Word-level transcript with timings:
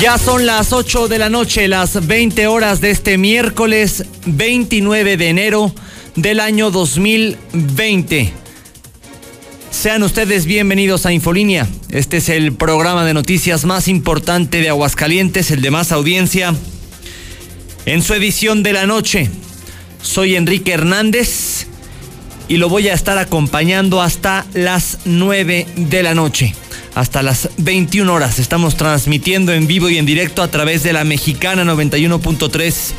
Ya 0.00 0.16
son 0.16 0.46
las 0.46 0.72
8 0.72 1.08
de 1.08 1.18
la 1.18 1.28
noche, 1.28 1.68
las 1.68 2.06
20 2.06 2.46
horas 2.46 2.80
de 2.80 2.90
este 2.90 3.18
miércoles 3.18 4.06
29 4.24 5.18
de 5.18 5.28
enero 5.28 5.74
del 6.16 6.40
año 6.40 6.70
2020. 6.70 8.32
Sean 9.70 10.02
ustedes 10.02 10.46
bienvenidos 10.46 11.04
a 11.04 11.12
Infolínea. 11.12 11.68
Este 11.90 12.16
es 12.16 12.30
el 12.30 12.54
programa 12.54 13.04
de 13.04 13.12
noticias 13.12 13.66
más 13.66 13.88
importante 13.88 14.62
de 14.62 14.70
Aguascalientes, 14.70 15.50
el 15.50 15.60
de 15.60 15.70
más 15.70 15.92
audiencia. 15.92 16.54
En 17.84 18.02
su 18.02 18.14
edición 18.14 18.62
de 18.62 18.72
la 18.72 18.86
noche, 18.86 19.28
soy 20.00 20.34
Enrique 20.34 20.72
Hernández 20.72 21.66
y 22.48 22.56
lo 22.56 22.70
voy 22.70 22.88
a 22.88 22.94
estar 22.94 23.18
acompañando 23.18 24.00
hasta 24.00 24.46
las 24.54 24.96
9 25.04 25.66
de 25.76 26.02
la 26.02 26.14
noche 26.14 26.54
hasta 26.94 27.22
las 27.22 27.50
21 27.58 28.12
horas. 28.12 28.38
Estamos 28.38 28.76
transmitiendo 28.76 29.52
en 29.52 29.66
vivo 29.66 29.88
y 29.88 29.98
en 29.98 30.06
directo 30.06 30.42
a 30.42 30.50
través 30.50 30.82
de 30.82 30.92
la 30.92 31.04
mexicana 31.04 31.64
91.3 31.64 32.92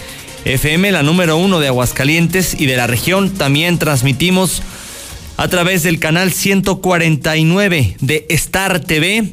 FM, 0.46 0.92
la 0.92 1.04
número 1.04 1.38
uno 1.38 1.60
de 1.60 1.68
Aguascalientes 1.68 2.60
y 2.60 2.66
de 2.66 2.78
la 2.78 2.88
región. 2.88 3.32
También 3.32 3.78
transmitimos 3.78 4.64
a 5.38 5.48
través 5.48 5.84
del 5.84 6.00
canal 6.00 6.32
149 6.32 7.98
de 8.00 8.26
Star 8.30 8.80
TV. 8.80 9.30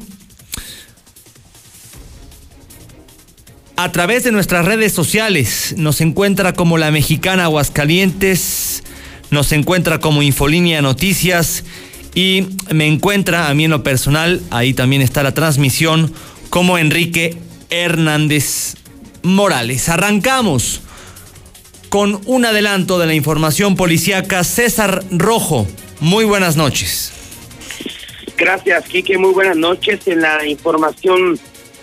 A 3.75 3.91
través 3.91 4.25
de 4.25 4.31
nuestras 4.31 4.65
redes 4.65 4.91
sociales 4.91 5.73
nos 5.77 6.01
encuentra 6.01 6.53
como 6.53 6.77
la 6.77 6.91
mexicana 6.91 7.45
Aguascalientes, 7.45 8.83
nos 9.31 9.51
encuentra 9.53 9.99
como 9.99 10.21
Infolínea 10.21 10.81
Noticias 10.81 11.63
y 12.15 12.47
me 12.73 12.87
encuentra 12.87 13.49
a 13.49 13.53
mí 13.53 13.65
en 13.65 13.71
lo 13.71 13.83
personal, 13.83 14.41
ahí 14.51 14.73
también 14.73 15.01
está 15.01 15.23
la 15.23 15.33
transmisión, 15.33 16.13
como 16.49 16.77
Enrique 16.77 17.37
Hernández 17.69 18.75
Morales. 19.23 19.89
Arrancamos 19.89 20.81
con 21.89 22.21
un 22.25 22.45
adelanto 22.45 22.99
de 22.99 23.07
la 23.07 23.13
información 23.13 23.75
policíaca. 23.75 24.43
César 24.43 25.03
Rojo, 25.11 25.67
muy 25.99 26.25
buenas 26.25 26.55
noches. 26.55 27.11
Gracias, 28.37 28.87
Quique, 28.87 29.17
muy 29.17 29.33
buenas 29.33 29.57
noches. 29.57 30.07
En 30.07 30.21
la 30.21 30.45
información 30.47 31.37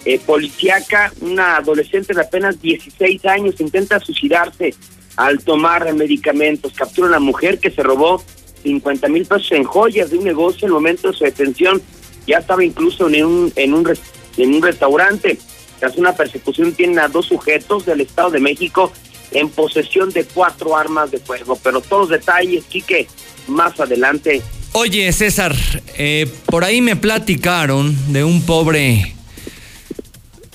eh, 0.05 0.19
policíaca, 0.25 1.13
una 1.21 1.57
adolescente 1.57 2.15
de 2.15 2.23
apenas 2.23 2.61
16 2.63 3.25
años 3.27 3.57
intenta 3.59 4.01
suicidarse 4.01 4.75
al 5.17 5.41
tomar 5.41 5.93
medicamentos. 5.93 6.73
Captura 6.73 7.09
a 7.09 7.11
una 7.11 7.21
mujer 7.21 7.59
que 7.59 7.71
se 7.71 7.83
robó 7.83 8.23
50 8.67 9.09
mil 9.09 9.25
pesos 9.25 9.53
en 9.53 9.63
joyas 9.63 10.11
de 10.11 10.19
un 10.19 10.25
negocio 10.25 10.61
en 10.63 10.67
el 10.67 10.73
momento 10.73 11.09
de 11.11 11.17
su 11.17 11.25
detención. 11.25 11.81
Ya 12.27 12.39
estaba 12.39 12.65
incluso 12.65 13.09
en 13.09 13.25
un, 13.25 13.53
en 13.55 13.75
un, 13.75 13.89
en 14.37 14.55
un 14.55 14.63
restaurante. 14.63 15.39
Tras 15.79 15.97
una 15.97 16.15
persecución 16.17 16.73
tienen 16.73 16.99
a 16.99 17.09
dos 17.09 17.27
sujetos 17.27 17.87
del 17.87 18.01
Estado 18.01 18.31
de 18.31 18.41
México 18.41 18.93
en 19.31 19.49
posesión 19.51 20.11
de 20.11 20.25
cuatro 20.25 20.77
armas 20.77 21.13
de 21.13 21.19
fuego. 21.19 21.57
Pero 21.63 21.81
todos 21.81 22.09
los 22.09 22.21
detalles, 22.21 22.65
Quique, 22.65 23.07
más 23.47 23.79
adelante. 23.79 24.43
Oye, 24.73 25.13
César, 25.13 25.55
eh, 25.97 26.29
por 26.47 26.65
ahí 26.65 26.81
me 26.81 26.97
platicaron 26.97 28.13
de 28.13 28.25
un 28.25 28.43
pobre 28.43 29.15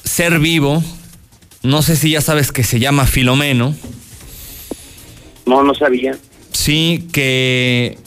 ser 0.04 0.40
vivo. 0.40 0.84
No 1.64 1.82
sé 1.82 1.96
si 1.96 2.12
ya 2.12 2.22
sabes 2.22 2.52
que 2.52 2.64
se 2.64 2.80
llama 2.80 3.06
Filomeno. 3.06 3.74
No, 5.46 5.64
no 5.64 5.74
sabía. 5.74 6.18
Sí, 6.52 7.08
que 7.12 7.98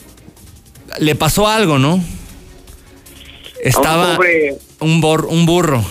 le 1.00 1.14
pasó 1.14 1.48
algo, 1.48 1.78
¿no? 1.78 2.02
Estaba 3.62 4.18
un, 4.80 5.02
un 5.28 5.46
burro. 5.46 5.84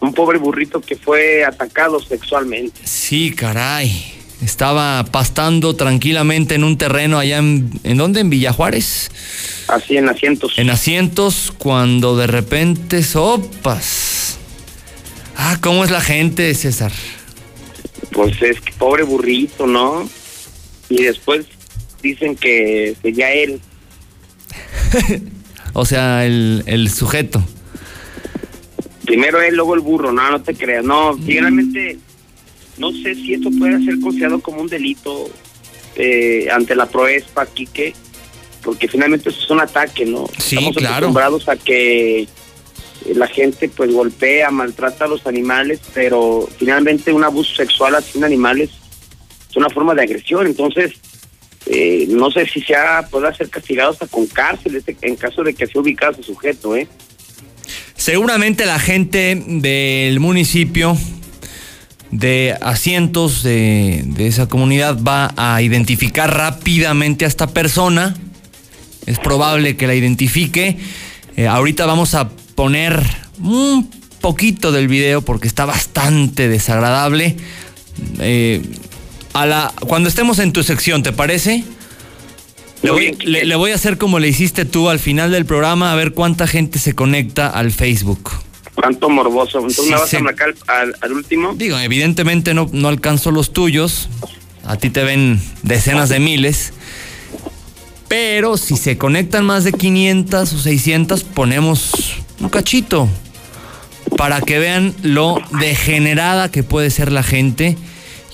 Un 0.00 0.14
pobre 0.14 0.38
burrito 0.38 0.80
que 0.80 0.96
fue 0.96 1.44
atacado 1.44 2.00
sexualmente. 2.00 2.80
Sí, 2.84 3.32
caray. 3.32 4.14
Estaba 4.40 5.04
pastando 5.10 5.74
tranquilamente 5.74 6.54
en 6.54 6.62
un 6.62 6.78
terreno 6.78 7.18
allá 7.18 7.38
en... 7.38 7.68
¿En 7.82 7.96
dónde? 7.96 8.20
¿En 8.20 8.30
Villajuárez? 8.30 9.10
Así, 9.66 9.96
en 9.96 10.08
asientos. 10.08 10.52
En 10.56 10.70
asientos, 10.70 11.52
cuando 11.58 12.16
de 12.16 12.28
repente 12.28 13.02
sopas. 13.02 14.38
Ah, 15.36 15.58
¿cómo 15.60 15.84
es 15.84 15.90
la 15.90 16.00
gente, 16.00 16.54
César? 16.54 16.92
Pues 18.12 18.40
es 18.40 18.60
que 18.60 18.72
pobre 18.72 19.02
burrito, 19.02 19.66
¿no? 19.66 20.08
Y 20.88 21.02
después 21.02 21.46
dicen 22.02 22.36
que 22.36 22.96
sería 23.02 23.32
él. 23.32 23.60
o 25.72 25.84
sea, 25.84 26.24
el, 26.24 26.62
el 26.66 26.90
sujeto. 26.90 27.42
Primero 29.04 29.40
él, 29.40 29.56
luego 29.56 29.74
el 29.74 29.80
burro, 29.80 30.12
no, 30.12 30.30
no 30.30 30.42
te 30.42 30.54
creas. 30.54 30.84
No, 30.84 31.16
finalmente, 31.16 31.98
no 32.76 32.92
sé 32.92 33.14
si 33.14 33.34
esto 33.34 33.50
puede 33.58 33.82
ser 33.84 33.98
considerado 34.00 34.40
como 34.40 34.60
un 34.60 34.68
delito 34.68 35.30
eh, 35.96 36.48
ante 36.52 36.74
la 36.76 36.86
proespa, 36.86 37.46
Quique, 37.46 37.94
porque 38.62 38.86
finalmente 38.86 39.30
eso 39.30 39.40
es 39.42 39.50
un 39.50 39.60
ataque, 39.60 40.04
¿no? 40.04 40.26
Sí, 40.38 40.56
Estamos 40.56 40.76
claro. 40.76 40.94
acostumbrados 40.94 41.48
a 41.48 41.56
que 41.56 42.28
la 43.14 43.26
gente 43.26 43.68
pues 43.68 43.92
golpea, 43.92 44.50
maltrata 44.50 45.06
a 45.06 45.08
los 45.08 45.26
animales, 45.26 45.80
pero 45.94 46.48
finalmente 46.58 47.12
un 47.12 47.24
abuso 47.24 47.54
sexual 47.54 47.94
hacia 47.94 48.24
animales 48.24 48.70
es 49.48 49.56
una 49.56 49.70
forma 49.70 49.94
de 49.94 50.02
agresión, 50.02 50.46
entonces 50.46 50.92
eh, 51.66 52.06
no 52.08 52.30
sé 52.30 52.46
si 52.46 52.60
sea 52.60 53.06
pueda 53.10 53.34
ser 53.34 53.50
castigado 53.50 53.90
hasta 53.90 54.06
con 54.06 54.26
cárcel 54.26 54.76
este, 54.76 54.96
en 55.02 55.16
caso 55.16 55.42
de 55.42 55.54
que 55.54 55.66
sea 55.66 55.80
ubicado 55.80 56.12
ese 56.12 56.22
sujeto, 56.22 56.76
¿eh? 56.76 56.88
Seguramente 57.94 58.64
la 58.64 58.78
gente 58.78 59.42
del 59.46 60.20
municipio 60.20 60.96
de 62.10 62.56
asientos 62.60 63.42
de, 63.42 64.04
esa 64.18 64.48
comunidad 64.48 64.98
va 65.02 65.34
a 65.36 65.60
identificar 65.62 66.34
rápidamente 66.34 67.24
a 67.24 67.28
esta 67.28 67.48
persona. 67.48 68.16
Es 69.06 69.18
probable 69.18 69.76
que 69.76 69.86
la 69.86 69.94
identifique. 69.94 70.78
Eh, 71.36 71.46
ahorita 71.46 71.86
vamos 71.86 72.14
a 72.14 72.30
poner 72.54 73.02
un 73.40 73.90
poquito 74.20 74.72
del 74.72 74.88
video 74.88 75.22
porque 75.22 75.48
está 75.48 75.64
bastante 75.64 76.48
desagradable. 76.48 77.36
Eh, 78.20 78.62
a 79.40 79.46
la, 79.46 79.72
cuando 79.86 80.08
estemos 80.08 80.38
en 80.38 80.52
tu 80.52 80.62
sección, 80.62 81.02
¿te 81.02 81.12
parece? 81.12 81.64
Le 82.82 83.56
voy, 83.56 83.72
a 83.72 83.74
hacer 83.74 83.98
como 83.98 84.18
le 84.18 84.28
hiciste 84.28 84.64
tú 84.64 84.88
al 84.88 84.98
final 84.98 85.32
del 85.32 85.44
programa, 85.46 85.92
a 85.92 85.96
ver 85.96 86.12
cuánta 86.12 86.46
gente 86.46 86.78
se 86.78 86.94
conecta 86.94 87.48
al 87.48 87.72
Facebook. 87.72 88.30
Cuánto 88.74 89.08
morboso. 89.08 89.58
Entonces 89.58 89.86
me 89.86 89.96
vas 89.96 90.14
a 90.14 90.20
marcar 90.20 90.54
al, 90.68 91.12
último. 91.12 91.54
Digo, 91.54 91.78
evidentemente 91.78 92.54
no, 92.54 92.68
no 92.72 92.88
alcanzo 92.88 93.32
los 93.32 93.52
tuyos. 93.52 94.08
A 94.64 94.76
ti 94.76 94.90
te 94.90 95.02
ven 95.02 95.40
decenas 95.62 96.08
de 96.08 96.20
miles. 96.20 96.72
Pero 98.06 98.56
si 98.56 98.76
se 98.76 98.96
conectan 98.96 99.44
más 99.44 99.64
de 99.64 99.72
500 99.72 100.52
o 100.52 100.58
600, 100.58 101.24
ponemos 101.24 102.14
un 102.38 102.48
cachito. 102.48 103.08
Para 104.16 104.40
que 104.40 104.58
vean 104.58 104.94
lo 105.02 105.42
degenerada 105.60 106.50
que 106.50 106.62
puede 106.62 106.90
ser 106.90 107.10
la 107.10 107.22
gente. 107.24 107.76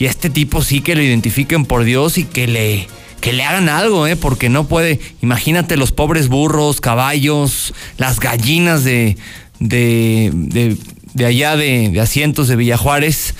Y 0.04 0.06
a 0.06 0.10
este 0.10 0.28
tipo 0.28 0.60
sí 0.60 0.82
que 0.82 0.94
lo 0.94 1.00
identifiquen 1.00 1.64
por 1.64 1.82
Dios 1.82 2.18
y 2.18 2.24
que 2.24 2.46
le 2.46 2.88
que 3.22 3.32
le 3.32 3.42
hagan 3.42 3.70
algo, 3.70 4.06
¿eh? 4.06 4.16
Porque 4.16 4.50
no 4.50 4.68
puede. 4.68 5.00
Imagínate 5.22 5.78
los 5.78 5.92
pobres 5.92 6.28
burros, 6.28 6.82
caballos, 6.82 7.72
las 7.96 8.20
gallinas 8.20 8.84
de, 8.84 9.16
de, 9.60 10.30
de, 10.34 10.76
de 11.14 11.24
allá 11.24 11.56
de, 11.56 11.88
de 11.88 12.00
asientos 12.02 12.48
de 12.48 12.56
Villajuárez 12.56 13.34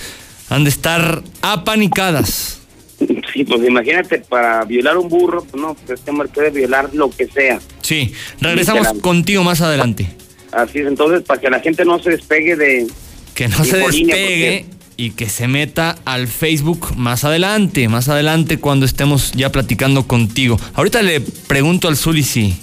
han 0.49 0.63
de 0.63 0.71
estar 0.71 1.21
apanicadas. 1.43 2.61
Sí, 2.97 3.43
pues 3.43 3.61
imagínate, 3.63 4.21
para 4.21 4.65
violar 4.65 4.97
un 4.97 5.07
burro, 5.07 5.43
pues 5.43 5.61
no, 5.61 5.75
pues 5.75 5.99
este 5.99 6.09
hombre 6.09 6.29
puede 6.29 6.49
violar 6.49 6.89
lo 6.95 7.11
que 7.11 7.27
sea. 7.27 7.59
Sí, 7.81 8.11
regresamos 8.41 8.87
contigo 9.01 9.43
más 9.43 9.61
adelante. 9.61 10.07
Así 10.51 10.79
es, 10.79 10.87
entonces, 10.87 11.21
para 11.21 11.39
que 11.39 11.47
la 11.47 11.59
gente 11.59 11.85
no 11.85 11.99
se 11.99 12.09
despegue 12.09 12.55
de... 12.55 12.87
Que 13.35 13.49
no 13.49 13.63
se 13.63 13.77
despegue 13.77 14.65
y 14.97 15.11
que 15.11 15.29
se 15.29 15.47
meta 15.47 15.97
al 16.05 16.27
Facebook 16.27 16.95
más 16.95 17.23
adelante, 17.23 17.87
más 17.89 18.07
adelante 18.09 18.59
cuando 18.59 18.85
estemos 18.85 19.31
ya 19.33 19.51
platicando 19.51 20.07
contigo. 20.07 20.59
Ahorita 20.73 21.01
le 21.01 21.21
pregunto 21.21 21.87
al 21.87 21.97
Zuli 21.97 22.23
si, 22.23 22.57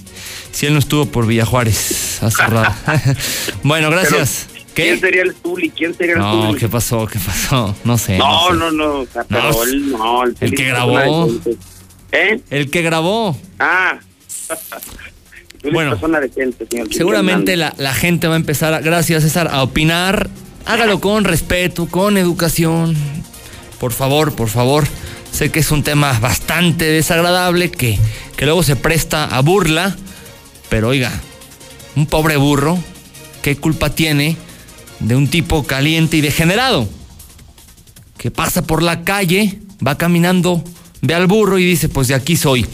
si 0.51 0.67
él 0.67 0.73
no 0.73 0.79
estuvo 0.79 1.07
por 1.07 1.27
Villajuárez 1.27 2.23
hace 2.23 2.43
rato. 2.47 2.75
bueno, 3.63 3.91
gracias. 3.91 4.47
Pero, 4.49 4.63
¿Quién 4.75 5.01
sería 5.01 5.23
el 5.23 5.35
Zuli? 5.35 5.69
¿Quién 5.71 5.95
sería 5.95 6.15
el 6.15 6.21
No, 6.21 6.47
Zuli? 6.49 6.59
¿qué 6.61 6.69
pasó? 6.69 7.07
¿Qué 7.07 7.19
pasó? 7.19 7.77
No 7.85 7.99
sé. 7.99 8.17
No, 8.17 8.49
sé. 8.49 8.55
no, 8.57 8.71
no, 8.73 9.01
o 9.01 9.07
sea, 9.13 9.25
pero 9.25 9.51
No, 9.53 9.63
él 9.65 9.91
no. 9.91 10.25
El, 10.25 10.55
que 10.55 10.65
grabó. 10.65 11.29
¿Eh? 12.13 12.41
El 12.51 12.71
que 12.71 12.81
grabó. 12.83 13.39
Ah. 13.59 13.99
Bueno, 15.63 15.93
es 15.93 16.01
persona 16.01 16.21
decente, 16.21 16.67
señor. 16.69 16.87
Zuli 16.87 16.97
Seguramente 16.97 17.57
la, 17.57 17.75
la 17.79 17.95
gente 17.95 18.27
va 18.27 18.35
a 18.35 18.37
empezar, 18.37 18.73
a- 18.75 18.81
gracias 18.81 19.23
César, 19.23 19.49
a 19.53 19.63
opinar. 19.63 20.29
Hágalo 20.67 21.01
con 21.01 21.25
respeto, 21.25 21.87
con 21.87 22.17
educación. 22.17 22.97
Por 23.81 23.93
favor, 23.93 24.35
por 24.35 24.49
favor. 24.49 24.87
Sé 25.33 25.51
que 25.51 25.61
es 25.61 25.71
un 25.71 25.83
tema 25.83 26.19
bastante 26.21 26.85
desagradable 26.85 27.71
que, 27.71 27.99
que 28.37 28.45
luego 28.45 28.63
se 28.63 28.77
presta 28.77 29.25
a 29.25 29.41
burla. 29.41 29.97
Pero 30.69 30.89
oiga, 30.89 31.13
un 31.97 32.07
pobre 32.07 32.37
burro, 32.37 32.79
¿qué 33.43 33.57
culpa 33.57 33.91
tiene 33.91 34.37
de 35.01 35.17
un 35.17 35.29
tipo 35.29 35.65
caliente 35.65 36.17
y 36.17 36.21
degenerado? 36.21 36.89
Que 38.17 38.31
pasa 38.31 38.63
por 38.63 38.83
la 38.83 39.03
calle, 39.05 39.59
va 39.85 39.99
caminando, 39.99 40.63
ve 41.01 41.15
al 41.15 41.27
burro 41.27 41.59
y 41.59 41.65
dice, 41.65 41.89
pues 41.89 42.09
de 42.09 42.15
aquí 42.15 42.37
soy. 42.37 42.67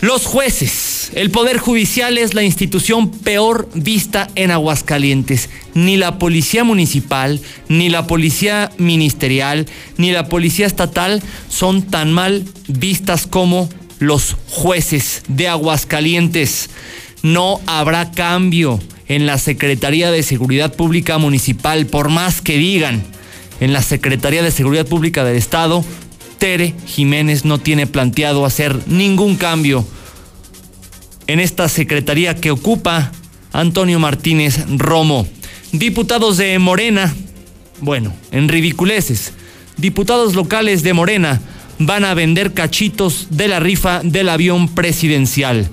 Los 0.00 0.26
jueces, 0.26 0.93
el 1.14 1.30
Poder 1.30 1.58
Judicial 1.58 2.18
es 2.18 2.34
la 2.34 2.42
institución 2.42 3.10
peor 3.10 3.68
vista 3.74 4.28
en 4.34 4.50
Aguascalientes. 4.50 5.48
Ni 5.74 5.96
la 5.96 6.18
Policía 6.18 6.64
Municipal, 6.64 7.40
ni 7.68 7.88
la 7.88 8.06
Policía 8.06 8.70
Ministerial, 8.78 9.66
ni 9.96 10.10
la 10.10 10.28
Policía 10.28 10.66
Estatal 10.66 11.22
son 11.48 11.82
tan 11.82 12.12
mal 12.12 12.44
vistas 12.68 13.26
como 13.26 13.68
los 13.98 14.36
jueces 14.50 15.22
de 15.28 15.48
Aguascalientes. 15.48 16.70
No 17.22 17.60
habrá 17.66 18.10
cambio 18.10 18.80
en 19.06 19.26
la 19.26 19.38
Secretaría 19.38 20.10
de 20.10 20.22
Seguridad 20.22 20.74
Pública 20.74 21.18
Municipal, 21.18 21.86
por 21.86 22.08
más 22.08 22.40
que 22.40 22.58
digan. 22.58 23.02
En 23.60 23.72
la 23.72 23.82
Secretaría 23.82 24.42
de 24.42 24.50
Seguridad 24.50 24.86
Pública 24.86 25.24
del 25.24 25.36
Estado 25.36 25.84
Tere 26.38 26.74
Jiménez 26.86 27.44
no 27.44 27.58
tiene 27.58 27.86
planteado 27.86 28.44
hacer 28.44 28.76
ningún 28.86 29.36
cambio 29.36 29.86
en 31.26 31.40
esta 31.40 31.68
secretaría 31.68 32.36
que 32.36 32.50
ocupa 32.50 33.12
Antonio 33.52 33.98
Martínez 33.98 34.64
Romo. 34.76 35.26
Diputados 35.72 36.36
de 36.36 36.58
Morena, 36.58 37.14
bueno, 37.80 38.12
en 38.30 38.48
ridiculeces, 38.48 39.32
diputados 39.76 40.34
locales 40.34 40.82
de 40.82 40.92
Morena 40.92 41.40
van 41.78 42.04
a 42.04 42.14
vender 42.14 42.52
cachitos 42.52 43.28
de 43.30 43.48
la 43.48 43.60
rifa 43.60 44.00
del 44.02 44.28
avión 44.28 44.68
presidencial. 44.68 45.68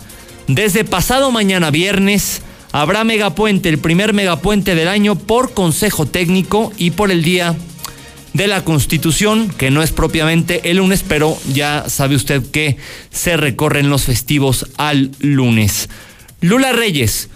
Desde 0.48 0.84
pasado 0.84 1.32
mañana 1.32 1.72
viernes 1.72 2.42
habrá 2.72 3.04
megapuente, 3.04 3.70
el 3.70 3.78
primer 3.78 4.14
megapuente 4.14 4.76
del 4.76 4.88
año 4.88 5.16
por 5.16 5.54
consejo 5.54 6.06
técnico 6.06 6.72
y 6.78 6.92
por 6.92 7.12
el 7.12 7.24
día 7.24 7.56
de 8.34 8.48
la 8.48 8.64
Constitución, 8.64 9.50
que 9.50 9.72
no 9.72 9.84
es 9.84 9.92
propiamente 9.92 10.72
el 10.72 10.78
lunes, 10.78 11.04
pero 11.08 11.38
ya 11.52 11.90
sabe 11.90 12.16
usted 12.16 12.42
que 12.52 12.78
se 13.10 13.38
recorren 13.38 13.90
los 13.90 14.04
festivos 14.04 14.68
al 14.78 15.12
lunes. 15.20 15.90
Lula 16.40 16.72
Reyes, 16.72 17.30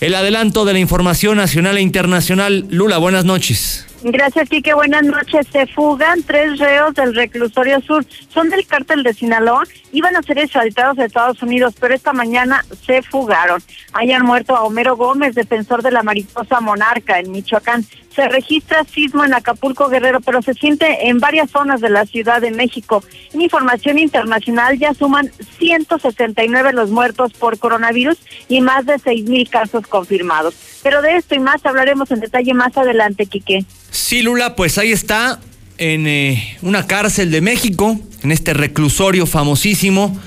el 0.00 0.14
adelanto 0.14 0.64
de 0.64 0.72
la 0.72 0.78
información 0.78 1.36
nacional 1.36 1.78
e 1.78 1.80
internacional. 1.80 2.66
Lula, 2.70 2.98
buenas 2.98 3.24
noches. 3.24 3.86
Gracias, 4.04 4.48
Quique. 4.48 4.74
Buenas 4.74 5.04
noches. 5.04 5.46
Se 5.52 5.66
fugan 5.68 6.24
tres 6.24 6.58
reos 6.58 6.92
del 6.94 7.14
reclusorio 7.14 7.80
sur. 7.80 8.04
Son 8.34 8.50
del 8.50 8.66
cártel 8.66 9.04
de 9.04 9.14
Sinaloa. 9.14 9.62
Iban 9.92 10.16
a 10.16 10.22
ser 10.22 10.38
extraditados 10.38 10.98
a 10.98 11.04
Estados 11.04 11.40
Unidos, 11.42 11.74
pero 11.78 11.94
esta 11.94 12.12
mañana 12.12 12.64
se 12.84 13.02
fugaron. 13.02 13.62
Hayan 13.92 14.24
muerto 14.24 14.56
a 14.56 14.64
Homero 14.64 14.96
Gómez, 14.96 15.36
defensor 15.36 15.82
de 15.82 15.92
la 15.92 16.02
mariposa 16.02 16.60
monarca 16.60 17.20
en 17.20 17.30
Michoacán. 17.30 17.86
Se 18.14 18.28
registra 18.28 18.84
sismo 18.84 19.24
en 19.24 19.34
Acapulco 19.34 19.88
Guerrero, 19.88 20.20
pero 20.20 20.42
se 20.42 20.54
siente 20.54 21.08
en 21.08 21.18
varias 21.18 21.50
zonas 21.50 21.80
de 21.80 21.90
la 21.90 22.04
Ciudad 22.04 22.40
de 22.40 22.50
México. 22.50 23.02
Información 23.32 23.98
internacional 23.98 24.78
ya 24.78 24.92
suman 24.94 25.30
169 25.58 26.72
los 26.72 26.90
muertos 26.90 27.32
por 27.32 27.58
coronavirus 27.58 28.18
y 28.48 28.60
más 28.60 28.86
de 28.86 28.98
6 28.98 29.24
mil 29.24 29.48
casos 29.48 29.86
confirmados. 29.86 30.54
Pero 30.82 31.00
de 31.00 31.16
esto 31.16 31.34
y 31.34 31.38
más 31.38 31.64
hablaremos 31.64 32.10
en 32.10 32.20
detalle 32.20 32.54
más 32.54 32.76
adelante, 32.76 33.26
Quique. 33.26 33.64
Sí, 33.90 34.22
Lula, 34.22 34.56
pues 34.56 34.78
ahí 34.78 34.92
está, 34.92 35.40
en 35.78 36.06
eh, 36.06 36.58
una 36.62 36.86
cárcel 36.86 37.30
de 37.30 37.40
México, 37.40 37.98
en 38.22 38.32
este 38.32 38.54
reclusorio 38.54 39.26
famosísimo, 39.26 40.18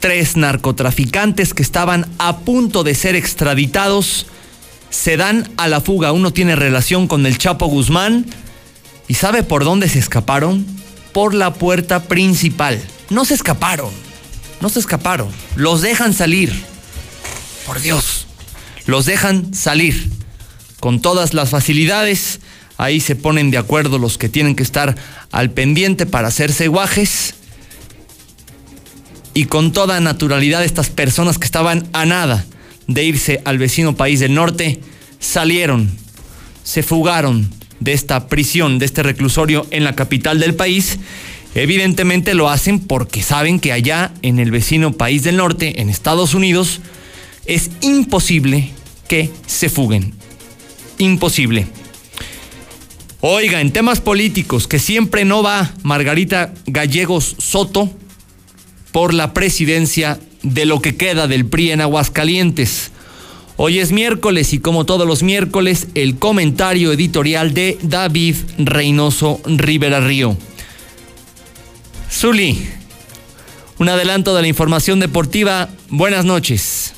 tres 0.00 0.36
narcotraficantes 0.36 1.54
que 1.54 1.62
estaban 1.62 2.06
a 2.18 2.38
punto 2.38 2.84
de 2.84 2.94
ser 2.94 3.16
extraditados 3.16 4.26
se 4.92 5.16
dan 5.16 5.50
a 5.56 5.66
la 5.66 5.80
fuga. 5.80 6.12
Uno 6.12 6.32
tiene 6.32 6.54
relación 6.54 7.08
con 7.08 7.26
el 7.26 7.38
Chapo 7.38 7.66
Guzmán 7.66 8.26
y 9.08 9.14
sabe 9.14 9.42
por 9.42 9.64
dónde 9.64 9.88
se 9.88 9.98
escaparon. 9.98 10.64
Por 11.12 11.34
la 11.34 11.54
puerta 11.54 12.04
principal. 12.04 12.80
No 13.10 13.24
se 13.24 13.34
escaparon, 13.34 13.90
no 14.60 14.68
se 14.68 14.78
escaparon. 14.78 15.28
Los 15.56 15.82
dejan 15.82 16.14
salir. 16.14 16.52
Por 17.66 17.80
Dios, 17.80 18.26
los 18.86 19.04
dejan 19.04 19.52
salir 19.54 20.08
con 20.80 21.00
todas 21.00 21.34
las 21.34 21.50
facilidades. 21.50 22.40
Ahí 22.78 23.00
se 23.00 23.14
ponen 23.14 23.50
de 23.50 23.58
acuerdo 23.58 23.98
los 23.98 24.16
que 24.16 24.30
tienen 24.30 24.56
que 24.56 24.62
estar 24.62 24.96
al 25.30 25.50
pendiente 25.50 26.06
para 26.06 26.28
hacerse 26.28 26.68
guajes. 26.68 27.34
Y 29.34 29.46
con 29.46 29.72
toda 29.72 30.00
naturalidad 30.00 30.64
estas 30.64 30.88
personas 30.88 31.38
que 31.38 31.46
estaban 31.46 31.88
a 31.92 32.06
nada 32.06 32.44
de 32.94 33.04
irse 33.04 33.40
al 33.44 33.58
vecino 33.58 33.96
país 33.96 34.20
del 34.20 34.34
norte 34.34 34.80
salieron, 35.18 35.90
se 36.64 36.82
fugaron 36.82 37.50
de 37.80 37.92
esta 37.92 38.28
prisión, 38.28 38.78
de 38.78 38.86
este 38.86 39.02
reclusorio 39.02 39.66
en 39.70 39.84
la 39.84 39.94
capital 39.94 40.38
del 40.38 40.54
país. 40.54 40.98
Evidentemente 41.54 42.34
lo 42.34 42.48
hacen 42.48 42.80
porque 42.80 43.22
saben 43.22 43.60
que 43.60 43.72
allá 43.72 44.12
en 44.22 44.38
el 44.38 44.50
vecino 44.50 44.92
país 44.92 45.22
del 45.22 45.36
norte, 45.36 45.80
en 45.80 45.90
Estados 45.90 46.34
Unidos, 46.34 46.80
es 47.46 47.70
imposible 47.80 48.70
que 49.08 49.30
se 49.46 49.68
fuguen. 49.68 50.14
Imposible. 50.98 51.66
Oiga, 53.20 53.60
en 53.60 53.72
temas 53.72 54.00
políticos, 54.00 54.66
que 54.66 54.78
siempre 54.78 55.24
no 55.24 55.42
va 55.42 55.72
Margarita 55.82 56.54
Gallegos 56.66 57.36
Soto 57.38 57.90
por 58.90 59.14
la 59.14 59.32
presidencia 59.32 60.18
de 60.42 60.66
lo 60.66 60.80
que 60.80 60.96
queda 60.96 61.26
del 61.26 61.46
PRI 61.46 61.72
en 61.72 61.80
Aguascalientes. 61.80 62.90
Hoy 63.56 63.78
es 63.78 63.92
miércoles 63.92 64.52
y 64.52 64.60
como 64.60 64.86
todos 64.86 65.06
los 65.06 65.22
miércoles, 65.22 65.88
el 65.94 66.18
comentario 66.18 66.92
editorial 66.92 67.54
de 67.54 67.78
David 67.82 68.36
Reynoso 68.58 69.40
Rivera 69.44 70.00
Río. 70.00 70.36
Zuli, 72.10 72.66
un 73.78 73.88
adelanto 73.88 74.34
de 74.34 74.42
la 74.42 74.48
información 74.48 75.00
deportiva. 75.00 75.68
Buenas 75.88 76.24
noches. 76.24 76.94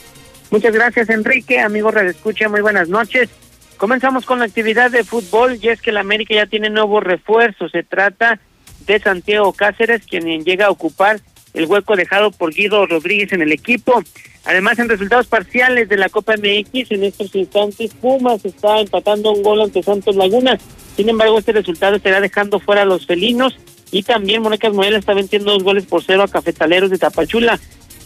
Muchas 0.50 0.72
gracias, 0.72 1.10
Enrique. 1.10 1.60
Amigo 1.60 1.90
Red 1.90 2.08
Escucha, 2.08 2.48
muy 2.48 2.60
buenas 2.60 2.88
noches. 2.88 3.28
Comenzamos 3.76 4.24
con 4.24 4.38
la 4.38 4.44
actividad 4.44 4.90
de 4.90 5.02
fútbol 5.02 5.58
y 5.60 5.68
es 5.68 5.82
que 5.82 5.92
la 5.92 6.00
América 6.00 6.34
ya 6.34 6.46
tiene 6.46 6.70
nuevos 6.70 7.02
refuerzos. 7.02 7.72
Se 7.72 7.82
trata 7.82 8.38
de 8.86 9.00
Santiago 9.00 9.52
Cáceres, 9.52 10.02
quien 10.06 10.44
llega 10.44 10.66
a 10.66 10.70
ocupar 10.70 11.20
el 11.54 11.66
hueco 11.66 11.96
dejado 11.96 12.30
por 12.32 12.52
Guido 12.52 12.86
Rodríguez 12.86 13.32
en 13.32 13.42
el 13.42 13.52
equipo. 13.52 14.02
Además, 14.44 14.78
en 14.78 14.88
resultados 14.88 15.26
parciales 15.26 15.88
de 15.88 15.96
la 15.96 16.10
Copa 16.10 16.34
MX, 16.36 16.90
en 16.90 17.04
estos 17.04 17.34
instantes, 17.34 17.94
Pumas 17.94 18.44
está 18.44 18.80
empatando 18.80 19.32
un 19.32 19.42
gol 19.42 19.62
ante 19.62 19.82
Santos 19.82 20.16
Laguna. 20.16 20.58
Sin 20.96 21.08
embargo, 21.08 21.38
este 21.38 21.52
resultado 21.52 21.96
estará 21.96 22.20
dejando 22.20 22.60
fuera 22.60 22.82
a 22.82 22.84
los 22.86 23.06
felinos 23.06 23.56
y 23.90 24.02
también 24.02 24.42
Monecas 24.42 24.74
Morelia 24.74 24.98
está 24.98 25.14
venciendo 25.14 25.52
dos 25.52 25.62
goles 25.62 25.86
por 25.86 26.02
cero 26.02 26.24
a 26.24 26.28
Cafetaleros 26.28 26.90
de 26.90 26.98
Tapachula, 26.98 27.58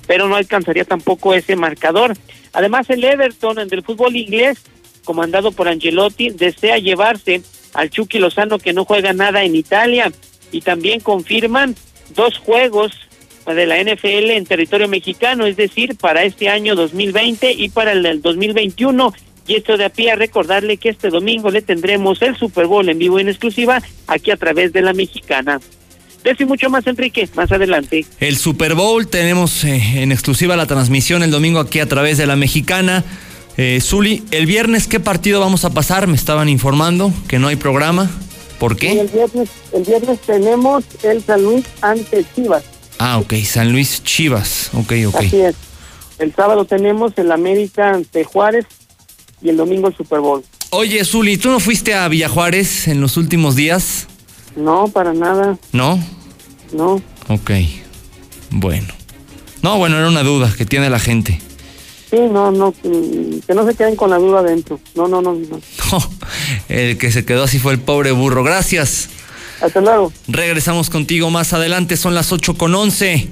pero 0.07 0.29
no 0.29 0.37
alcanzaría 0.37 0.85
tampoco 0.85 1.35
ese 1.35 1.57
marcador. 1.57 2.15
Además, 2.53 2.89
el 2.91 3.03
Everton 3.03 3.67
del 3.69 3.83
fútbol 3.83 4.15
inglés, 4.17 4.59
comandado 5.05 5.51
por 5.51 5.69
Angelotti, 5.69 6.31
desea 6.31 6.79
llevarse 6.79 7.43
al 7.75 7.91
Chucky 7.91 8.19
Lozano 8.19 8.59
que 8.59 8.73
no 8.73 8.85
juega 8.85 9.13
nada 9.13 9.43
en 9.45 9.57
Italia 9.57 10.13
y 10.53 10.61
también 10.61 11.01
confirman 11.01 11.75
dos 12.15 12.39
juegos 12.39 13.08
de 13.55 13.67
la 13.67 13.83
NFL 13.83 14.31
en 14.31 14.47
territorio 14.47 14.89
mexicano, 14.89 15.47
es 15.47 15.57
decir, 15.57 15.97
para 15.97 16.25
este 16.25 16.49
año 16.49 16.75
2020 16.75 17.53
y 17.53 17.69
para 17.69 17.93
el 17.93 18.03
del 18.03 18.23
2021. 18.23 19.13
Y 19.47 19.55
esto 19.55 19.77
de 19.77 19.87
a 19.87 19.89
pie 19.89 20.11
a 20.11 20.17
recordarle 20.17 20.77
que 20.77 20.91
este 20.91 21.09
domingo 21.09 21.51
le 21.51 21.63
tendremos 21.63 22.21
el 22.23 22.37
Super 22.37 22.67
Bowl 22.67 22.89
en 22.89 22.99
vivo 22.99 23.19
en 23.19 23.29
exclusiva 23.29 23.83
aquí 24.07 24.31
a 24.31 24.37
través 24.37 24.73
de 24.73 24.83
la 24.83 24.93
mexicana. 24.93 25.59
De 26.25 26.37
y 26.39 26.45
mucho 26.45 26.69
más, 26.69 26.87
Enrique, 26.87 27.29
más 27.35 27.51
adelante. 27.53 28.05
El 28.21 28.37
Super 28.37 28.75
Bowl, 28.75 29.07
tenemos 29.07 29.65
eh, 29.65 30.03
en 30.03 30.13
exclusiva 30.13 30.57
la 30.57 30.67
transmisión 30.67 31.23
el 31.23 31.31
domingo 31.31 31.61
aquí 31.61 31.81
a 31.81 31.87
través 31.87 32.19
de 32.19 32.27
la 32.27 32.37
mexicana. 32.37 33.05
Eh, 33.57 33.81
Zuli, 33.81 34.23
el 34.31 34.47
viernes, 34.47 34.87
¿qué 34.87 35.01
partido 35.01 35.41
vamos 35.41 35.65
a 35.65 35.71
pasar? 35.71 36.07
Me 36.07 36.17
estaban 36.17 36.49
informando 36.49 37.13
que 37.29 37.39
no 37.39 37.49
hay 37.49 37.57
programa. 37.57 38.11
¿Por 38.59 38.77
qué? 38.77 39.01
el, 39.01 39.09
viernes, 39.09 39.49
el 39.73 39.85
viernes 39.85 40.19
tenemos 40.21 40.85
el 41.03 41.23
San 41.23 41.43
Luis 41.43 41.65
ante 41.81 42.25
Chivas. 42.35 42.65
Ah, 42.99 43.19
ok, 43.19 43.35
San 43.45 43.73
Luis 43.73 44.03
Chivas. 44.03 44.71
Ok, 44.75 44.93
ok. 45.07 45.17
Así 45.17 45.41
es. 45.41 45.55
El 46.19 46.35
sábado 46.35 46.65
tenemos 46.65 47.13
el 47.17 47.31
América 47.31 47.91
ante 47.91 48.25
Juárez 48.25 48.67
y 49.41 49.51
el 49.51 49.57
domingo 49.57 49.89
el 49.89 49.97
Super 49.97 50.21
Bowl. 50.21 50.45
Oye, 50.71 51.05
Zuli, 51.05 51.39
¿tú 51.39 51.51
no 51.51 51.61
fuiste 51.61 51.95
a 51.95 52.09
Villajuárez 52.09 52.89
en 52.89 53.01
los 53.01 53.17
últimos 53.17 53.55
días? 53.57 54.07
No, 54.57 54.89
para 54.89 55.15
nada. 55.15 55.57
¿No? 55.73 56.03
No. 56.73 57.01
Ok. 57.29 57.53
Bueno. 58.51 58.89
No, 59.63 59.79
bueno, 59.79 59.97
era 59.97 60.09
una 60.09 60.23
duda 60.23 60.53
que 60.57 60.67
tiene 60.67 60.91
la 60.91 60.99
gente. 60.99 61.41
Sí, 62.11 62.17
no, 62.17 62.51
no, 62.51 62.73
que 62.73 63.55
no 63.55 63.67
se 63.67 63.75
queden 63.75 63.95
con 63.95 64.11
la 64.11 64.17
duda 64.17 64.41
adentro. 64.41 64.81
No, 64.95 65.09
no, 65.09 65.21
no, 65.21 65.35
no. 65.35 65.61
el 66.69 66.97
que 66.97 67.13
se 67.13 67.25
quedó 67.25 67.45
así 67.45 67.59
fue 67.59 67.73
el 67.73 67.81
pobre 67.81 68.13
burro. 68.13 68.43
Gracias. 68.43 69.11
Hasta 69.61 69.81
luego. 69.81 70.13
Regresamos 70.29 70.91
contigo 70.91 71.31
más 71.31 71.53
adelante, 71.53 71.97
son 71.97 72.15
las 72.15 72.33
8 72.33 72.55
con 72.57 72.75
11. 72.75 73.29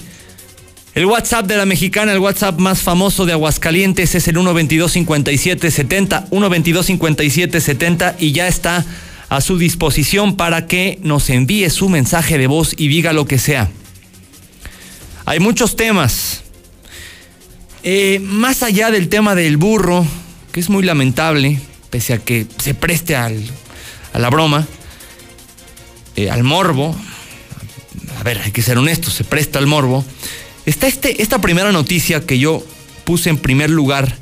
El 0.95 1.05
WhatsApp 1.05 1.47
de 1.47 1.57
la 1.57 1.67
mexicana, 1.67 2.13
el 2.13 2.19
WhatsApp 2.21 2.59
más 2.59 2.81
famoso 2.81 3.27
de 3.27 3.33
Aguascalientes 3.33 4.15
es 4.15 4.29
el 4.29 4.37
122-5770, 4.37 6.31
122-5770 6.31 8.15
y 8.19 8.33
ya 8.33 8.49
está 8.49 8.85
a 9.29 9.41
su 9.41 9.59
disposición 9.59 10.37
para 10.37 10.67
que 10.67 10.99
nos 11.03 11.29
envíe 11.31 11.69
su 11.71 11.89
mensaje 11.89 12.39
de 12.39 12.47
voz 12.47 12.75
y 12.79 12.89
diga 12.89 13.13
lo 13.13 13.27
que 13.27 13.39
sea. 13.39 13.69
Hay 15.27 15.39
muchos 15.39 15.77
temas, 15.77 16.45
eh, 17.83 18.19
más 18.23 18.63
allá 18.63 18.91
del 18.91 19.09
tema 19.09 19.35
del 19.35 19.59
burro, 19.59 20.07
que 20.51 20.61
es 20.61 20.71
muy 20.71 20.83
lamentable, 20.83 21.61
pese 21.91 22.15
a 22.15 22.19
que 22.19 22.47
se 22.59 22.73
preste 22.75 23.17
al, 23.17 23.43
a 24.13 24.19
la 24.19 24.31
broma, 24.31 24.67
eh, 26.17 26.31
al 26.31 26.43
morbo, 26.43 26.97
a 28.19 28.23
ver, 28.23 28.41
hay 28.43 28.53
que 28.53 28.63
ser 28.63 28.79
honestos, 28.79 29.15
se 29.15 29.25
presta 29.25 29.59
al 29.59 29.67
morbo, 29.67 30.05
está 30.65 30.87
este, 30.87 31.23
esta 31.23 31.41
primera 31.41 31.73
noticia 31.73 32.25
que 32.25 32.39
yo 32.39 32.65
puse 33.05 33.31
en 33.31 33.39
primer 33.39 33.71
lugar. 33.71 34.17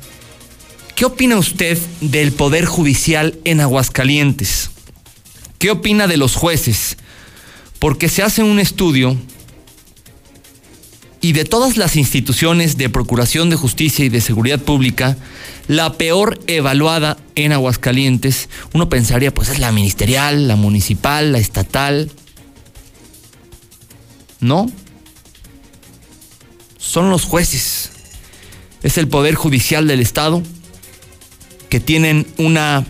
¿Qué 0.95 1.05
opina 1.05 1.37
usted 1.37 1.77
del 2.01 2.31
Poder 2.31 2.65
Judicial 2.65 3.37
en 3.43 3.59
Aguascalientes? 3.59 4.69
¿Qué 5.57 5.71
opina 5.71 6.07
de 6.07 6.17
los 6.17 6.35
jueces? 6.35 6.97
Porque 7.79 8.07
se 8.09 8.23
hace 8.23 8.43
un 8.43 8.59
estudio 8.59 9.17
y 11.25 11.33
de 11.33 11.43
todas 11.43 11.75
las 11.75 11.95
instituciones 11.95 12.77
de 12.77 12.87
Procuración 12.87 13.49
de 13.49 13.55
Justicia 13.55 14.05
y 14.05 14.09
de 14.09 14.21
Seguridad 14.21 14.59
Pública, 14.59 15.17
la 15.67 15.93
peor 15.93 16.39
evaluada 16.45 17.17
en 17.33 17.51
Aguascalientes, 17.51 18.47
uno 18.73 18.89
pensaría, 18.89 19.33
pues 19.33 19.49
es 19.49 19.57
la 19.57 19.71
ministerial, 19.71 20.47
la 20.47 20.55
municipal, 20.55 21.31
la 21.31 21.39
estatal. 21.39 22.11
No. 24.39 24.71
Son 26.77 27.09
los 27.09 27.23
jueces. 27.23 27.89
Es 28.83 28.99
el 28.99 29.07
Poder 29.07 29.33
Judicial 29.33 29.87
del 29.87 30.01
Estado 30.01 30.43
que 31.69 31.79
tienen 31.79 32.27
una 32.37 32.85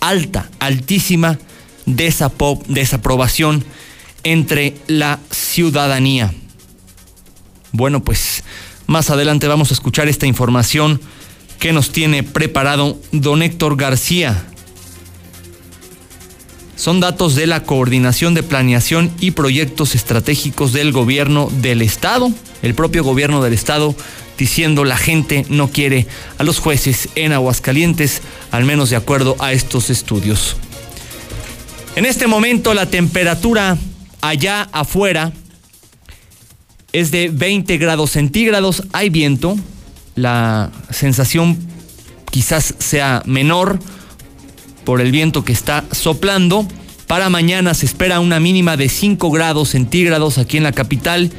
alta, 0.00 0.50
altísima 0.58 1.38
desaprobación 1.84 3.62
entre 4.22 4.74
la 4.86 5.20
ciudadanía. 5.30 6.32
Bueno, 7.72 8.02
pues 8.02 8.44
más 8.86 9.10
adelante 9.10 9.48
vamos 9.48 9.70
a 9.70 9.74
escuchar 9.74 10.08
esta 10.08 10.26
información 10.26 11.00
que 11.58 11.72
nos 11.72 11.90
tiene 11.90 12.22
preparado 12.22 12.98
don 13.12 13.42
Héctor 13.42 13.76
García. 13.76 14.44
Son 16.76 17.00
datos 17.00 17.34
de 17.34 17.46
la 17.46 17.64
Coordinación 17.64 18.34
de 18.34 18.44
Planeación 18.44 19.10
y 19.20 19.32
Proyectos 19.32 19.94
Estratégicos 19.94 20.72
del 20.72 20.92
Gobierno 20.92 21.50
del 21.60 21.82
Estado, 21.82 22.30
el 22.62 22.74
propio 22.74 23.02
Gobierno 23.02 23.42
del 23.42 23.52
Estado 23.52 23.94
diciendo 24.38 24.84
la 24.84 24.96
gente 24.96 25.44
no 25.48 25.68
quiere 25.68 26.06
a 26.38 26.44
los 26.44 26.60
jueces 26.60 27.08
en 27.16 27.32
Aguascalientes, 27.32 28.22
al 28.52 28.64
menos 28.64 28.88
de 28.88 28.96
acuerdo 28.96 29.36
a 29.40 29.52
estos 29.52 29.90
estudios. 29.90 30.56
En 31.96 32.06
este 32.06 32.28
momento 32.28 32.72
la 32.72 32.86
temperatura 32.86 33.76
allá 34.20 34.68
afuera 34.72 35.32
es 36.92 37.10
de 37.10 37.28
20 37.28 37.78
grados 37.78 38.12
centígrados, 38.12 38.84
hay 38.92 39.10
viento, 39.10 39.56
la 40.14 40.70
sensación 40.90 41.58
quizás 42.30 42.74
sea 42.78 43.22
menor 43.26 43.78
por 44.84 45.00
el 45.00 45.12
viento 45.12 45.44
que 45.44 45.52
está 45.52 45.84
soplando. 45.92 46.66
Para 47.06 47.30
mañana 47.30 47.74
se 47.74 47.86
espera 47.86 48.20
una 48.20 48.40
mínima 48.40 48.76
de 48.76 48.88
5 48.88 49.30
grados 49.30 49.70
centígrados 49.70 50.38
aquí 50.38 50.56
en 50.56 50.62
la 50.62 50.72
capital 50.72 51.30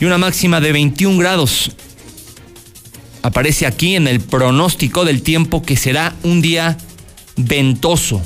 y 0.00 0.04
una 0.04 0.18
máxima 0.18 0.60
de 0.60 0.72
21 0.72 1.18
grados. 1.18 1.72
Aparece 3.22 3.66
aquí 3.66 3.96
en 3.96 4.06
el 4.06 4.20
pronóstico 4.20 5.04
del 5.04 5.22
tiempo 5.22 5.62
que 5.62 5.76
será 5.76 6.14
un 6.22 6.42
día 6.42 6.78
ventoso. 7.36 8.22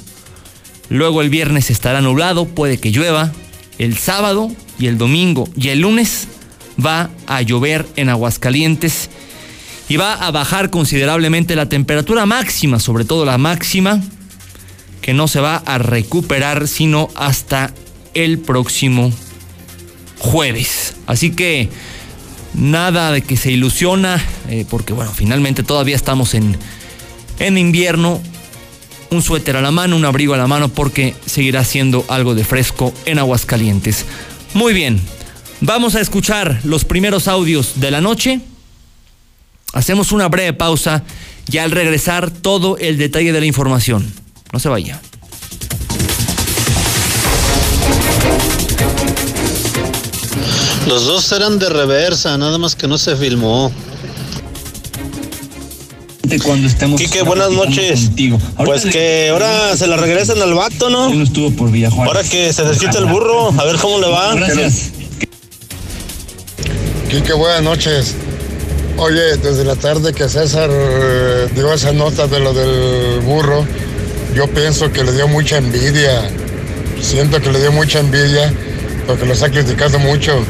Luego 0.91 1.23
el 1.23 1.31
viernes 1.31 1.71
estará 1.71 2.01
nublado, 2.01 2.47
puede 2.47 2.79
que 2.79 2.91
llueva. 2.91 3.33
El 3.79 3.97
sábado 3.97 4.51
y 4.79 4.89
el 4.89 4.99
domingo 4.99 5.49
y 5.57 5.69
el 5.69 5.81
lunes 5.81 6.29
va 6.85 7.11
a 7.27 7.43
llover 7.43 7.87
en 7.97 8.09
Aguascalientes 8.09 9.11
y 9.89 9.97
va 9.97 10.15
a 10.15 10.31
bajar 10.31 10.71
considerablemente 10.71 11.57
la 11.57 11.69
temperatura 11.69 12.27
máxima, 12.27 12.79
sobre 12.79 13.05
todo 13.05 13.25
la 13.25 13.39
máxima, 13.39 14.01
que 15.01 15.15
no 15.15 15.29
se 15.29 15.41
va 15.41 15.57
a 15.57 15.79
recuperar 15.79 16.69
sino 16.69 17.09
hasta 17.15 17.73
el 18.15 18.39
próximo 18.39 19.13
jueves. 20.19 20.95
Así 21.07 21.31
que 21.33 21.69
nada 22.55 23.11
de 23.11 23.23
que 23.23 23.37
se 23.37 23.51
ilusiona, 23.51 24.23
eh, 24.49 24.65
porque 24.69 24.93
bueno, 24.93 25.11
finalmente 25.13 25.63
todavía 25.63 25.97
estamos 25.97 26.35
en, 26.35 26.57
en 27.39 27.59
invierno. 27.59 28.21
Un 29.11 29.23
suéter 29.23 29.57
a 29.57 29.61
la 29.61 29.73
mano, 29.73 29.97
un 29.97 30.05
abrigo 30.05 30.35
a 30.35 30.37
la 30.37 30.47
mano, 30.47 30.69
porque 30.69 31.17
seguirá 31.27 31.65
siendo 31.65 32.05
algo 32.09 32.37
de 32.37 32.45
fresco 32.45 32.95
en 33.07 33.19
Aguascalientes. 33.19 34.07
Muy 34.55 34.73
bien, 34.73 35.01
Vamos 35.63 35.95
a 35.95 36.01
escuchar 36.01 36.61
los 36.65 36.87
primeros 36.87 37.29
audios 37.29 37.73
de 37.77 37.91
la 37.91 38.01
noche. 38.01 38.41
Hacemos 39.75 40.11
una 40.11 40.29
breve 40.29 40.55
pausa 40.55 41.03
y 41.51 41.59
al 41.59 41.71
regresar 41.71 42.31
todo 42.31 42.79
el 42.79 42.97
detalle 42.97 43.33
de 43.33 43.41
la 43.41 43.47
información. 43.47 44.11
No 44.53 44.59
se 44.59 44.71
vaya. 44.71 45.01
Los 50.87 51.05
dos 51.05 51.31
eran 51.33 51.59
de 51.59 51.69
reversa, 51.69 52.39
nada 52.39 52.57
más 52.57 52.75
que 52.75 52.89
no 52.89 52.97
se 52.97 53.15
filmó. 53.17 53.71
Cuando 56.43 56.69
estemos 56.69 57.01
Quique, 57.01 57.23
buenas 57.23 57.51
noches. 57.51 58.11
Pues 58.65 58.87
que 58.87 59.29
ahora 59.31 59.77
se 59.77 59.87
la 59.87 59.97
regresen 59.97 60.41
al 60.41 60.55
vato, 60.55 60.89
¿no? 60.89 61.13
no 61.13 61.23
estuvo 61.23 61.51
por 61.51 61.71
Ahora 62.07 62.23
que 62.23 62.53
se 62.53 62.63
desquite 62.63 62.97
el 62.97 63.07
burro, 63.07 63.49
a 63.49 63.65
ver 63.65 63.77
cómo 63.77 63.99
le 63.99 64.09
va. 64.09 64.35
Gracias. 64.35 64.93
Quique, 67.11 67.33
buenas 67.33 67.63
noches. 67.63 68.15
Oye, 68.97 69.37
desde 69.39 69.65
la 69.65 69.75
tarde 69.75 70.13
que 70.13 70.29
César 70.29 70.71
eh, 70.73 71.49
dio 71.57 71.73
esa 71.73 71.93
nota 71.93 72.29
de 72.29 72.39
lo 72.39 72.55
del 72.55 73.19
burro, 73.19 73.67
yo 74.33 74.47
pienso 74.47 74.93
que 74.93 75.03
le 75.03 75.11
dio 75.11 75.27
mucha 75.27 75.57
envidia. 75.59 76.31
Siento 77.01 77.41
que 77.41 77.51
le 77.51 77.59
dio 77.59 77.73
mucha 77.73 77.99
envidia 77.99 78.55
porque 79.09 79.27
lo 79.27 79.33
está 79.33 79.51
criticando 79.51 79.99
mucho. 79.99 80.41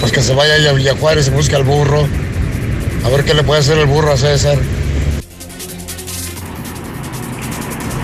Pues 0.00 0.12
que 0.12 0.20
se 0.20 0.34
vaya 0.34 0.68
a 0.68 0.74
Villajuárez 0.74 1.28
y 1.28 1.30
busque 1.30 1.56
al 1.56 1.64
burro. 1.64 2.06
A 3.06 3.08
ver 3.08 3.24
qué 3.24 3.32
le 3.32 3.42
puede 3.42 3.60
hacer 3.60 3.78
el 3.78 3.86
burro 3.86 4.12
a 4.12 4.18
César. 4.18 4.58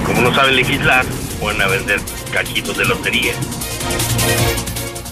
Como 0.07 0.23
no 0.23 0.35
sabe 0.35 0.53
legislar, 0.53 1.05
pueden 1.39 1.59
vender 1.59 2.01
cachitos 2.33 2.79
de 2.79 2.87
lotería. 2.87 3.35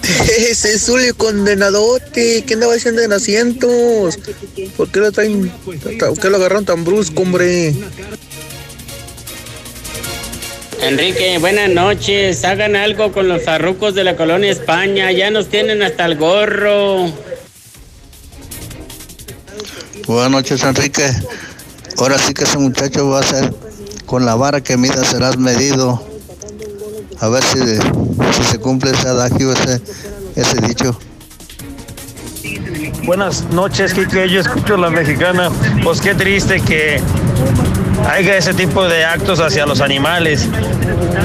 Ese 0.37 0.79
Zulio 0.79 1.15
condenadote, 1.15 2.43
¿qué 2.45 2.53
andaba 2.53 2.73
haciendo 2.75 3.01
en 3.01 3.13
asientos? 3.13 4.17
¿Por 4.75 4.89
qué 4.89 4.99
lo 4.99 5.11
traen, 5.11 5.49
por 5.49 6.19
qué 6.19 6.29
lo 6.29 6.37
agarraron 6.37 6.65
tan 6.65 6.85
brusco, 6.85 7.21
hombre? 7.23 7.75
Enrique, 10.81 11.37
buenas 11.39 11.69
noches. 11.69 12.45
Hagan 12.45 12.75
algo 12.75 13.11
con 13.11 13.27
los 13.27 13.43
farrucos 13.43 13.95
de 13.95 14.03
la 14.03 14.15
colonia 14.15 14.51
España. 14.51 15.11
Ya 15.11 15.31
nos 15.31 15.49
tienen 15.49 15.81
hasta 15.81 16.05
el 16.05 16.17
gorro. 16.17 17.11
Buenas 20.05 20.31
noches, 20.31 20.63
Enrique. 20.63 21.11
Ahora 21.97 22.17
sí 22.19 22.33
que 22.33 22.43
ese 22.43 22.59
muchacho 22.59 23.09
va 23.09 23.19
a 23.19 23.23
ser 23.23 23.53
con 24.05 24.25
la 24.25 24.35
vara 24.35 24.61
que 24.61 24.77
mida 24.77 25.03
serás 25.03 25.37
medido. 25.37 26.06
A 27.19 27.29
ver 27.29 27.43
si, 27.43 27.59
si 27.59 28.43
se 28.43 28.59
cumple 28.59 28.91
ese 28.91 29.07
adagio, 29.07 29.51
ese, 29.51 29.81
ese 30.35 30.61
dicho. 30.67 30.97
Buenas 33.05 33.45
noches, 33.51 33.93
Kike. 33.93 34.29
Yo 34.29 34.41
escucho 34.41 34.77
la 34.77 34.89
mexicana. 34.89 35.49
Pues 35.83 36.01
qué 36.01 36.13
triste 36.13 36.59
que 36.61 37.01
haya 38.07 38.37
ese 38.37 38.53
tipo 38.53 38.83
de 38.83 39.05
actos 39.05 39.39
hacia 39.39 39.65
los 39.65 39.81
animales. 39.81 40.47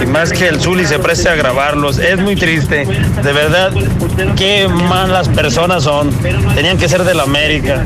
Y 0.02 0.06
más 0.06 0.32
que 0.32 0.48
el 0.48 0.60
Zuli 0.60 0.86
se 0.86 0.98
preste 0.98 1.28
a 1.28 1.34
grabarlos. 1.34 1.98
Es 1.98 2.18
muy 2.18 2.36
triste. 2.36 2.86
De 2.86 3.32
verdad, 3.32 3.72
qué 4.36 4.68
malas 4.68 5.28
personas 5.28 5.82
son. 5.84 6.10
Tenían 6.54 6.78
que 6.78 6.88
ser 6.88 7.04
de 7.04 7.14
la 7.14 7.24
América. 7.24 7.84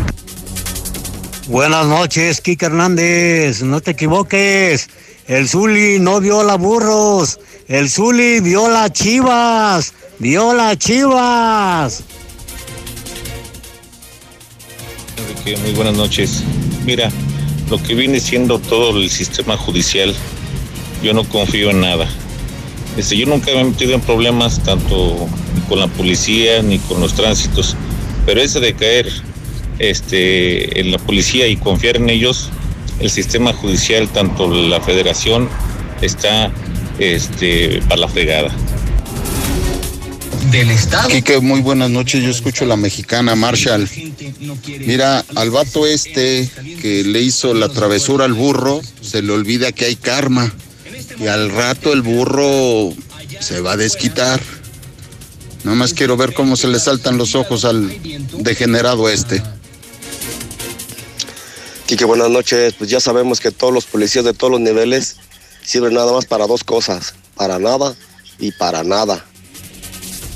Buenas 1.49 1.87
noches, 1.87 2.41
Kike 2.41 2.67
Hernández. 2.67 3.63
No 3.63 3.81
te 3.81 3.93
equivoques. 3.93 4.89
El 5.27 5.49
Zuli 5.49 5.99
no 5.99 6.21
viola 6.21 6.57
burros. 6.57 7.41
El 7.69 7.91
Zuli 7.91 8.39
viola 8.39 8.93
chivas. 8.93 9.93
Viola 10.21 10.77
chivas. 10.77 12.05
Enrique, 15.19 15.61
muy 15.63 15.73
buenas 15.73 15.95
noches. 15.97 16.45
Mira, 16.85 17.11
lo 17.69 17.83
que 17.83 17.97
viene 17.97 18.21
siendo 18.21 18.61
todo 18.61 18.97
el 18.97 19.11
sistema 19.11 19.57
judicial, 19.57 20.15
yo 21.03 21.13
no 21.13 21.25
confío 21.25 21.71
en 21.71 21.81
nada. 21.81 22.07
Este, 22.97 23.17
yo 23.17 23.27
nunca 23.27 23.51
me 23.51 23.63
he 23.63 23.65
metido 23.65 23.95
en 23.95 24.01
problemas 24.01 24.63
tanto 24.63 25.27
con 25.69 25.81
la 25.81 25.89
policía 25.89 26.63
ni 26.63 26.79
con 26.79 27.01
los 27.01 27.15
tránsitos, 27.15 27.75
pero 28.25 28.41
ese 28.41 28.61
de 28.61 28.75
caer 28.75 29.11
este, 29.81 30.79
en 30.81 30.93
la 30.93 30.99
policía 30.99 31.49
y 31.49 31.57
confiar 31.57 31.97
en 31.97 32.11
ellos, 32.11 32.49
el 33.01 33.11
sistema 33.11 33.53
judicial, 33.53 34.09
tanto 34.09 34.49
la 34.55 34.81
federación, 34.81 35.49
está 36.01 36.53
este, 36.99 37.83
para 37.89 38.03
la 38.03 38.09
fregada. 38.09 38.55
Del 40.51 40.71
Estado. 40.71 41.09
Quique, 41.09 41.41
muy 41.41 41.61
buenas 41.61 41.91
noches. 41.91 42.23
Yo 42.23 42.31
escucho 42.31 42.65
la 42.67 42.77
mexicana 42.77 43.35
Marshall. 43.35 43.89
Mira, 44.87 45.25
al 45.35 45.51
vato 45.51 45.87
este 45.87 46.49
que 46.81 47.03
le 47.05 47.21
hizo 47.21 47.53
la 47.53 47.69
travesura 47.69 48.25
al 48.25 48.33
burro, 48.33 48.81
se 49.01 49.23
le 49.23 49.33
olvida 49.33 49.73
que 49.73 49.87
hay 49.87 49.97
karma. 49.97 50.55
Y 51.19 51.27
al 51.27 51.51
rato 51.51 51.93
el 51.93 52.03
burro 52.03 52.93
se 53.41 53.61
va 53.61 53.73
a 53.73 53.77
desquitar. 53.77 54.41
Nada 55.65 55.77
más 55.77 55.95
quiero 55.95 56.17
ver 56.17 56.33
cómo 56.33 56.57
se 56.57 56.69
le 56.69 56.79
saltan 56.79 57.19
los 57.19 57.35
ojos 57.35 57.65
al 57.65 57.93
degenerado 58.39 59.09
este. 59.09 59.43
Quique, 61.87 62.05
buenas 62.05 62.31
noches. 62.31 62.75
Pues 62.79 62.89
ya 62.89 63.01
sabemos 63.01 63.41
que 63.41 63.51
todos 63.51 63.75
los 63.75 63.85
policías 63.85 64.25
de 64.25 64.33
todos 64.33 64.53
los 64.53 64.61
niveles 64.61 65.17
sirven 65.67 65.95
nada 65.95 66.13
más 66.13 66.25
para 66.25 66.47
dos 66.47 66.63
cosas, 66.63 67.15
para 67.35 67.59
nada 67.59 67.95
y 68.39 68.53
para 68.53 68.83
nada. 68.85 69.25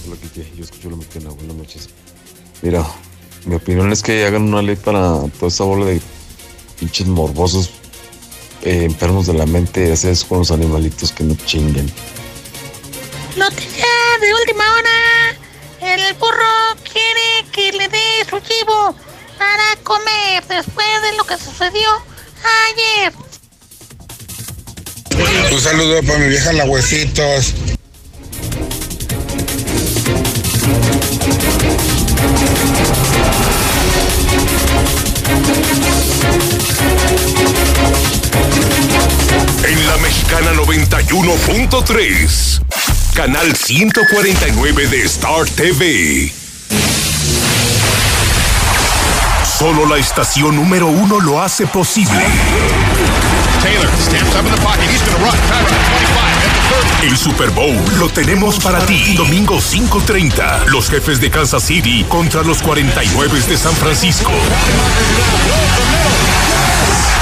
Hola. 0.07 0.17
Yo 0.57 0.65
escucho 0.65 0.91
la 0.91 0.97
mexicana. 0.97 1.31
Buenas 1.31 1.57
noches. 1.57 1.89
Mira, 2.63 2.85
mi 3.45 3.55
opinión 3.55 3.93
es 3.93 4.03
que 4.03 4.25
hagan 4.27 4.43
una 4.43 4.63
ley 4.63 4.77
para 4.77 5.21
toda 5.39 5.49
esa 5.49 5.65
bola 5.65 5.87
de 5.87 6.01
pinches 6.79 7.07
morbosos 7.07 7.71
eh, 8.63 8.85
enfermos 8.85 9.27
de 9.27 9.35
la 9.35 9.47
mente 9.47 9.89
y 9.89 9.91
hacer 9.91 10.13
eso 10.13 10.27
con 10.29 10.39
los 10.39 10.51
animalitos 10.51 11.13
que 11.13 11.25
no 11.25 11.35
chinguen. 11.47 11.91
Noticia 13.37 13.87
de 14.21 14.35
última 14.35 14.65
hora. 14.75 15.37
El 15.81 16.15
burro 16.15 16.77
quiere 16.83 17.51
que 17.53 17.73
le 17.73 17.89
dé 17.89 18.27
su 18.29 18.39
chivo 18.41 18.95
para 19.39 19.77
comer 19.83 20.47
después 20.47 21.03
de 21.03 21.17
lo 21.17 21.25
que 21.25 21.39
sucedió 21.39 21.89
ayer. 22.69 23.20
Un 25.53 25.61
saludo 25.61 26.01
para 26.05 26.21
mi 26.21 26.29
vieja 26.29 26.53
La 26.53 26.65
Huesitos. 26.65 27.55
En 39.65 39.87
la 39.87 39.97
mexicana 39.99 40.53
91.3, 40.53 42.61
canal 43.15 43.57
149 43.57 44.87
de 44.87 45.03
Star 45.03 45.47
TV. 45.47 46.33
Solo 49.59 49.87
la 49.87 49.99
estación 49.99 50.55
número 50.55 50.87
uno 50.87 51.19
lo 51.21 51.43
hace 51.43 51.67
posible. 51.67 52.25
El 57.03 57.17
Super 57.17 57.51
Bowl 57.51 57.77
lo 57.99 58.09
tenemos 58.09 58.59
para 58.59 58.79
ti. 58.87 59.15
Domingo 59.17 59.61
5:30. 59.61 60.67
Los 60.67 60.89
jefes 60.89 61.21
de 61.21 61.31
Kansas 61.31 61.63
City 61.63 62.05
contra 62.09 62.43
los 62.43 62.63
49 62.63 63.41
de 63.41 63.57
San 63.57 63.75
Francisco. 63.75 64.31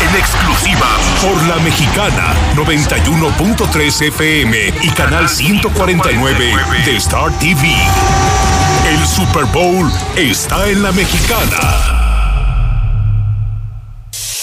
En 0.01 0.17
exclusiva 0.17 0.89
por 1.23 1.43
la 1.49 1.57
mexicana 1.57 2.35
91.3 2.55 4.03
FM 4.09 4.75
y 4.83 4.91
canal 4.91 5.29
149 5.29 6.57
de 6.85 6.97
Star 6.97 7.33
TV. 7.39 7.69
El 8.89 9.07
Super 9.07 9.45
Bowl 9.47 9.93
está 10.17 10.69
en 10.69 10.83
la 10.83 10.93
mexicana. 10.93 11.98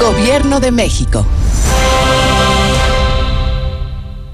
Gobierno 0.00 0.60
de 0.60 0.70
México. 0.70 1.26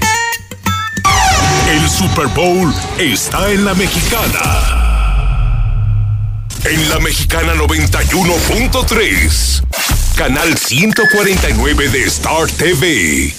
El 1.69 1.89
Super 1.89 2.27
Bowl 2.27 2.73
está 2.97 3.51
en 3.51 3.65
la 3.65 3.73
mexicana. 3.75 4.79
En 6.63 6.89
la 6.89 6.99
mexicana 6.99 7.53
91.3. 7.53 9.63
Canal 10.15 10.57
149 10.57 11.89
de 11.89 12.03
Star 12.05 12.47
TV. 12.47 13.35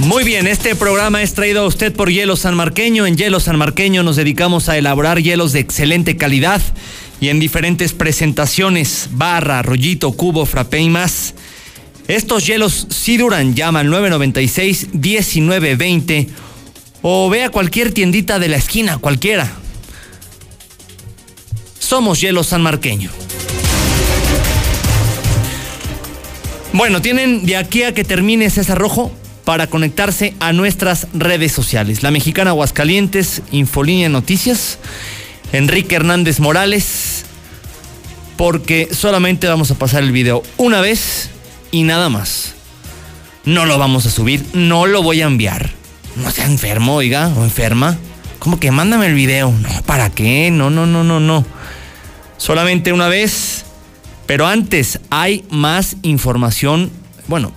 Muy 0.00 0.24
bien, 0.24 0.46
este 0.46 0.74
programa 0.76 1.22
es 1.22 1.32
traído 1.32 1.62
a 1.62 1.66
usted 1.66 1.90
por 1.90 2.10
Hielo 2.10 2.36
San 2.36 2.54
Marqueño. 2.54 3.06
En 3.06 3.16
Hielo 3.16 3.40
San 3.40 3.56
Marqueño 3.56 4.02
nos 4.02 4.16
dedicamos 4.16 4.68
a 4.68 4.76
elaborar 4.76 5.22
hielos 5.22 5.52
de 5.52 5.60
excelente 5.60 6.18
calidad 6.18 6.60
y 7.18 7.30
en 7.30 7.40
diferentes 7.40 7.94
presentaciones, 7.94 9.08
barra, 9.12 9.62
rollito, 9.62 10.12
cubo, 10.12 10.44
frappé 10.44 10.80
y 10.80 10.90
más. 10.90 11.32
Estos 12.08 12.46
hielos 12.46 12.88
sí 12.90 13.16
duran, 13.16 13.54
llama 13.54 13.80
al 13.80 13.88
996-1920 13.88 16.28
o 17.00 17.30
ve 17.30 17.44
a 17.44 17.48
cualquier 17.48 17.92
tiendita 17.92 18.38
de 18.38 18.48
la 18.48 18.58
esquina, 18.58 18.98
cualquiera. 18.98 19.50
Somos 21.78 22.20
Hielo 22.20 22.44
San 22.44 22.60
Marqueño. 22.60 23.08
Bueno, 26.74 27.00
tienen 27.00 27.46
de 27.46 27.56
aquí 27.56 27.82
a 27.82 27.94
que 27.94 28.04
termine 28.04 28.50
César 28.50 28.76
Rojo 28.76 29.10
para 29.46 29.68
conectarse 29.68 30.34
a 30.40 30.52
nuestras 30.52 31.06
redes 31.14 31.52
sociales. 31.52 32.02
La 32.02 32.10
Mexicana 32.10 32.50
Aguascalientes, 32.50 33.42
Infolínea 33.52 34.08
Noticias, 34.08 34.80
Enrique 35.52 35.94
Hernández 35.94 36.40
Morales, 36.40 37.24
porque 38.36 38.88
solamente 38.92 39.46
vamos 39.46 39.70
a 39.70 39.76
pasar 39.76 40.02
el 40.02 40.10
video 40.10 40.42
una 40.56 40.80
vez 40.80 41.30
y 41.70 41.84
nada 41.84 42.08
más. 42.08 42.54
No 43.44 43.66
lo 43.66 43.78
vamos 43.78 44.04
a 44.06 44.10
subir, 44.10 44.44
no 44.52 44.84
lo 44.86 45.04
voy 45.04 45.22
a 45.22 45.26
enviar. 45.26 45.70
No 46.16 46.32
sea 46.32 46.46
enfermo, 46.46 46.96
oiga, 46.96 47.28
o 47.28 47.44
enferma. 47.44 47.96
¿Cómo 48.40 48.58
que 48.58 48.72
mándame 48.72 49.06
el 49.06 49.14
video? 49.14 49.52
No, 49.52 49.82
¿para 49.84 50.10
qué? 50.10 50.50
No, 50.50 50.70
no, 50.70 50.86
no, 50.86 51.04
no, 51.04 51.20
no. 51.20 51.46
Solamente 52.36 52.92
una 52.92 53.06
vez. 53.06 53.64
Pero 54.26 54.48
antes 54.48 54.98
hay 55.08 55.44
más 55.50 55.98
información. 56.02 56.90
Bueno, 57.28 57.52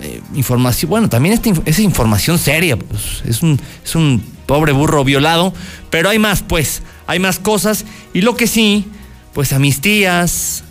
eh, 0.00 0.20
información, 0.34 0.90
bueno, 0.90 1.08
también 1.08 1.34
esta, 1.34 1.50
es 1.64 1.78
información 1.78 2.38
seria, 2.38 2.76
pues, 2.76 3.22
es, 3.26 3.42
un, 3.42 3.60
es 3.84 3.94
un 3.94 4.22
pobre 4.46 4.72
burro 4.72 5.04
violado, 5.04 5.52
pero 5.90 6.08
hay 6.08 6.18
más, 6.18 6.42
pues, 6.42 6.82
hay 7.06 7.18
más 7.18 7.38
cosas. 7.38 7.84
Y 8.12 8.20
lo 8.20 8.36
que 8.36 8.46
sí, 8.46 8.86
pues 9.32 9.52
a 9.52 9.58
mis 9.58 9.80
tías, 9.80 10.64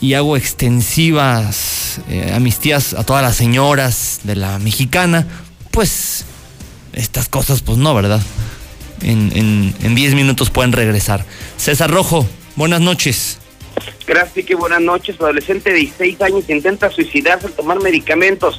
y 0.00 0.14
hago 0.14 0.36
extensivas 0.36 2.00
eh, 2.08 2.32
amnistías 2.34 2.92
a 2.94 3.04
todas 3.04 3.22
las 3.22 3.36
señoras 3.36 4.20
de 4.24 4.34
la 4.34 4.58
mexicana, 4.58 5.26
pues 5.70 6.24
estas 6.92 7.28
cosas, 7.28 7.62
pues 7.62 7.78
no, 7.78 7.94
¿verdad? 7.94 8.20
En 9.00 9.94
10 9.94 10.14
minutos 10.14 10.50
pueden 10.50 10.72
regresar. 10.72 11.24
César 11.56 11.90
Rojo, 11.90 12.26
buenas 12.54 12.80
noches. 12.80 13.38
Gracias, 14.06 14.46
que 14.46 14.54
buenas 14.54 14.80
noches. 14.80 15.20
Adolescente 15.20 15.70
de 15.70 15.76
16 15.76 16.20
años 16.22 16.48
intenta 16.48 16.90
suicidarse 16.90 17.46
al 17.46 17.52
tomar 17.52 17.80
medicamentos. 17.80 18.58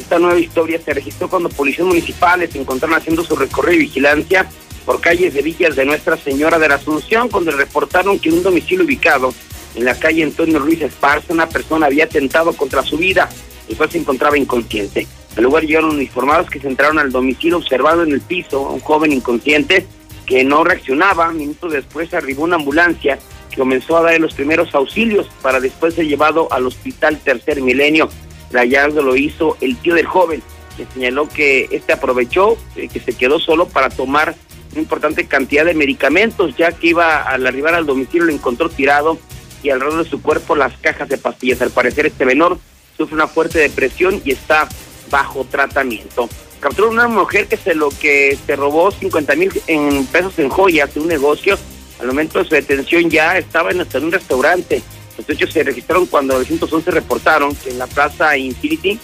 Esta 0.00 0.18
nueva 0.18 0.38
historia 0.38 0.80
se 0.84 0.94
registró 0.94 1.28
cuando 1.28 1.48
policías 1.48 1.86
municipales 1.86 2.50
se 2.50 2.60
encontraron 2.60 2.96
haciendo 2.96 3.24
su 3.24 3.36
recorrido 3.36 3.80
y 3.80 3.86
vigilancia 3.86 4.48
por 4.84 5.00
calles 5.00 5.34
de 5.34 5.42
villas 5.42 5.76
de 5.76 5.84
Nuestra 5.84 6.16
Señora 6.16 6.58
de 6.58 6.68
la 6.68 6.74
Asunción, 6.74 7.28
cuando 7.28 7.52
reportaron 7.52 8.18
que 8.18 8.28
en 8.28 8.36
un 8.36 8.42
domicilio 8.42 8.84
ubicado 8.84 9.32
en 9.74 9.84
la 9.84 9.98
calle 9.98 10.22
Antonio 10.22 10.58
Ruiz 10.58 10.82
Esparza, 10.82 11.32
una 11.32 11.48
persona 11.48 11.86
había 11.86 12.04
atentado 12.04 12.52
contra 12.52 12.82
su 12.82 12.98
vida 12.98 13.28
y 13.68 13.74
pues 13.74 13.92
se 13.92 13.98
encontraba 13.98 14.36
inconsciente. 14.36 15.06
Al 15.36 15.44
lugar 15.44 15.64
llegaron 15.64 15.90
uniformados 15.90 16.50
que 16.50 16.60
se 16.60 16.68
entraron 16.68 16.98
al 16.98 17.10
domicilio 17.10 17.56
observando 17.56 18.02
en 18.02 18.12
el 18.12 18.20
piso 18.20 18.66
a 18.66 18.72
un 18.72 18.80
joven 18.80 19.12
inconsciente 19.12 19.86
que 20.26 20.44
no 20.44 20.62
reaccionaba. 20.62 21.32
Minutos 21.32 21.72
después 21.72 22.12
arribó 22.12 22.44
una 22.44 22.56
ambulancia 22.56 23.18
comenzó 23.56 23.96
a 23.96 24.02
dar 24.02 24.20
los 24.20 24.34
primeros 24.34 24.74
auxilios 24.74 25.28
para 25.42 25.60
después 25.60 25.94
ser 25.94 26.06
llevado 26.06 26.52
al 26.52 26.66
hospital 26.66 27.18
Tercer 27.18 27.60
Milenio. 27.60 28.08
El 28.52 28.94
lo 28.94 29.16
hizo 29.16 29.56
el 29.60 29.76
tío 29.78 29.94
del 29.94 30.06
joven, 30.06 30.42
que 30.76 30.86
señaló 30.92 31.28
que 31.28 31.68
este 31.70 31.92
aprovechó 31.92 32.58
eh, 32.76 32.88
que 32.88 33.00
se 33.00 33.14
quedó 33.14 33.38
solo 33.38 33.66
para 33.66 33.88
tomar 33.88 34.34
una 34.72 34.80
importante 34.80 35.26
cantidad 35.26 35.64
de 35.64 35.74
medicamentos, 35.74 36.56
ya 36.56 36.72
que 36.72 36.88
iba 36.88 37.22
al 37.22 37.46
arribar 37.46 37.74
al 37.74 37.86
domicilio 37.86 38.26
lo 38.26 38.32
encontró 38.32 38.68
tirado 38.68 39.18
y 39.62 39.70
alrededor 39.70 40.04
de 40.04 40.10
su 40.10 40.20
cuerpo 40.20 40.56
las 40.56 40.76
cajas 40.78 41.08
de 41.08 41.18
pastillas. 41.18 41.62
Al 41.62 41.70
parecer 41.70 42.06
este 42.06 42.24
menor 42.24 42.58
sufre 42.96 43.14
una 43.14 43.28
fuerte 43.28 43.58
depresión 43.58 44.20
y 44.24 44.32
está 44.32 44.68
bajo 45.10 45.44
tratamiento. 45.44 46.28
Capturó 46.60 46.90
una 46.90 47.08
mujer 47.08 47.48
que 47.48 47.56
se 47.56 47.74
lo 47.74 47.90
que 47.90 48.38
se 48.46 48.56
robó 48.56 48.90
50 48.90 49.34
mil 49.34 49.50
en 49.66 50.06
pesos 50.06 50.38
en 50.38 50.48
joyas 50.48 50.94
de 50.94 51.00
un 51.00 51.08
negocio 51.08 51.58
al 52.02 52.08
momento 52.08 52.40
de 52.40 52.44
su 52.44 52.54
detención 52.54 53.08
ya 53.08 53.38
estaba 53.38 53.70
en, 53.70 53.80
un 53.80 54.12
restaurante. 54.12 54.82
Los 55.16 55.28
hechos 55.30 55.52
se 55.52 55.62
registraron 55.62 56.06
cuando 56.06 56.36
los 56.36 56.48
111 56.48 56.90
reportaron 56.90 57.54
que 57.54 57.70
en 57.70 57.78
la 57.78 57.86
plaza 57.86 58.36
Infinity 58.36 58.98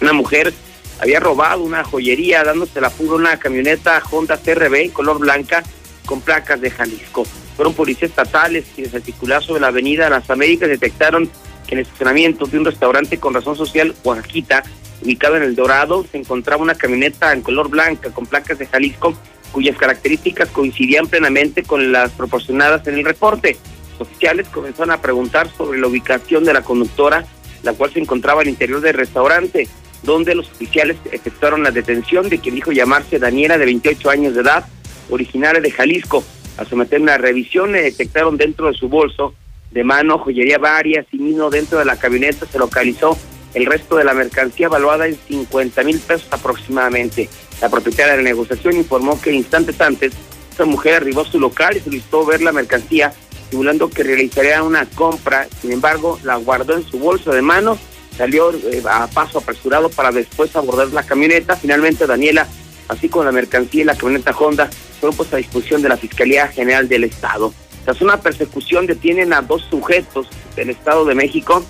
una 0.00 0.14
mujer 0.14 0.52
había 0.98 1.20
robado 1.20 1.62
una 1.62 1.84
joyería 1.84 2.42
dándose 2.42 2.80
la 2.80 2.88
fuga 2.88 3.16
una 3.16 3.38
camioneta 3.38 4.02
Honda 4.10 4.38
CRB 4.38 4.92
color 4.92 5.18
blanca 5.18 5.62
con 6.06 6.22
placas 6.22 6.60
de 6.60 6.70
Jalisco. 6.70 7.26
Fueron 7.54 7.74
policías 7.74 8.10
estatales 8.10 8.64
quienes 8.74 8.94
al 8.94 9.02
sobre 9.42 9.60
la 9.60 9.68
avenida 9.68 10.08
Las 10.08 10.30
Américas 10.30 10.70
detectaron 10.70 11.28
que 11.66 11.74
en 11.74 11.80
el 11.80 11.84
estacionamiento 11.84 12.46
de 12.46 12.58
un 12.58 12.64
restaurante 12.64 13.18
con 13.18 13.34
razón 13.34 13.56
social 13.56 13.94
Oaxaquita, 14.04 14.62
ubicado 15.02 15.36
en 15.36 15.42
El 15.42 15.54
Dorado, 15.54 16.06
se 16.10 16.16
encontraba 16.16 16.62
una 16.62 16.76
camioneta 16.76 17.32
en 17.32 17.42
color 17.42 17.68
blanca 17.68 18.10
con 18.10 18.24
placas 18.24 18.58
de 18.58 18.66
Jalisco 18.66 19.14
cuyas 19.52 19.76
características 19.76 20.48
coincidían 20.50 21.06
plenamente 21.06 21.62
con 21.62 21.92
las 21.92 22.12
proporcionadas 22.12 22.86
en 22.86 22.94
el 22.94 23.04
reporte. 23.04 23.56
Oficiales 23.98 24.48
comenzaron 24.48 24.90
a 24.90 25.00
preguntar 25.00 25.48
sobre 25.56 25.80
la 25.80 25.86
ubicación 25.86 26.44
de 26.44 26.52
la 26.52 26.62
conductora, 26.62 27.24
la 27.62 27.72
cual 27.72 27.92
se 27.92 28.00
encontraba 28.00 28.42
al 28.42 28.48
interior 28.48 28.80
del 28.80 28.94
restaurante, 28.94 29.68
donde 30.02 30.34
los 30.34 30.50
oficiales 30.50 30.96
efectuaron 31.10 31.62
la 31.62 31.70
detención 31.70 32.28
de 32.28 32.38
quien 32.38 32.54
dijo 32.54 32.72
llamarse 32.72 33.18
Daniela, 33.18 33.58
de 33.58 33.64
28 33.64 34.10
años 34.10 34.34
de 34.34 34.42
edad, 34.42 34.66
originaria 35.10 35.60
de 35.60 35.70
Jalisco. 35.70 36.22
Al 36.58 36.66
someter 36.66 37.00
una 37.00 37.18
revisión, 37.18 37.72
detectaron 37.72 38.36
dentro 38.36 38.68
de 38.68 38.74
su 38.74 38.88
bolso 38.88 39.34
de 39.70 39.84
mano 39.84 40.18
joyería 40.18 40.58
varias 40.58 41.06
y 41.12 41.18
mismo 41.18 41.50
dentro 41.50 41.78
de 41.78 41.84
la 41.84 41.96
camioneta 41.96 42.46
se 42.46 42.58
localizó 42.58 43.18
el 43.54 43.66
resto 43.66 43.96
de 43.96 44.04
la 44.04 44.14
mercancía 44.14 44.66
evaluada 44.66 45.06
en 45.06 45.16
50 45.16 45.82
mil 45.82 45.98
pesos 45.98 46.26
aproximadamente. 46.30 47.28
La 47.60 47.68
propietaria 47.68 48.12
de 48.12 48.22
la 48.22 48.28
negociación 48.28 48.76
informó 48.76 49.20
que 49.20 49.32
instantes 49.32 49.80
antes, 49.80 50.12
esta 50.50 50.64
mujer 50.64 50.94
arribó 50.94 51.22
a 51.22 51.30
su 51.30 51.38
local 51.38 51.76
y 51.76 51.80
solicitó 51.80 52.24
ver 52.24 52.42
la 52.42 52.52
mercancía, 52.52 53.12
simulando 53.50 53.90
que 53.90 54.02
realizaría 54.02 54.62
una 54.62 54.86
compra. 54.86 55.48
Sin 55.60 55.72
embargo, 55.72 56.18
la 56.22 56.36
guardó 56.36 56.74
en 56.74 56.86
su 56.86 56.98
bolso 56.98 57.32
de 57.32 57.42
mano, 57.42 57.78
salió 58.16 58.52
eh, 58.52 58.82
a 58.88 59.06
paso 59.06 59.38
apresurado 59.38 59.88
para 59.90 60.12
después 60.12 60.54
abordar 60.56 60.88
la 60.88 61.04
camioneta. 61.04 61.56
Finalmente, 61.56 62.06
Daniela, 62.06 62.46
así 62.88 63.08
como 63.08 63.24
la 63.24 63.32
mercancía 63.32 63.82
y 63.82 63.84
la 63.84 63.96
camioneta 63.96 64.34
Honda, 64.36 64.70
fueron 65.00 65.16
puestas 65.16 65.34
a 65.34 65.38
disposición 65.38 65.82
de 65.82 65.88
la 65.88 65.96
Fiscalía 65.96 66.48
General 66.48 66.88
del 66.88 67.04
Estado. 67.04 67.52
Tras 67.84 68.00
una 68.00 68.20
persecución, 68.20 68.86
detienen 68.86 69.32
a 69.32 69.42
dos 69.42 69.62
sujetos 69.70 70.28
del 70.56 70.70
Estado 70.70 71.04
de 71.04 71.14
México 71.14 71.64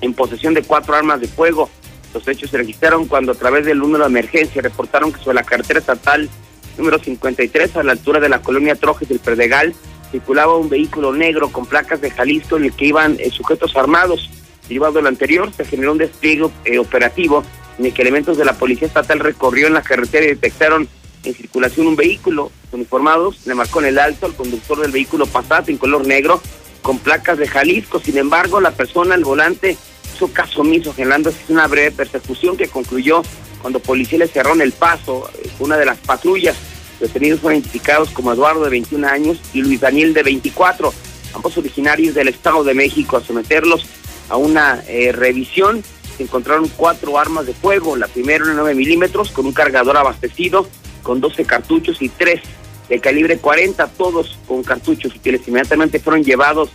en 0.00 0.14
posesión 0.14 0.54
de 0.54 0.62
cuatro 0.62 0.94
armas 0.94 1.20
de 1.20 1.28
fuego. 1.28 1.68
Los 2.14 2.26
hechos 2.26 2.50
se 2.50 2.56
registraron 2.56 3.06
cuando 3.06 3.32
a 3.32 3.34
través 3.34 3.64
del 3.66 3.78
número 3.78 4.04
de 4.04 4.10
emergencia 4.10 4.62
reportaron 4.62 5.12
que 5.12 5.20
sobre 5.20 5.34
la 5.34 5.44
carretera 5.44 5.80
estatal 5.80 6.28
número 6.76 6.98
53 6.98 7.76
a 7.76 7.82
la 7.82 7.92
altura 7.92 8.20
de 8.20 8.28
la 8.28 8.40
colonia 8.40 8.76
Trojes 8.76 9.08
del 9.08 9.18
Perdegal 9.18 9.74
circulaba 10.10 10.56
un 10.56 10.68
vehículo 10.68 11.12
negro 11.12 11.50
con 11.50 11.66
placas 11.66 12.00
de 12.00 12.10
Jalisco 12.10 12.56
en 12.56 12.64
el 12.64 12.72
que 12.72 12.86
iban 12.86 13.16
eh, 13.18 13.30
sujetos 13.30 13.76
armados. 13.76 14.30
Derivado 14.68 15.00
lo 15.00 15.08
anterior, 15.08 15.52
se 15.52 15.64
generó 15.64 15.92
un 15.92 15.98
despliegue 15.98 16.48
eh, 16.64 16.78
operativo 16.78 17.42
en 17.78 17.86
el 17.86 17.92
que 17.92 18.02
elementos 18.02 18.36
de 18.36 18.44
la 18.44 18.54
Policía 18.54 18.88
Estatal 18.88 19.20
recorrió 19.20 19.66
en 19.66 19.74
la 19.74 19.82
carretera 19.82 20.26
y 20.26 20.30
detectaron 20.30 20.88
en 21.24 21.34
circulación 21.34 21.86
un 21.86 21.96
vehículo. 21.96 22.50
Uniformados 22.72 23.46
le 23.46 23.54
marcó 23.54 23.80
en 23.80 23.86
el 23.86 23.98
alto 23.98 24.26
al 24.26 24.34
conductor 24.34 24.80
del 24.80 24.92
vehículo 24.92 25.26
Passat 25.26 25.68
en 25.68 25.78
color 25.78 26.06
negro 26.06 26.40
con 26.82 26.98
placas 26.98 27.38
de 27.38 27.48
Jalisco. 27.48 28.00
Sin 28.00 28.18
embargo, 28.18 28.60
la 28.60 28.72
persona 28.72 29.14
al 29.14 29.24
volante 29.24 29.76
hizo 30.18 30.32
caso 30.32 30.62
omiso, 30.62 30.92
generando 30.92 31.32
una 31.48 31.68
breve 31.68 31.92
persecución 31.92 32.56
que 32.56 32.68
concluyó 32.68 33.22
cuando 33.62 33.78
policías 33.78 34.18
le 34.18 34.28
cerraron 34.28 34.60
el 34.60 34.72
paso. 34.72 35.30
eh, 35.42 35.48
Una 35.60 35.76
de 35.76 35.86
las 35.86 35.98
patrullas 35.98 36.56
detenidos 36.98 37.40
fueron 37.40 37.60
identificados 37.60 38.10
como 38.10 38.32
Eduardo 38.32 38.64
de 38.64 38.70
21 38.70 39.06
años 39.06 39.38
y 39.54 39.62
Luis 39.62 39.80
Daniel 39.80 40.12
de 40.14 40.24
24, 40.24 40.92
ambos 41.34 41.56
originarios 41.56 42.14
del 42.14 42.28
Estado 42.28 42.64
de 42.64 42.74
México. 42.74 43.16
A 43.16 43.22
someterlos 43.22 43.84
a 44.28 44.36
una 44.36 44.82
eh, 44.88 45.12
revisión 45.12 45.84
se 46.16 46.24
encontraron 46.24 46.68
cuatro 46.76 47.16
armas 47.16 47.46
de 47.46 47.54
fuego, 47.54 47.94
la 47.94 48.08
primera 48.08 48.44
una 48.44 48.54
9 48.54 48.74
milímetros 48.74 49.30
con 49.30 49.46
un 49.46 49.52
cargador 49.52 49.96
abastecido 49.96 50.68
con 51.04 51.20
12 51.20 51.44
cartuchos 51.44 52.02
y 52.02 52.08
tres 52.08 52.42
de 52.88 52.98
calibre 52.98 53.38
40, 53.38 53.86
todos 53.96 54.36
con 54.48 54.64
cartuchos 54.64 55.14
útiles. 55.14 55.46
Inmediatamente 55.46 56.00
fueron 56.00 56.24
llevados 56.24 56.70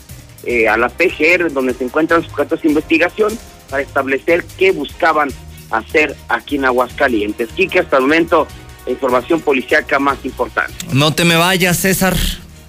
eh, 0.45 0.67
a 0.67 0.77
la 0.77 0.89
PGR, 0.89 1.51
donde 1.51 1.73
se 1.73 1.83
encuentran 1.83 2.23
sujetos 2.23 2.61
de 2.61 2.69
investigación, 2.69 3.37
para 3.69 3.81
establecer 3.81 4.45
qué 4.57 4.71
buscaban 4.71 5.29
hacer 5.71 6.15
aquí 6.29 6.55
en 6.55 6.65
Aguascalientes. 6.65 7.49
Quique, 7.55 7.79
hasta 7.79 7.97
el 7.97 8.03
momento, 8.03 8.47
información 8.87 9.41
policíaca 9.41 9.99
más 9.99 10.23
importante. 10.23 10.73
No 10.91 11.13
te 11.13 11.25
me 11.25 11.35
vayas, 11.35 11.77
César. 11.77 12.15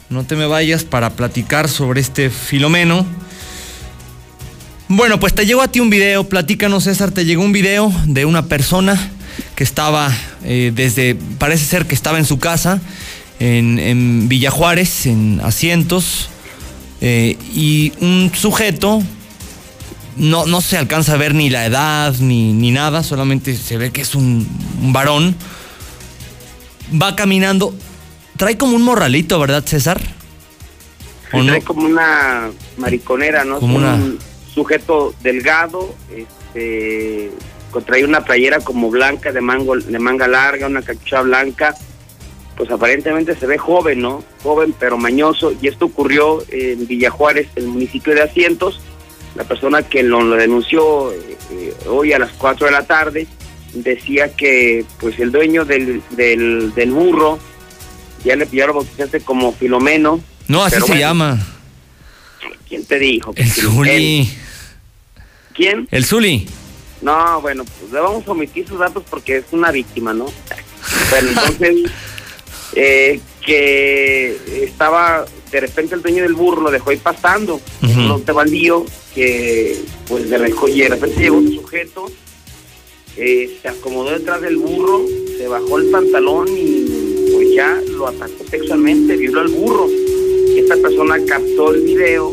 No 0.09 0.25
te 0.25 0.37
me 0.37 0.47
vayas 0.47 0.85
para 0.85 1.11
platicar 1.11 1.69
sobre 1.69 2.01
este 2.01 2.31
Filomeno. 2.31 3.07
Bueno, 4.89 5.19
pues 5.19 5.35
te 5.35 5.47
llegó 5.47 5.63
a 5.63 5.69
ti 5.69 5.81
un 5.81 5.91
video. 5.91 6.29
Platícanos, 6.29 6.85
César. 6.85 7.11
Te 7.11 7.25
llegó 7.25 7.43
un 7.43 7.53
video 7.53 7.93
de 8.07 8.25
una 8.25 8.47
persona 8.47 8.99
que 9.57 9.65
estaba 9.65 10.13
eh, 10.45 10.73
desde. 10.75 11.17
Parece 11.39 11.65
ser 11.65 11.87
que 11.87 11.95
estaba 11.95 12.19
en 12.19 12.27
su 12.27 12.39
casa, 12.39 12.81
en, 13.41 13.79
en 13.79 14.29
Villa 14.29 14.51
Juárez, 14.51 15.07
en 15.07 15.41
asientos. 15.43 16.31
Eh, 17.07 17.37
y 17.55 17.93
un 18.01 18.33
sujeto. 18.35 19.03
No, 20.17 20.47
no 20.47 20.61
se 20.61 20.79
alcanza 20.79 21.14
a 21.14 21.17
ver 21.17 21.35
ni 21.35 21.51
la 21.51 21.67
edad 21.67 22.14
ni, 22.21 22.53
ni 22.53 22.71
nada, 22.71 23.03
solamente 23.03 23.57
se 23.57 23.77
ve 23.79 23.90
que 23.90 24.01
es 24.01 24.14
un, 24.14 24.47
un 24.81 24.93
varón 24.93 25.35
va 27.01 27.17
caminando. 27.17 27.75
Trae 28.37 28.57
como 28.57 28.77
un 28.77 28.83
morralito, 28.83 29.38
¿verdad, 29.40 29.64
César? 29.67 30.01
Trae 31.31 31.62
como 31.62 31.87
una 31.87 32.51
mariconera, 32.77 33.45
¿no? 33.45 33.59
Como 33.59 33.77
una- 33.79 33.95
un 33.95 34.19
sujeto 34.55 35.14
delgado, 35.21 35.95
este, 36.17 37.33
trae 37.85 38.05
una 38.05 38.25
playera 38.25 38.61
como 38.61 38.88
blanca 38.88 39.33
de 39.33 39.40
mango, 39.40 39.77
de 39.77 39.99
manga 39.99 40.29
larga, 40.29 40.69
una 40.69 40.83
cachucha 40.83 41.23
blanca. 41.23 41.75
Pues 42.57 42.71
aparentemente 42.71 43.35
se 43.35 43.47
ve 43.47 43.59
joven, 43.59 44.01
¿no? 44.01 44.25
Joven 44.43 44.75
pero 44.79 44.97
mañoso. 44.97 45.55
Y 45.61 45.69
esto 45.69 45.87
ocurrió 45.87 46.45
en 46.51 46.87
Villa 46.87 47.11
Juárez, 47.11 47.49
el 47.57 47.67
municipio 47.67 48.14
de 48.14 48.23
Asientos. 48.23 48.81
La 49.35 49.45
persona 49.45 49.83
que 49.83 50.03
lo, 50.03 50.23
lo 50.23 50.37
denunció 50.37 51.12
eh, 51.12 51.37
eh, 51.51 51.75
hoy 51.88 52.12
a 52.12 52.19
las 52.21 52.31
4 52.33 52.67
de 52.67 52.73
la 52.73 52.87
tarde 52.87 53.27
decía 53.73 54.35
que 54.37 54.85
pues 55.01 55.19
el 55.19 55.33
dueño 55.33 55.64
del, 55.64 56.03
del, 56.11 56.73
del 56.75 56.90
burro 56.93 57.40
ya 58.25 58.37
le 58.37 58.47
pillaron 58.47 58.77
bautizarse 58.77 59.21
como 59.21 59.53
Filomeno. 59.53 60.21
No, 60.49 60.64
así 60.64 60.77
se 60.77 60.81
bueno, 60.83 60.97
llama. 60.97 61.47
¿Quién 62.69 62.85
te 62.85 62.99
dijo? 62.99 63.33
El 63.37 63.51
Zuli. 63.51 64.31
¿Quién? 65.53 65.88
El 65.90 66.05
Zuli. 66.05 66.49
No, 67.03 67.40
bueno, 67.43 67.64
pues 67.64 67.93
le 67.93 68.01
vamos 68.01 68.27
a 68.27 68.31
omitir 68.31 68.67
sus 68.67 68.79
datos 68.79 69.03
porque 69.11 69.37
es 69.37 69.45
una 69.53 69.71
víctima, 69.71 70.14
¿no? 70.14 70.27
Bueno, 71.11 71.29
entonces, 71.29 71.90
eh, 72.75 73.21
que 73.45 74.37
estaba, 74.63 75.25
de 75.51 75.61
repente 75.61 75.95
el 75.95 76.03
dueño 76.03 76.23
del 76.23 76.35
burro 76.35 76.63
lo 76.63 76.71
dejó 76.71 76.91
ahí 76.91 76.97
pasando, 76.97 77.61
en 77.83 77.99
un 77.99 78.09
lote 78.09 78.33
baldío, 78.33 78.85
que 79.15 79.79
pues 80.09 80.29
de, 80.31 80.55
y 80.69 80.81
de 80.81 80.89
repente 80.89 81.21
llegó 81.21 81.37
un 81.37 81.55
sujeto, 81.55 82.07
eh, 83.17 83.59
se 83.63 83.69
acomodó 83.69 84.11
detrás 84.11 84.41
del 84.41 84.57
burro, 84.57 85.03
se 85.39 85.47
bajó 85.47 85.79
el 85.79 85.91
pantalón 85.91 86.49
y 86.49 87.31
pues 87.33 87.55
ya 87.55 87.81
lo 87.91 88.09
atacó 88.09 88.45
sexualmente, 88.51 89.17
violó 89.17 89.41
al 89.41 89.49
burro. 89.49 89.89
Esta 90.57 90.77
persona 90.77 91.17
captó 91.27 91.73
el 91.73 91.83
video, 91.83 92.33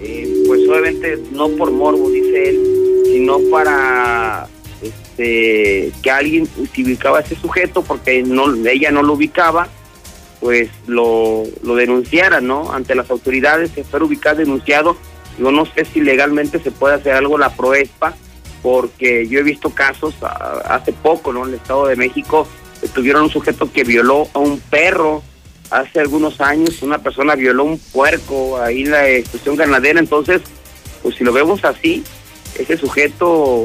eh, 0.00 0.44
pues 0.46 0.66
obviamente 0.68 1.18
no 1.32 1.48
por 1.50 1.70
morbo, 1.70 2.10
dice 2.10 2.50
él, 2.50 3.04
sino 3.06 3.40
para 3.50 4.48
este 4.82 5.92
que 6.02 6.10
alguien 6.10 6.48
si 6.74 6.82
ubicaba 6.82 7.18
a 7.18 7.20
ese 7.20 7.36
sujeto 7.36 7.82
porque 7.82 8.22
no 8.22 8.52
ella 8.66 8.90
no 8.90 9.02
lo 9.02 9.12
ubicaba 9.12 9.68
pues 10.42 10.68
lo, 10.88 11.44
lo 11.62 11.76
denunciara 11.76 12.40
no 12.40 12.72
ante 12.72 12.96
las 12.96 13.08
autoridades 13.10 13.70
fuera 13.88 14.04
ubicado 14.04 14.38
denunciado. 14.38 14.96
Yo 15.38 15.52
no 15.52 15.64
sé 15.64 15.84
si 15.84 16.00
legalmente 16.00 16.58
se 16.58 16.72
puede 16.72 16.96
hacer 16.96 17.14
algo 17.14 17.38
la 17.38 17.56
proespa 17.56 18.14
porque 18.60 19.26
yo 19.28 19.38
he 19.38 19.44
visto 19.44 19.70
casos 19.70 20.14
hace 20.64 20.92
poco 20.92 21.32
no 21.32 21.44
en 21.44 21.50
el 21.50 21.54
estado 21.54 21.86
de 21.86 21.96
México 21.96 22.46
eh, 22.82 22.88
tuvieron 22.92 23.22
un 23.22 23.30
sujeto 23.30 23.72
que 23.72 23.84
violó 23.84 24.28
a 24.34 24.40
un 24.40 24.58
perro. 24.58 25.22
Hace 25.70 26.00
algunos 26.00 26.40
años 26.40 26.82
una 26.82 26.98
persona 26.98 27.36
violó 27.36 27.62
un 27.64 27.78
puerco 27.78 28.60
ahí 28.60 28.82
en 28.82 28.90
la 28.90 29.08
estación 29.08 29.56
ganadera 29.56 30.00
entonces 30.00 30.42
pues 31.02 31.14
si 31.14 31.24
lo 31.24 31.32
vemos 31.32 31.64
así 31.64 32.04
ese 32.58 32.76
sujeto 32.76 33.64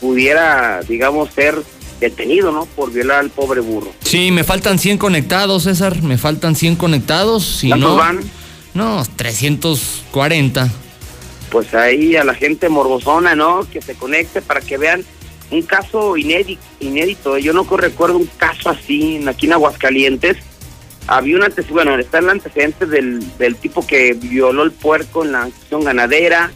pudiera, 0.00 0.80
digamos, 0.82 1.30
ser 1.30 1.56
detenido, 2.00 2.52
¿no? 2.52 2.66
Por 2.66 2.92
violar 2.92 3.20
al 3.20 3.30
pobre 3.30 3.60
burro. 3.60 3.92
Sí, 4.02 4.30
me 4.30 4.44
faltan 4.44 4.78
100 4.78 4.98
conectados, 4.98 5.64
César. 5.64 6.02
Me 6.02 6.18
faltan 6.18 6.56
100 6.56 6.76
conectados. 6.76 7.44
Si 7.44 7.68
¿Cuántos 7.68 7.90
no, 7.90 7.96
van? 7.96 8.20
No, 8.74 9.02
340. 9.16 10.68
Pues 11.50 11.74
ahí 11.74 12.16
a 12.16 12.24
la 12.24 12.34
gente 12.34 12.68
morbosona, 12.68 13.34
¿no? 13.34 13.66
Que 13.70 13.80
se 13.80 13.94
conecte 13.94 14.42
para 14.42 14.60
que 14.60 14.76
vean 14.76 15.04
un 15.50 15.62
caso 15.62 16.16
inédito. 16.16 16.60
inédito. 16.80 17.38
Yo 17.38 17.52
no 17.52 17.64
recuerdo 17.64 18.16
un 18.16 18.28
caso 18.36 18.70
así 18.70 19.22
aquí 19.26 19.46
en 19.46 19.54
Aguascalientes. 19.54 20.36
Había 21.06 21.36
un 21.36 21.42
antecedente, 21.42 21.72
bueno, 21.72 21.98
está 21.98 22.18
el 22.18 22.28
antecedente 22.28 22.84
del, 22.84 23.24
del 23.38 23.56
tipo 23.56 23.86
que 23.86 24.12
violó 24.12 24.62
el 24.62 24.72
puerco 24.72 25.24
en 25.24 25.32
la 25.32 25.44
acción 25.44 25.82
ganadera 25.82 26.52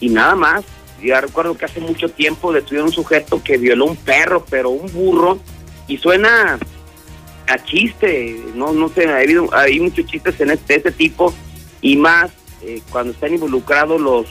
y 0.00 0.10
nada 0.10 0.36
más. 0.36 0.64
Yo 1.04 1.20
recuerdo 1.20 1.56
que 1.56 1.66
hace 1.66 1.80
mucho 1.80 2.08
tiempo 2.08 2.52
detuvieron 2.52 2.88
un 2.88 2.94
sujeto 2.94 3.42
que 3.44 3.58
violó 3.58 3.84
un 3.84 3.96
perro, 3.96 4.44
pero 4.48 4.70
un 4.70 4.90
burro, 4.90 5.38
y 5.86 5.98
suena 5.98 6.58
a 7.46 7.64
chiste, 7.64 8.40
no 8.54 8.72
no 8.72 8.88
sé, 8.88 9.06
ha 9.06 9.18
habido, 9.18 9.48
hay 9.52 9.78
muchos 9.80 10.06
chistes 10.06 10.40
en 10.40 10.50
este, 10.50 10.76
este 10.76 10.92
tipo, 10.92 11.34
y 11.82 11.96
más 11.96 12.30
eh, 12.62 12.80
cuando 12.90 13.12
están 13.12 13.34
involucrados 13.34 14.00
los, 14.00 14.26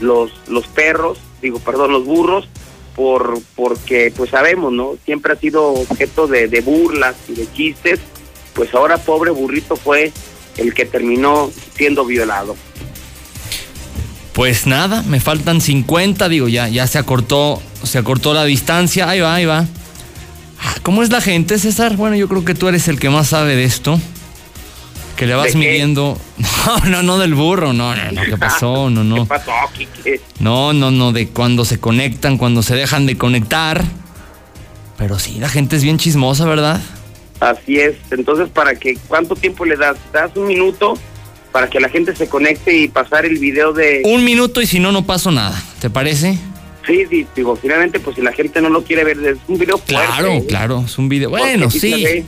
los, 0.00 0.32
los 0.48 0.66
perros, 0.68 1.18
digo, 1.42 1.58
perdón, 1.58 1.92
los 1.92 2.06
burros, 2.06 2.48
por 2.96 3.38
porque 3.54 4.12
pues 4.16 4.30
sabemos, 4.30 4.72
¿no? 4.72 4.96
Siempre 5.04 5.34
ha 5.34 5.36
sido 5.36 5.72
objeto 5.72 6.26
de, 6.26 6.48
de 6.48 6.60
burlas 6.62 7.16
y 7.28 7.34
de 7.34 7.52
chistes, 7.52 8.00
pues 8.54 8.74
ahora 8.74 8.96
pobre 8.96 9.30
burrito 9.30 9.76
fue 9.76 10.12
el 10.56 10.72
que 10.72 10.86
terminó 10.86 11.50
siendo 11.74 12.04
violado. 12.04 12.56
Pues 14.32 14.66
nada, 14.66 15.02
me 15.02 15.20
faltan 15.20 15.60
50, 15.60 16.28
digo, 16.28 16.48
ya, 16.48 16.68
ya 16.68 16.86
se 16.86 16.98
acortó, 16.98 17.60
se 17.82 17.98
acortó 17.98 18.32
la 18.32 18.44
distancia. 18.44 19.08
Ahí 19.08 19.20
va, 19.20 19.34
ahí 19.34 19.44
va. 19.44 19.66
Ah, 20.60 20.74
¿Cómo 20.82 21.02
es 21.02 21.10
la 21.10 21.20
gente, 21.20 21.58
César? 21.58 21.96
Bueno, 21.96 22.16
yo 22.16 22.28
creo 22.28 22.44
que 22.44 22.54
tú 22.54 22.68
eres 22.68 22.88
el 22.88 22.98
que 22.98 23.10
más 23.10 23.28
sabe 23.28 23.56
de 23.56 23.64
esto. 23.64 24.00
Que 25.16 25.26
le 25.26 25.34
vas 25.34 25.46
¿De 25.48 25.52
qué? 25.52 25.58
midiendo. 25.58 26.18
No, 26.64 26.78
no, 26.88 27.02
no 27.02 27.18
del 27.18 27.34
burro, 27.34 27.72
no, 27.72 27.92
no, 27.96 28.12
no, 28.12 28.22
¿qué 28.22 28.36
pasó? 28.36 28.88
No, 28.88 29.02
no. 29.02 29.16
¿Qué 29.22 29.24
pasó, 29.26 29.50
Quique? 29.76 30.20
No, 30.38 30.72
no, 30.72 30.92
no, 30.92 31.10
de 31.10 31.26
cuando 31.28 31.64
se 31.64 31.80
conectan, 31.80 32.38
cuando 32.38 32.62
se 32.62 32.76
dejan 32.76 33.04
de 33.04 33.18
conectar. 33.18 33.82
Pero 34.96 35.18
sí, 35.18 35.38
la 35.40 35.48
gente 35.48 35.74
es 35.74 35.82
bien 35.82 35.98
chismosa, 35.98 36.44
¿verdad? 36.44 36.80
Así 37.40 37.78
es. 37.80 37.96
Entonces, 38.12 38.48
¿para 38.48 38.76
que 38.76 38.96
cuánto 39.08 39.34
tiempo 39.34 39.64
le 39.64 39.76
das? 39.76 39.96
¿Das 40.12 40.30
un 40.36 40.46
minuto 40.46 40.94
para 41.52 41.68
que 41.68 41.78
la 41.80 41.88
gente 41.88 42.16
se 42.16 42.28
conecte 42.28 42.74
y 42.76 42.88
pasar 42.88 43.24
el 43.26 43.38
video 43.38 43.72
de... 43.72 44.02
Un 44.04 44.24
minuto 44.24 44.60
y 44.62 44.66
si 44.66 44.80
no, 44.80 44.90
no 44.90 45.04
paso 45.04 45.30
nada. 45.30 45.60
¿Te 45.80 45.90
parece? 45.90 46.38
Sí, 46.86 47.04
sí, 47.08 47.26
digo, 47.36 47.54
finalmente, 47.56 48.00
pues 48.00 48.16
si 48.16 48.22
la 48.22 48.32
gente 48.32 48.60
no 48.60 48.68
lo 48.70 48.82
quiere 48.82 49.04
ver, 49.04 49.18
es 49.24 49.38
un 49.46 49.58
video 49.58 49.78
Claro, 49.78 50.12
fuerte, 50.14 50.36
¿eh? 50.38 50.46
claro, 50.46 50.82
es 50.84 50.98
un 50.98 51.08
video. 51.08 51.30
Porque 51.30 51.44
Bueno, 51.44 51.70
sí. 51.70 52.24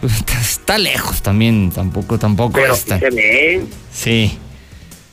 Pues, 0.00 0.12
está, 0.16 0.40
está 0.40 0.78
lejos 0.78 1.22
también, 1.22 1.72
tampoco, 1.74 2.18
tampoco 2.18 2.52
Pero 2.52 2.74
está. 2.74 2.98
sí 2.98 3.04
se 3.06 3.10
ve. 3.10 3.62
Sí. 3.92 4.38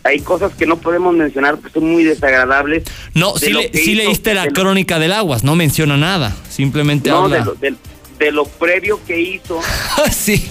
hay 0.03 0.19
cosas 0.19 0.53
que 0.53 0.67
no 0.67 0.77
podemos 0.77 1.15
mencionar 1.15 1.57
que 1.57 1.71
son 1.71 1.89
muy 1.91 2.03
desagradables. 2.03 2.83
No, 3.15 3.33
de 3.33 3.47
sí, 3.73 3.93
le- 3.95 4.03
leíste 4.03 4.33
la 4.35 4.47
crónica 4.49 4.99
del 4.99 5.13
aguas, 5.13 5.43
no 5.43 5.55
menciona 5.55 5.97
nada, 5.97 6.35
simplemente 6.49 7.09
No, 7.09 7.23
habla. 7.23 7.39
de 7.39 7.45
lo, 7.45 7.53
de- 7.55 7.75
de 8.19 8.31
lo 8.31 8.45
previo 8.45 8.99
que 9.07 9.19
hizo 9.19 9.59
sí. 10.11 10.45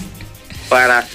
para, 0.67 1.07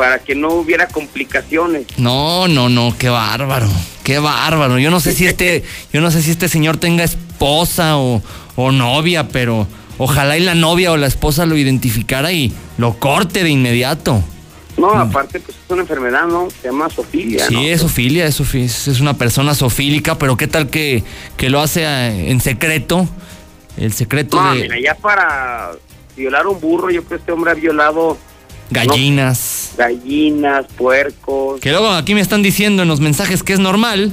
para 0.00 0.18
que 0.18 0.34
no 0.34 0.48
hubiera 0.54 0.88
complicaciones. 0.88 1.84
No, 1.98 2.48
no, 2.48 2.70
no, 2.70 2.96
qué 2.98 3.10
bárbaro, 3.10 3.68
qué 4.02 4.18
bárbaro. 4.18 4.78
Yo 4.78 4.90
no 4.90 4.98
sé 4.98 5.12
si 5.12 5.26
este, 5.26 5.62
yo 5.92 6.00
no 6.00 6.10
sé 6.10 6.22
si 6.22 6.30
este 6.30 6.48
señor 6.48 6.78
tenga 6.78 7.04
esposa 7.04 7.98
o, 7.98 8.22
o 8.56 8.72
novia, 8.72 9.28
pero 9.28 9.66
ojalá 9.98 10.38
y 10.38 10.40
la 10.40 10.54
novia 10.54 10.90
o 10.90 10.96
la 10.96 11.06
esposa 11.06 11.44
lo 11.44 11.54
identificara 11.58 12.32
y 12.32 12.50
lo 12.78 12.98
corte 12.98 13.44
de 13.44 13.50
inmediato. 13.50 14.24
No, 14.78 14.88
aparte, 14.92 15.38
pues 15.38 15.54
es 15.54 15.70
una 15.70 15.82
enfermedad, 15.82 16.26
¿no? 16.26 16.48
Se 16.62 16.68
llama 16.68 16.88
sofilia, 16.88 17.46
Sí, 17.46 17.52
¿no? 17.52 17.60
es 17.60 17.82
sofilia, 17.82 18.24
es, 18.24 18.40
es 18.40 19.00
una 19.00 19.18
persona 19.18 19.54
sofílica, 19.54 20.16
pero 20.16 20.38
qué 20.38 20.46
tal 20.46 20.70
que, 20.70 21.04
que 21.36 21.50
lo 21.50 21.60
hace 21.60 21.82
eh, 21.84 22.30
en 22.30 22.40
secreto. 22.40 23.06
El 23.76 23.92
secreto 23.92 24.40
No, 24.42 24.54
de 24.54 24.62
mira, 24.62 24.76
ya 24.82 24.94
para 24.94 25.72
violar 26.16 26.46
un 26.46 26.58
burro, 26.58 26.88
yo 26.88 27.04
creo 27.04 27.18
que 27.18 27.20
este 27.20 27.32
hombre 27.32 27.50
ha 27.50 27.54
violado 27.54 28.16
gallinas. 28.70 29.72
gallinas, 29.76 30.66
puercos. 30.76 31.60
Que 31.60 31.70
luego 31.70 31.88
aquí 31.90 32.14
me 32.14 32.20
están 32.20 32.42
diciendo 32.42 32.82
en 32.82 32.88
los 32.88 33.00
mensajes 33.00 33.42
que 33.42 33.52
es 33.52 33.58
normal. 33.58 34.12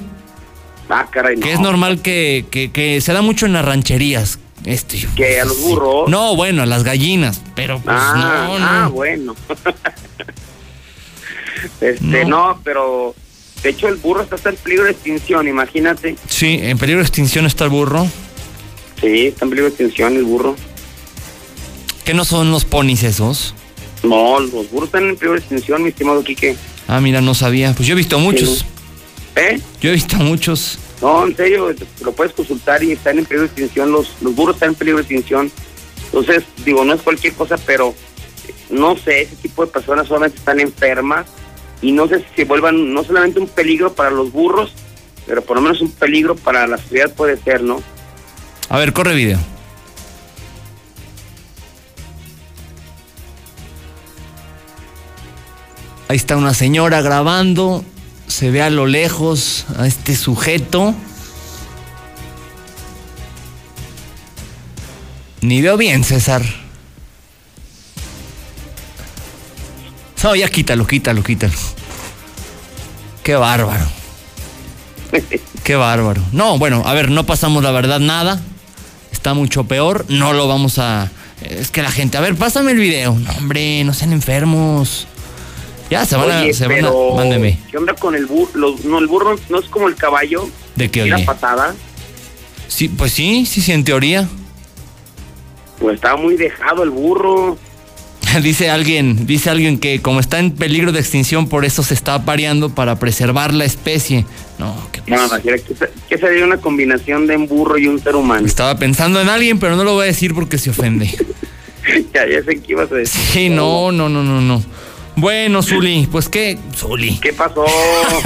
Ah, 0.89 1.07
caray, 1.11 1.35
Que 1.39 1.49
no. 1.49 1.53
es 1.53 1.59
normal 1.59 2.01
que, 2.01 2.45
que- 2.49 2.71
que 2.71 3.01
se 3.01 3.13
da 3.13 3.21
mucho 3.21 3.45
en 3.45 3.53
las 3.53 3.65
rancherías. 3.65 4.39
Este, 4.65 5.07
Que 5.15 5.39
a 5.39 5.45
los 5.45 5.61
burros. 5.61 6.09
No, 6.09 6.35
bueno, 6.35 6.63
a 6.63 6.65
las 6.65 6.83
gallinas. 6.83 7.41
Pero 7.55 7.79
pues 7.79 7.95
ah, 7.97 8.47
no, 8.49 8.59
no. 8.59 8.65
ah, 8.65 8.87
bueno. 8.87 9.35
este, 11.81 12.25
no. 12.25 12.59
pero 12.63 13.15
de 13.63 13.69
hecho 13.69 13.87
el 13.87 13.95
burro 13.95 14.21
está 14.23 14.35
hasta 14.35 14.49
en 14.49 14.55
peligro 14.57 14.85
de 14.85 14.91
extinción, 14.91 15.47
imagínate. 15.47 16.15
Sí, 16.27 16.59
en 16.61 16.77
peligro 16.77 16.99
de 17.01 17.07
extinción 17.07 17.45
está 17.45 17.63
el 17.65 17.69
burro. 17.69 18.07
Sí, 19.01 19.27
está 19.27 19.45
en 19.45 19.49
peligro 19.51 19.65
de 19.65 19.69
extinción 19.69 20.15
el 20.15 20.23
burro. 20.23 20.55
¿Qué 22.03 22.13
no 22.13 22.25
son 22.25 22.51
los 22.51 22.65
ponis 22.65 23.03
esos? 23.03 23.53
No, 24.03 24.39
los 24.39 24.69
burros 24.69 24.87
están 24.87 25.09
en 25.09 25.15
peligro 25.15 25.33
de 25.33 25.39
extinción, 25.39 25.83
mi 25.83 25.89
estimado 25.89 26.23
Quique. 26.23 26.55
Ah, 26.87 27.01
mira, 27.01 27.21
no 27.21 27.33
sabía. 27.33 27.73
Pues 27.73 27.87
yo 27.87 27.93
he 27.93 27.97
visto 27.97 28.19
muchos. 28.19 28.65
¿Eh? 29.35 29.59
Yo 29.81 29.89
he 29.89 29.93
visto 29.93 30.17
muchos. 30.17 30.79
No, 31.01 31.25
en 31.25 31.35
serio, 31.35 31.73
lo 32.01 32.11
puedes 32.11 32.33
consultar 32.33 32.83
y 32.83 32.93
están 32.93 33.19
en 33.19 33.25
peligro 33.25 33.43
de 33.43 33.47
extinción, 33.47 33.91
los, 33.91 34.13
los 34.21 34.35
burros 34.35 34.55
están 34.55 34.69
en 34.69 34.75
peligro 34.75 34.97
de 34.97 35.03
extinción. 35.03 35.51
Entonces, 36.05 36.43
digo, 36.65 36.83
no 36.83 36.93
es 36.93 37.01
cualquier 37.01 37.33
cosa, 37.33 37.57
pero 37.57 37.93
no 38.69 38.97
sé, 38.97 39.21
ese 39.21 39.35
tipo 39.35 39.65
de 39.65 39.71
personas 39.71 40.07
solamente 40.07 40.37
están 40.37 40.59
enfermas 40.59 41.27
y 41.81 41.91
no 41.91 42.07
sé 42.07 42.19
si 42.19 42.25
se 42.35 42.45
vuelvan 42.45 42.93
no 42.93 43.03
solamente 43.03 43.39
un 43.39 43.47
peligro 43.47 43.93
para 43.93 44.09
los 44.09 44.31
burros, 44.31 44.73
pero 45.27 45.43
por 45.43 45.57
lo 45.57 45.61
menos 45.61 45.81
un 45.81 45.91
peligro 45.91 46.35
para 46.35 46.65
la 46.65 46.77
sociedad 46.77 47.13
puede 47.13 47.37
ser, 47.37 47.61
¿no? 47.61 47.81
A 48.69 48.79
ver, 48.79 48.93
corre 48.93 49.13
video. 49.13 49.39
Ahí 56.09 56.15
está 56.15 56.37
una 56.37 56.53
señora 56.53 57.01
grabando. 57.01 57.83
Se 58.27 58.51
ve 58.51 58.61
a 58.61 58.69
lo 58.69 58.85
lejos 58.85 59.65
a 59.77 59.87
este 59.87 60.15
sujeto. 60.15 60.95
Ni 65.41 65.61
veo 65.61 65.77
bien, 65.77 66.03
César. 66.03 66.43
No, 70.23 70.35
ya 70.35 70.49
quítalo, 70.49 70.85
quítalo, 70.85 71.23
quítalo. 71.23 71.53
Qué 73.23 73.35
bárbaro. 73.35 73.85
Qué 75.63 75.75
bárbaro. 75.75 76.21
No, 76.33 76.57
bueno, 76.57 76.83
a 76.85 76.93
ver, 76.93 77.11
no 77.11 77.25
pasamos 77.25 77.63
la 77.63 77.71
verdad 77.71 77.99
nada. 77.99 78.41
Está 79.11 79.33
mucho 79.33 79.63
peor. 79.65 80.05
No 80.09 80.33
lo 80.33 80.47
vamos 80.47 80.79
a. 80.79 81.09
Es 81.41 81.71
que 81.71 81.81
la 81.81 81.91
gente, 81.91 82.17
a 82.17 82.21
ver, 82.21 82.35
pásame 82.35 82.71
el 82.71 82.77
video. 82.77 83.13
No, 83.17 83.31
hombre, 83.37 83.83
no 83.85 83.93
sean 83.93 84.11
enfermos. 84.11 85.07
Ya 85.89 86.05
se 86.05 86.15
van 86.15 86.25
Oye, 86.41 86.49
a. 86.49 86.53
Se 86.53 86.67
van 86.67 86.85
a. 86.85 86.89
¿Qué 87.71 87.77
onda 87.77 87.93
con 87.93 88.15
el 88.15 88.25
burro? 88.25 88.75
no, 88.83 88.99
el 88.99 89.07
burro 89.07 89.35
no 89.49 89.59
es 89.59 89.65
como 89.69 89.87
el 89.87 89.95
caballo. 89.95 90.47
¿De 90.75 90.89
qué 90.89 91.03
oye? 91.03 91.23
patada. 91.25 91.75
Sí, 92.67 92.89
pues 92.89 93.13
sí, 93.13 93.45
sí, 93.45 93.61
sí, 93.61 93.71
en 93.71 93.83
teoría. 93.83 94.27
Pues 95.79 95.95
estaba 95.95 96.17
muy 96.17 96.35
dejado 96.35 96.83
el 96.83 96.89
burro. 96.89 97.57
dice 98.43 98.69
alguien, 98.69 99.25
dice 99.25 99.49
alguien 99.49 99.79
que 99.79 100.01
como 100.01 100.19
está 100.19 100.39
en 100.39 100.51
peligro 100.51 100.91
de 100.91 100.99
extinción, 100.99 101.47
por 101.47 101.63
eso 101.65 101.81
se 101.83 101.93
está 101.93 102.15
apareando 102.15 102.69
para 102.69 102.99
preservar 102.99 103.53
la 103.53 103.63
especie. 103.65 104.25
No, 104.59 104.75
¿qué 104.91 105.01
No, 105.07 105.29
que, 105.41 105.57
se- 105.59 105.89
que 106.09 106.17
sería 106.17 106.43
una 106.43 106.57
combinación 106.57 107.27
de 107.27 107.37
un 107.37 107.47
burro 107.47 107.77
y 107.77 107.87
un 107.87 107.99
ser 107.99 108.15
humano. 108.15 108.45
Estaba 108.45 108.77
pensando 108.77 109.21
en 109.21 109.29
alguien, 109.29 109.59
pero 109.59 109.75
no 109.75 109.83
lo 109.83 109.93
voy 109.93 110.03
a 110.03 110.07
decir 110.07 110.33
porque 110.33 110.57
se 110.57 110.71
ofende. 110.71 111.05
ya, 112.13 112.27
ya 112.27 112.43
sé 112.43 112.59
qué 112.61 112.73
ibas 112.73 112.91
a 112.91 112.95
decir. 112.95 113.21
Sí, 113.31 113.49
no, 113.49 113.91
no, 113.93 114.09
no, 114.09 114.23
no, 114.23 114.41
no. 114.41 114.61
Bueno, 115.17 115.63
Zuli, 115.63 116.07
pues 116.11 116.29
qué. 116.29 116.59
Zuli. 116.75 117.17
¿Qué 117.17 117.33
pasó? 117.33 117.65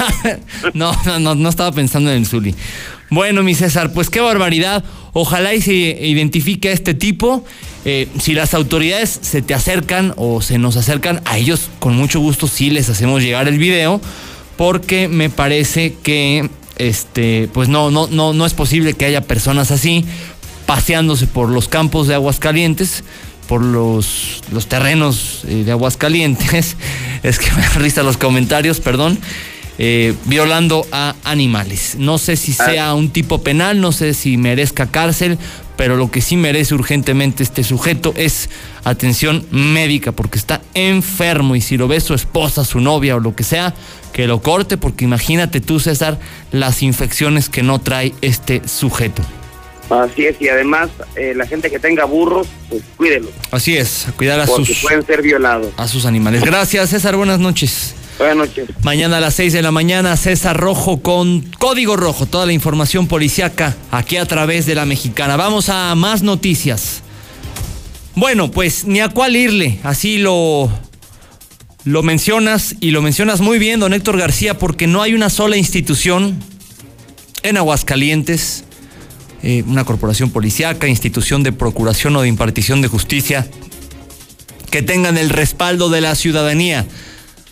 no, 0.74 0.92
no, 1.06 1.18
no, 1.18 1.34
no 1.34 1.48
estaba 1.48 1.72
pensando 1.72 2.10
en 2.10 2.18
el 2.18 2.26
Zuli. 2.26 2.54
Bueno, 3.08 3.42
mi 3.42 3.54
César, 3.54 3.94
pues 3.94 4.10
qué 4.10 4.20
barbaridad. 4.20 4.84
Ojalá 5.14 5.54
y 5.54 5.62
se 5.62 5.72
identifique 5.72 6.68
a 6.68 6.72
este 6.72 6.92
tipo. 6.92 7.44
Eh, 7.86 8.08
si 8.20 8.34
las 8.34 8.52
autoridades 8.52 9.18
se 9.22 9.40
te 9.40 9.54
acercan 9.54 10.12
o 10.16 10.42
se 10.42 10.58
nos 10.58 10.76
acercan, 10.76 11.22
a 11.24 11.38
ellos 11.38 11.70
con 11.78 11.96
mucho 11.96 12.20
gusto 12.20 12.46
sí 12.46 12.68
les 12.68 12.90
hacemos 12.90 13.22
llegar 13.22 13.48
el 13.48 13.58
video. 13.58 13.98
Porque 14.58 15.08
me 15.08 15.30
parece 15.30 15.94
que 16.02 16.50
este, 16.76 17.48
pues 17.54 17.70
no, 17.70 17.90
no, 17.90 18.06
no, 18.06 18.34
no 18.34 18.44
es 18.44 18.52
posible 18.52 18.92
que 18.92 19.06
haya 19.06 19.22
personas 19.22 19.70
así 19.70 20.04
paseándose 20.66 21.26
por 21.26 21.48
los 21.48 21.68
campos 21.68 22.06
de 22.06 22.14
Aguascalientes, 22.14 23.04
por 23.52 23.62
los, 23.62 24.40
los 24.50 24.66
terrenos 24.66 25.42
eh, 25.46 25.64
de 25.64 25.72
Aguascalientes. 25.72 26.74
Es 27.22 27.38
que 27.38 27.52
me 27.52 27.68
risa 27.80 28.02
los 28.02 28.16
comentarios, 28.16 28.80
perdón. 28.80 29.18
eh, 29.76 30.14
violando 30.24 30.86
a 30.90 31.14
animales. 31.22 31.96
No 31.98 32.16
sé 32.16 32.36
si 32.36 32.54
sea 32.54 32.94
un 32.94 33.10
tipo 33.10 33.42
penal, 33.42 33.82
no 33.82 33.92
sé 33.92 34.14
si 34.14 34.38
merezca 34.38 34.86
cárcel, 34.86 35.36
pero 35.76 35.96
lo 35.96 36.10
que 36.10 36.22
sí 36.22 36.38
merece 36.38 36.74
urgentemente 36.74 37.42
este 37.42 37.62
sujeto 37.62 38.14
es 38.16 38.48
atención 38.84 39.44
médica 39.50 40.12
porque 40.12 40.38
está 40.38 40.62
enfermo 40.72 41.54
y 41.54 41.60
si 41.60 41.76
lo 41.76 41.88
ve 41.88 42.00
su 42.00 42.14
esposa, 42.14 42.64
su 42.64 42.80
novia 42.80 43.16
o 43.16 43.20
lo 43.20 43.36
que 43.36 43.44
sea, 43.44 43.74
que 44.14 44.26
lo 44.26 44.40
corte 44.40 44.78
porque 44.78 45.04
imagínate 45.04 45.60
tú, 45.60 45.78
César, 45.78 46.18
las 46.52 46.82
infecciones 46.82 47.50
que 47.50 47.62
no 47.62 47.80
trae 47.80 48.14
este 48.22 48.66
sujeto. 48.66 49.22
Así 49.92 50.24
es, 50.26 50.36
y 50.40 50.48
además 50.48 50.88
eh, 51.16 51.34
la 51.36 51.46
gente 51.46 51.70
que 51.70 51.78
tenga 51.78 52.04
burros, 52.04 52.46
pues 52.68 52.82
cuídelos, 52.96 53.30
Así 53.50 53.76
es, 53.76 54.08
a 54.08 54.12
cuidar 54.12 54.40
a 54.40 54.46
porque 54.46 54.66
sus, 54.66 54.82
pueden 54.82 55.04
ser 55.04 55.20
violados. 55.22 55.68
a 55.76 55.86
sus 55.86 56.06
animales. 56.06 56.42
Gracias, 56.44 56.90
César, 56.90 57.16
buenas 57.16 57.38
noches. 57.38 57.94
Buenas 58.18 58.36
noches. 58.36 58.68
Mañana 58.82 59.18
a 59.18 59.20
las 59.20 59.34
6 59.34 59.52
de 59.52 59.62
la 59.62 59.70
mañana, 59.70 60.16
César 60.16 60.56
Rojo 60.56 61.02
con 61.02 61.40
Código 61.58 61.96
Rojo, 61.96 62.26
toda 62.26 62.46
la 62.46 62.52
información 62.52 63.06
policiaca 63.06 63.74
aquí 63.90 64.16
a 64.16 64.26
través 64.26 64.64
de 64.66 64.74
la 64.74 64.86
mexicana. 64.86 65.36
Vamos 65.36 65.68
a 65.68 65.94
más 65.94 66.22
noticias. 66.22 67.02
Bueno, 68.14 68.50
pues 68.50 68.84
ni 68.84 69.00
a 69.00 69.08
cuál 69.08 69.34
irle, 69.36 69.78
así 69.82 70.18
lo, 70.18 70.70
lo 71.84 72.02
mencionas 72.02 72.76
y 72.80 72.90
lo 72.90 73.00
mencionas 73.02 73.40
muy 73.40 73.58
bien, 73.58 73.80
don 73.80 73.92
Héctor 73.94 74.18
García, 74.18 74.58
porque 74.58 74.86
no 74.86 75.02
hay 75.02 75.14
una 75.14 75.30
sola 75.30 75.56
institución 75.56 76.38
en 77.42 77.56
Aguascalientes, 77.56 78.64
eh, 79.42 79.64
una 79.66 79.84
corporación 79.84 80.30
policiaca, 80.30 80.86
institución 80.86 81.42
de 81.42 81.52
procuración 81.52 82.14
o 82.16 82.22
de 82.22 82.28
impartición 82.28 82.82
de 82.82 82.88
justicia, 82.88 83.46
que 84.70 84.82
tengan 84.82 85.18
el 85.18 85.30
respaldo 85.30 85.90
de 85.90 86.00
la 86.00 86.14
ciudadanía. 86.14 86.86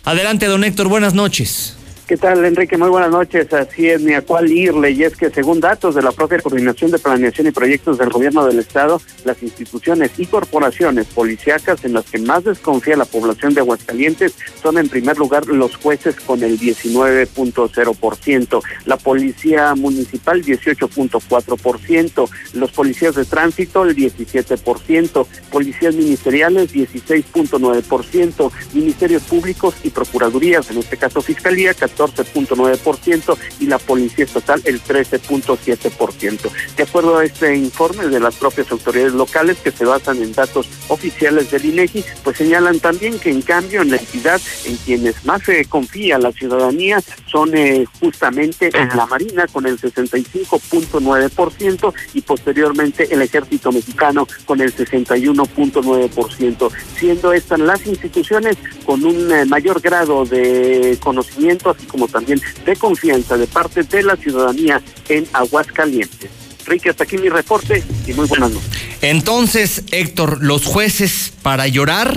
Adelante, 0.05 0.47
don 0.47 0.65
Héctor, 0.65 0.89
buenas 0.89 1.15
noches. 1.15 1.77
¿Qué 2.11 2.17
tal, 2.17 2.45
Enrique? 2.45 2.77
Muy 2.77 2.89
buenas 2.89 3.13
noches. 3.13 3.53
Así 3.53 3.89
es, 3.89 4.03
ni 4.03 4.15
a 4.15 4.23
cuál 4.23 4.51
irle. 4.51 4.91
Y 4.91 5.05
es 5.05 5.17
que, 5.17 5.31
según 5.31 5.61
datos 5.61 5.95
de 5.95 6.03
la 6.03 6.11
propia 6.11 6.41
Coordinación 6.41 6.91
de 6.91 6.99
Planeación 6.99 7.47
y 7.47 7.53
Proyectos 7.53 7.99
del 7.99 8.09
Gobierno 8.09 8.45
del 8.45 8.59
Estado, 8.59 9.01
las 9.25 9.41
instituciones 9.45 10.11
y 10.19 10.27
corporaciones 10.27 11.07
policíacas 11.07 11.85
en 11.85 11.93
las 11.93 12.07
que 12.07 12.19
más 12.19 12.43
desconfía 12.43 12.97
la 12.97 13.05
población 13.05 13.55
de 13.55 13.61
Aguascalientes 13.61 14.35
son, 14.61 14.79
en 14.79 14.89
primer 14.89 15.19
lugar, 15.19 15.47
los 15.47 15.77
jueces 15.77 16.17
con 16.17 16.43
el 16.43 16.59
19.0%, 16.59 18.63
la 18.87 18.97
Policía 18.97 19.73
Municipal 19.77 20.43
18.4%, 20.43 22.29
los 22.55 22.73
policías 22.73 23.15
de 23.15 23.25
tránsito 23.25 23.85
el 23.85 23.95
17%, 23.95 25.27
policías 25.53 25.95
ministeriales 25.95 26.75
16.9%, 26.75 28.51
ministerios 28.75 29.23
públicos 29.23 29.77
y 29.85 29.91
procuradurías, 29.91 30.69
en 30.73 30.79
este 30.79 30.97
caso 30.97 31.23
Fiscalía 31.23 31.73
14 31.73 32.00
14.9% 32.01 33.37
y 33.61 33.67
la 33.67 33.79
Policía 33.79 34.25
Estatal 34.25 34.61
el 34.65 34.83
13.7%. 34.83 36.51
De 36.77 36.83
acuerdo 36.83 37.19
a 37.19 37.25
este 37.25 37.55
informe 37.57 38.09
de 38.09 38.19
las 38.21 38.37
propias 38.37 38.73
autoridades 38.73 39.13
locales 39.13 39.59
que 39.59 39.71
se 39.71 39.85
basan 39.85 40.23
en 40.23 40.33
datos 40.33 40.67
oficiales 40.89 41.51
del 41.51 41.67
INEGI, 41.67 42.03
pues 42.25 42.39
señalan 42.39 42.81
también 42.81 43.19
que 43.19 43.29
en 43.31 43.43
cambio 43.43 43.83
en 43.83 43.91
la 43.91 43.97
entidad 43.97 44.41
en 44.65 44.77
quienes 44.77 45.23
más 45.25 45.43
se 45.43 45.67
confía 45.67 46.19
la 46.19 46.33
ciudadanía 46.33 47.03
son 47.27 47.55
eh, 47.57 47.85
justamente 48.01 48.71
en 48.75 48.89
la 48.97 49.07
Marina 49.07 49.47
con 49.47 49.67
el 49.67 49.79
65.9% 49.79 51.93
y 52.15 52.23
posteriormente 52.23 53.13
el 53.13 53.21
Ejército 53.23 53.71
Mexicano 53.73 54.27
con 54.45 54.61
el 54.61 54.75
61.9%, 54.75 56.71
siendo 56.97 57.33
estas 57.33 57.61
las 57.61 57.87
instituciones 57.87 58.57
con 58.85 59.05
un 59.05 59.33
eh, 59.33 59.45
mayor 59.45 59.81
grado 59.81 60.25
de 60.25 60.99
conocimiento, 61.03 61.71
así 61.71 61.87
como 61.91 62.09
también 62.09 62.41
de 62.65 62.77
confianza 62.77 63.37
de 63.37 63.47
parte 63.47 63.83
de 63.83 64.03
la 64.03 64.17
ciudadanía 64.17 64.81
en 65.09 65.27
Aguascalientes. 65.33 66.31
Ricky, 66.67 66.89
hasta 66.89 67.05
aquí 67.05 67.19
mi 67.19 67.29
reporte 67.29 67.83
y 68.07 68.13
muy 68.13 68.27
buenas 68.27 68.51
noches. 68.51 68.71
Entonces, 69.01 69.85
Héctor, 69.91 70.43
los 70.43 70.65
jueces 70.67 71.33
para 71.43 71.67
llorar 71.67 72.15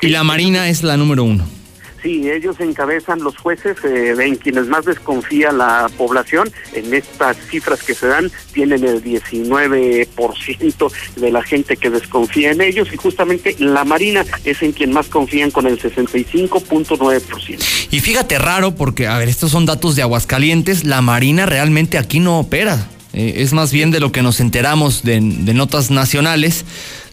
y 0.00 0.08
la 0.08 0.22
Marina 0.22 0.68
es 0.68 0.82
la 0.82 0.96
número 0.96 1.24
uno. 1.24 1.59
Sí, 2.02 2.30
ellos 2.30 2.58
encabezan 2.60 3.20
los 3.20 3.36
jueces, 3.36 3.76
eh, 3.84 4.14
en 4.18 4.36
quienes 4.36 4.68
más 4.68 4.86
desconfía 4.86 5.52
la 5.52 5.90
población. 5.98 6.50
En 6.72 6.94
estas 6.94 7.36
cifras 7.50 7.82
que 7.82 7.94
se 7.94 8.06
dan, 8.06 8.30
tienen 8.52 8.84
el 8.84 9.04
19% 9.04 10.92
de 11.16 11.30
la 11.30 11.42
gente 11.42 11.76
que 11.76 11.90
desconfía 11.90 12.52
en 12.52 12.62
ellos 12.62 12.88
y 12.92 12.96
justamente 12.96 13.54
la 13.58 13.84
Marina 13.84 14.24
es 14.44 14.62
en 14.62 14.72
quien 14.72 14.92
más 14.92 15.08
confían 15.08 15.50
con 15.50 15.66
el 15.66 15.78
65.9%. 15.78 17.88
Y 17.90 18.00
fíjate 18.00 18.38
raro 18.38 18.74
porque, 18.74 19.06
a 19.06 19.18
ver, 19.18 19.28
estos 19.28 19.50
son 19.50 19.66
datos 19.66 19.96
de 19.96 20.02
Aguascalientes, 20.02 20.84
la 20.84 21.02
Marina 21.02 21.44
realmente 21.44 21.98
aquí 21.98 22.20
no 22.20 22.40
opera. 22.40 22.88
Eh, 23.12 23.34
es 23.38 23.52
más 23.52 23.72
bien 23.72 23.90
de 23.90 24.00
lo 24.00 24.12
que 24.12 24.22
nos 24.22 24.40
enteramos 24.40 25.02
de, 25.02 25.20
de 25.20 25.54
notas 25.54 25.90
nacionales, 25.90 26.64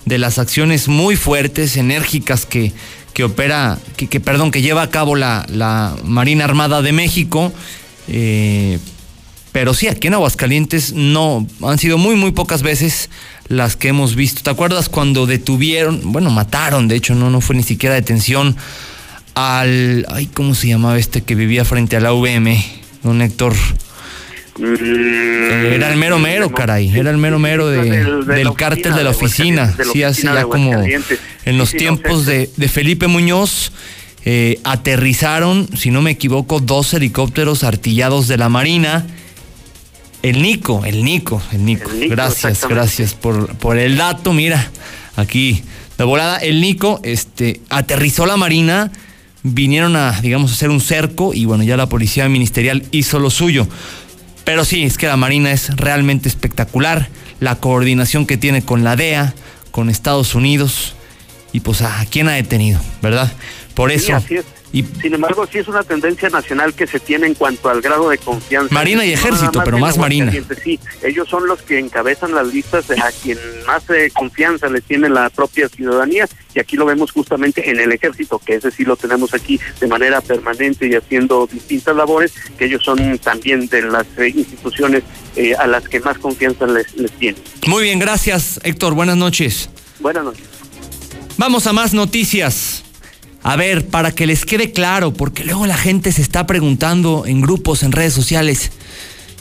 de 0.05 0.17
las 0.17 0.39
acciones 0.39 0.87
muy 0.87 1.15
fuertes, 1.15 1.75
enérgicas 1.75 2.45
que 2.45 2.71
que 3.17 3.23
opera, 3.23 3.79
que, 3.95 4.19
perdón, 4.19 4.51
que 4.51 4.61
lleva 4.61 4.83
a 4.83 4.91
cabo 4.91 5.15
la, 5.15 5.43
la 5.49 5.95
Marina 6.03 6.43
Armada 6.43 6.83
de 6.83 6.91
México. 6.91 7.51
Eh, 8.07 8.77
pero 9.51 9.73
sí, 9.73 9.87
aquí 9.87 10.05
en 10.05 10.13
Aguascalientes 10.13 10.93
no, 10.93 11.47
han 11.63 11.79
sido 11.79 11.97
muy, 11.97 12.15
muy 12.15 12.29
pocas 12.29 12.61
veces 12.61 13.09
las 13.47 13.75
que 13.75 13.87
hemos 13.87 14.13
visto. 14.15 14.43
¿Te 14.43 14.51
acuerdas 14.51 14.87
cuando 14.87 15.25
detuvieron, 15.25 16.11
bueno, 16.11 16.29
mataron, 16.29 16.87
de 16.87 16.95
hecho, 16.95 17.15
no, 17.15 17.31
no 17.31 17.41
fue 17.41 17.55
ni 17.55 17.63
siquiera 17.63 17.95
detención 17.95 18.55
al, 19.33 20.05
ay, 20.09 20.27
¿cómo 20.27 20.53
se 20.53 20.67
llamaba 20.67 20.99
este 20.99 21.23
que 21.23 21.33
vivía 21.33 21.65
frente 21.65 21.97
a 21.97 22.01
la 22.01 22.13
UVM? 22.13 22.55
Don 23.01 23.23
Héctor. 23.23 23.55
Mm, 24.59 25.73
Era 25.73 25.91
el 25.91 25.97
mero 25.97 26.19
mero, 26.19 26.51
caray. 26.51 26.95
Era 26.95 27.09
el 27.09 27.17
mero 27.17 27.39
mero 27.39 27.67
de, 27.67 28.05
del 28.25 28.53
cártel 28.53 28.93
de 28.93 29.03
la 29.03 29.09
oficina. 29.09 29.75
Sí, 29.91 30.03
hace 30.03 30.21
ya 30.21 30.43
como 30.43 30.83
en 31.47 31.57
los 31.57 31.71
tiempos 31.71 32.25
de, 32.25 32.49
de 32.55 32.67
Felipe 32.67 33.07
Muñoz. 33.07 33.71
Eh, 34.25 34.59
aterrizaron, 34.65 35.69
si 35.77 35.89
no 35.89 36.01
me 36.01 36.11
equivoco, 36.11 36.59
dos 36.59 36.93
helicópteros 36.93 37.63
artillados 37.63 38.27
de 38.27 38.37
la 38.37 38.49
Marina. 38.49 39.07
El 40.21 40.41
Nico, 40.41 40.83
el 40.83 41.05
Nico, 41.05 41.41
el 41.53 41.63
Nico. 41.63 41.89
gracias, 42.09 42.67
gracias 42.67 43.13
por, 43.13 43.55
por 43.55 43.77
el 43.77 43.95
dato. 43.95 44.33
Mira, 44.33 44.69
aquí, 45.15 45.63
de 45.97 46.03
volada, 46.03 46.35
el 46.39 46.59
Nico 46.59 46.99
este, 47.03 47.61
aterrizó 47.69 48.25
la 48.25 48.35
Marina, 48.35 48.91
vinieron 49.43 49.95
a, 49.95 50.19
digamos, 50.19 50.51
hacer 50.51 50.71
un 50.71 50.81
cerco 50.81 51.33
y 51.33 51.45
bueno, 51.45 51.63
ya 51.63 51.77
la 51.77 51.87
policía 51.87 52.27
ministerial 52.27 52.83
hizo 52.91 53.19
lo 53.19 53.29
suyo. 53.29 53.65
Pero 54.43 54.65
sí, 54.65 54.83
es 54.83 54.97
que 54.97 55.07
la 55.07 55.15
Marina 55.15 55.51
es 55.51 55.73
realmente 55.77 56.27
espectacular, 56.27 57.07
la 57.39 57.55
coordinación 57.55 58.25
que 58.25 58.35
tiene 58.35 58.61
con 58.61 58.83
la 58.83 58.97
DEA, 58.97 59.33
con 59.71 59.89
Estados 59.89 60.35
Unidos, 60.35 60.96
y 61.57 61.59
pues 61.59 61.81
a 61.81 62.05
quién 62.11 62.29
ha 62.29 62.33
detenido, 62.33 62.79
¿verdad? 63.01 63.31
Por 63.73 63.91
eso. 63.91 64.05
Sí, 64.05 64.11
así 64.11 64.35
es. 64.35 64.45
Y, 64.71 64.83
Sin 65.01 65.15
embargo, 65.15 65.47
sí 65.51 65.57
es 65.57 65.67
una 65.67 65.81
tendencia 65.81 66.29
nacional 66.29 66.75
que 66.75 66.85
se 66.85 66.99
tiene 66.99 67.25
en 67.25 67.33
cuanto 67.33 67.67
al 67.69 67.81
grado 67.81 68.09
de 68.09 68.19
confianza. 68.19 68.71
Marina 68.75 69.03
y 69.03 69.13
ejército, 69.13 69.59
pero 69.65 69.79
más 69.79 69.97
Marina. 69.97 70.31
Sí, 70.63 70.79
ellos 71.01 71.27
son 71.27 71.47
los 71.47 71.63
que 71.63 71.79
encabezan 71.79 72.35
las 72.35 72.53
listas 72.53 72.87
de 72.87 72.99
a 72.99 73.09
quien 73.23 73.39
más 73.65 73.89
eh, 73.89 74.11
confianza 74.13 74.69
le 74.69 74.81
tiene 74.81 75.09
la 75.09 75.31
propia 75.31 75.67
ciudadanía 75.67 76.27
y 76.53 76.59
aquí 76.59 76.75
lo 76.75 76.85
vemos 76.85 77.11
justamente 77.11 77.67
en 77.67 77.79
el 77.79 77.91
ejército, 77.91 78.37
que 78.37 78.55
ese 78.55 78.69
sí 78.69 78.83
lo 78.83 78.95
tenemos 78.95 79.33
aquí 79.33 79.59
de 79.79 79.87
manera 79.87 80.21
permanente 80.21 80.87
y 80.87 80.93
haciendo 80.93 81.47
distintas 81.47 81.95
labores, 81.95 82.33
que 82.55 82.65
ellos 82.65 82.83
son 82.83 83.17
también 83.17 83.67
de 83.67 83.81
las 83.81 84.05
eh, 84.17 84.29
instituciones 84.29 85.01
eh, 85.35 85.55
a 85.55 85.65
las 85.65 85.89
que 85.89 86.01
más 86.01 86.19
confianza 86.19 86.67
les, 86.67 86.93
les 86.95 87.11
tiene. 87.13 87.39
Muy 87.65 87.81
bien, 87.81 87.97
gracias 87.97 88.59
Héctor, 88.63 88.93
buenas 88.93 89.17
noches. 89.17 89.71
Buenas 89.99 90.23
noches. 90.23 90.56
Vamos 91.37 91.67
a 91.67 91.73
más 91.73 91.93
noticias. 91.93 92.83
A 93.43 93.55
ver, 93.55 93.85
para 93.85 94.11
que 94.11 94.25
les 94.25 94.43
quede 94.43 94.71
claro, 94.71 95.13
porque 95.13 95.43
luego 95.43 95.67
la 95.67 95.77
gente 95.77 96.11
se 96.11 96.23
está 96.23 96.47
preguntando 96.47 97.25
en 97.27 97.41
grupos, 97.41 97.83
en 97.83 97.91
redes 97.91 98.13
sociales. 98.13 98.71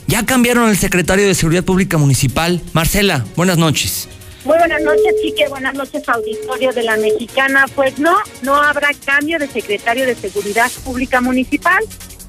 ¿Ya 0.05 0.23
cambiaron 0.23 0.69
el 0.69 0.77
secretario 0.77 1.25
de 1.25 1.33
Seguridad 1.33 1.63
Pública 1.63 1.97
Municipal? 1.97 2.61
Marcela, 2.73 3.25
buenas 3.35 3.57
noches. 3.57 4.07
Muy 4.45 4.59
buenas 4.59 4.81
noches, 4.83 5.15
Chique. 5.23 5.47
Buenas 5.49 5.73
noches, 5.73 6.07
auditorio 6.07 6.71
de 6.71 6.83
la 6.83 6.97
Mexicana. 6.97 7.65
Pues 7.75 7.97
no, 7.97 8.15
no 8.43 8.55
habrá 8.55 8.89
cambio 9.03 9.39
de 9.39 9.47
secretario 9.47 10.05
de 10.05 10.13
Seguridad 10.13 10.71
Pública 10.85 11.19
Municipal. 11.19 11.83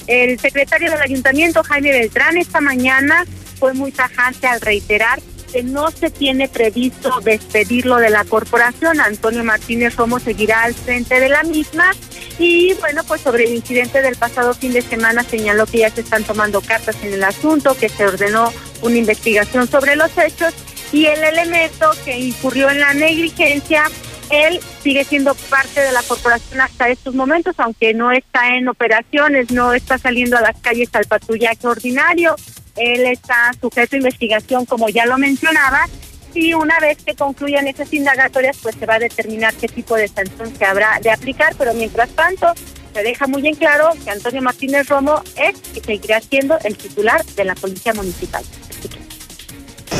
El 0.06 0.40
secretario 0.40 0.90
del 0.90 1.02
Ayuntamiento, 1.02 1.62
Jaime 1.62 1.90
Beltrán, 1.90 2.38
esta 2.38 2.62
mañana 2.62 3.26
fue 3.58 3.74
muy 3.74 3.92
tajante 3.92 4.46
al 4.46 4.62
reiterar 4.62 5.20
que 5.50 5.62
no 5.62 5.90
se 5.90 6.10
tiene 6.10 6.48
previsto 6.48 7.20
despedirlo 7.22 7.96
de 7.96 8.10
la 8.10 8.24
corporación. 8.24 9.00
Antonio 9.00 9.42
Martínez 9.44 9.96
Romo 9.96 10.18
seguirá 10.20 10.62
al 10.62 10.74
frente 10.74 11.18
de 11.20 11.28
la 11.28 11.42
misma. 11.42 11.90
Y 12.38 12.74
bueno, 12.74 13.02
pues 13.04 13.20
sobre 13.22 13.44
el 13.44 13.54
incidente 13.54 14.00
del 14.02 14.16
pasado 14.16 14.54
fin 14.54 14.72
de 14.72 14.82
semana 14.82 15.24
señaló 15.24 15.66
que 15.66 15.78
ya 15.78 15.90
se 15.90 16.02
están 16.02 16.24
tomando 16.24 16.60
cartas 16.60 16.96
en 17.02 17.14
el 17.14 17.24
asunto, 17.24 17.76
que 17.76 17.88
se 17.88 18.06
ordenó 18.06 18.52
una 18.82 18.96
investigación 18.96 19.66
sobre 19.66 19.96
los 19.96 20.16
hechos 20.16 20.54
y 20.92 21.06
el 21.06 21.22
elemento 21.22 21.90
que 22.04 22.18
incurrió 22.18 22.70
en 22.70 22.80
la 22.80 22.94
negligencia, 22.94 23.84
él 24.30 24.60
sigue 24.82 25.04
siendo 25.04 25.34
parte 25.34 25.80
de 25.80 25.92
la 25.92 26.02
corporación 26.02 26.60
hasta 26.60 26.88
estos 26.88 27.14
momentos, 27.14 27.54
aunque 27.58 27.94
no 27.94 28.12
está 28.12 28.56
en 28.56 28.68
operaciones, 28.68 29.50
no 29.50 29.72
está 29.72 29.98
saliendo 29.98 30.36
a 30.36 30.42
las 30.42 30.58
calles 30.60 30.88
al 30.92 31.06
patrullaje 31.06 31.66
ordinario, 31.66 32.36
él 32.78 33.06
está 33.06 33.52
sujeto 33.60 33.96
a 33.96 33.98
investigación, 33.98 34.66
como 34.66 34.88
ya 34.88 35.06
lo 35.06 35.18
mencionaba, 35.18 35.86
y 36.34 36.54
una 36.54 36.78
vez 36.78 36.98
que 37.04 37.14
concluyan 37.14 37.66
esas 37.66 37.92
indagatorias, 37.92 38.58
pues 38.62 38.76
se 38.76 38.86
va 38.86 38.94
a 38.94 38.98
determinar 38.98 39.54
qué 39.54 39.68
tipo 39.68 39.96
de 39.96 40.08
sanción 40.08 40.54
se 40.56 40.64
habrá 40.64 41.00
de 41.02 41.10
aplicar, 41.10 41.54
pero 41.56 41.74
mientras 41.74 42.10
tanto, 42.10 42.52
se 42.94 43.02
deja 43.02 43.26
muy 43.26 43.46
en 43.46 43.54
claro 43.54 43.90
que 44.04 44.10
Antonio 44.10 44.42
Martínez 44.42 44.88
Romo 44.88 45.22
es 45.36 45.56
y 45.74 45.80
seguirá 45.80 46.20
siendo 46.20 46.58
el 46.64 46.76
titular 46.76 47.24
de 47.24 47.44
la 47.44 47.54
Policía 47.54 47.94
Municipal. 47.94 48.44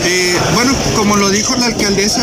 Eh, 0.05 0.37
bueno, 0.55 0.73
como 0.97 1.17
lo 1.17 1.31
dijo 1.31 1.55
la 1.57 1.67
alcaldesa 1.67 2.23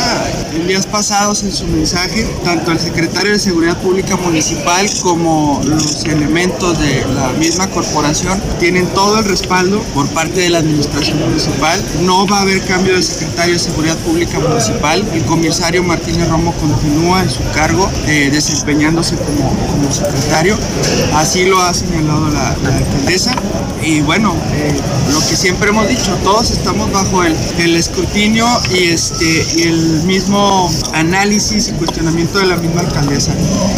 en 0.54 0.68
días 0.68 0.86
pasados 0.86 1.44
en 1.44 1.52
su 1.52 1.68
mensaje, 1.68 2.26
tanto 2.44 2.72
el 2.72 2.80
secretario 2.80 3.32
de 3.32 3.40
Seguridad 3.40 3.78
Pública 3.78 4.16
Municipal 4.16 4.90
como 5.02 5.62
los 5.66 6.04
elementos 6.06 6.80
de 6.80 7.06
la 7.14 7.30
misma 7.34 7.68
corporación 7.70 8.42
tienen 8.60 8.88
todo 8.88 9.20
el 9.20 9.26
respaldo 9.26 9.82
por 9.94 10.08
parte 10.10 10.42
de 10.42 10.50
la 10.50 10.60
administración 10.60 11.20
municipal. 11.20 11.84
No 12.02 12.26
va 12.28 12.40
a 12.40 12.42
haber 12.42 12.62
cambio 12.66 12.96
de 12.96 13.04
secretario 13.04 13.54
de 13.54 13.60
Seguridad 13.60 13.98
Pública 13.98 14.40
Municipal. 14.40 15.06
El 15.14 15.24
comisario 15.26 15.84
Martínez 15.84 16.30
Romo 16.30 16.54
continúa 16.54 17.24
en 17.24 17.30
su 17.30 17.44
cargo, 17.54 17.90
eh, 18.08 18.30
desempeñándose 18.32 19.16
como, 19.18 19.50
como, 19.68 19.92
secretario. 19.92 20.58
Así 21.14 21.46
lo 21.46 21.62
ha 21.62 21.74
señalado 21.74 22.30
la, 22.30 22.50
alcaldesa. 22.50 23.36
Y 23.84 24.02
bueno, 24.02 24.34
eh, 24.54 24.74
lo 25.12 25.20
que 25.20 25.36
siempre 25.36 25.70
hemos 25.70 25.88
dicho, 25.88 26.18
todos 26.24 26.50
estamos 26.52 26.92
bajo 26.92 27.24
el 27.24 27.36
el 27.66 27.75
escrutinio 27.78 28.48
y, 28.72 28.86
este, 28.86 29.46
y 29.56 29.64
el 29.64 30.04
mismo 30.04 30.72
análisis 30.94 31.68
y 31.70 31.72
cuestionamiento 31.74 32.40
de 32.40 32.46
la 32.48 32.58
misma 32.58 32.82
alcaldesa. 32.82 33.34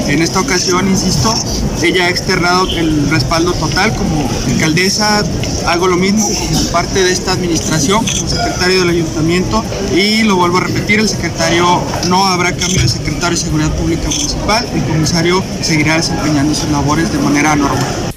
En 0.08 0.22
esta 0.22 0.40
ocasión, 0.40 0.88
insisto, 0.88 1.34
ella 1.82 2.06
ha 2.06 2.10
externado 2.10 2.68
el 2.78 3.10
respaldo 3.10 3.54
total 3.54 3.94
como 3.96 4.30
alcaldesa, 4.48 5.24
hago 5.68 5.88
lo 5.88 5.98
mismo 5.98 6.28
como 6.28 6.72
parte 6.72 7.04
de 7.04 7.12
esta 7.12 7.34
administración, 7.34 8.06
como 8.06 8.28
secretario 8.28 8.80
del 8.80 8.90
ayuntamiento 8.90 9.64
y 9.96 10.24
lo 10.24 10.38
vuelvo 10.38 10.58
a 10.58 10.62
repetir, 10.62 11.00
el 11.00 11.10
secretario 11.10 11.82
no 12.08 12.26
habrá 12.26 12.56
cambio 12.56 12.82
de 12.82 12.88
secretario 12.88 13.38
de 13.38 13.38
Seguridad 13.38 13.76
Pública 13.76 14.10
Municipal, 14.10 14.68
el 14.74 14.84
comisario 14.84 15.44
seguirá 15.62 15.98
desempeñando 15.98 16.54
sus 16.54 16.70
labores 16.70 17.12
de 17.12 17.20
manera 17.20 17.56
normal. 17.56 18.17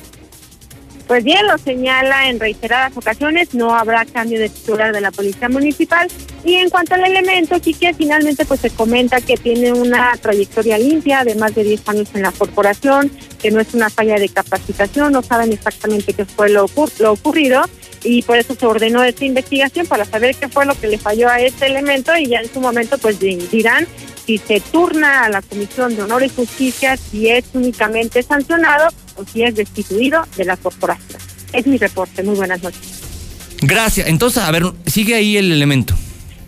Pues 1.11 1.25
bien, 1.25 1.45
lo 1.49 1.59
señala 1.59 2.29
en 2.29 2.39
reiteradas 2.39 2.97
ocasiones, 2.97 3.53
no 3.53 3.75
habrá 3.75 4.05
cambio 4.05 4.39
de 4.39 4.49
titular 4.49 4.93
de 4.93 5.01
la 5.01 5.11
Policía 5.11 5.49
Municipal. 5.49 6.07
Y 6.45 6.55
en 6.55 6.71
cuanto 6.71 6.95
al 6.95 7.05
elemento, 7.05 7.61
que 7.61 7.93
finalmente 7.95 8.45
pues 8.45 8.61
se 8.61 8.71
comenta 8.71 9.21
que 9.21 9.37
tiene 9.37 9.73
una 9.73 10.17
trayectoria 10.23 10.79
limpia 10.79 11.25
de 11.25 11.35
más 11.35 11.53
de 11.57 11.65
10 11.65 11.89
años 11.89 12.11
en 12.15 12.23
la 12.23 12.31
corporación, 12.31 13.11
que 13.43 13.51
no 13.51 13.59
es 13.59 13.75
una 13.75 13.91
falla 13.91 14.21
de 14.21 14.29
capacitación, 14.29 15.11
no 15.11 15.21
saben 15.25 15.53
exactamente 15.53 16.13
qué 16.13 16.25
fue 16.25 16.49
lo, 16.49 16.67
lo 17.01 17.13
ocurrido. 17.13 17.65
Y 18.05 18.23
por 18.23 18.39
eso 18.39 18.55
se 18.55 18.65
ordenó 18.65 19.03
esta 19.03 19.25
investigación 19.25 19.89
para 19.89 20.05
saber 20.05 20.37
qué 20.37 20.49
fue 20.49 20.65
lo 20.65 20.79
que 20.79 20.87
le 20.87 20.97
falló 20.97 21.29
a 21.29 21.41
este 21.41 21.67
elemento. 21.67 22.17
Y 22.17 22.29
ya 22.29 22.39
en 22.39 22.53
su 22.53 22.61
momento 22.61 22.99
pues 22.99 23.19
dirán 23.19 23.85
si 24.25 24.39
se 24.39 24.61
turna 24.61 25.25
a 25.25 25.29
la 25.29 25.43
Comisión 25.43 25.97
de 25.97 26.03
Honor 26.03 26.23
y 26.23 26.29
Justicia, 26.29 26.97
si 26.97 27.29
es 27.29 27.47
únicamente 27.53 28.23
sancionado 28.23 28.91
o 29.17 29.25
si 29.25 29.43
es 29.43 29.55
destituido 29.55 30.23
de 30.37 30.45
la 30.45 30.57
corporación. 30.57 31.21
Es 31.53 31.67
mi 31.67 31.79
reporte. 31.79 32.23
Muy 32.23 32.37
buenas 32.37 32.63
noches. 32.63 33.01
Gracias. 33.63 34.07
Entonces, 34.07 34.43
a 34.43 34.51
ver, 34.51 34.65
sigue 34.87 35.15
ahí 35.15 35.37
el 35.37 35.53
elemento. 35.53 35.95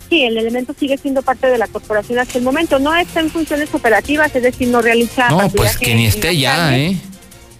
Sí, 0.09 0.23
el 0.23 0.37
elemento 0.37 0.75
sigue 0.79 0.97
siendo 0.97 1.21
parte 1.21 1.47
de 1.47 1.57
la 1.57 1.67
corporación 1.67 2.19
hasta 2.19 2.37
el 2.37 2.43
momento. 2.43 2.79
No 2.79 2.95
está 2.95 3.19
en 3.19 3.29
funciones 3.29 3.73
operativas, 3.73 4.35
es 4.35 4.43
decir, 4.43 4.67
no 4.67 4.81
realiza. 4.81 5.29
No, 5.29 5.49
pues 5.49 5.77
que 5.77 5.95
ni 5.95 6.05
esté 6.05 6.37
ya, 6.37 6.77
¿eh? 6.77 6.97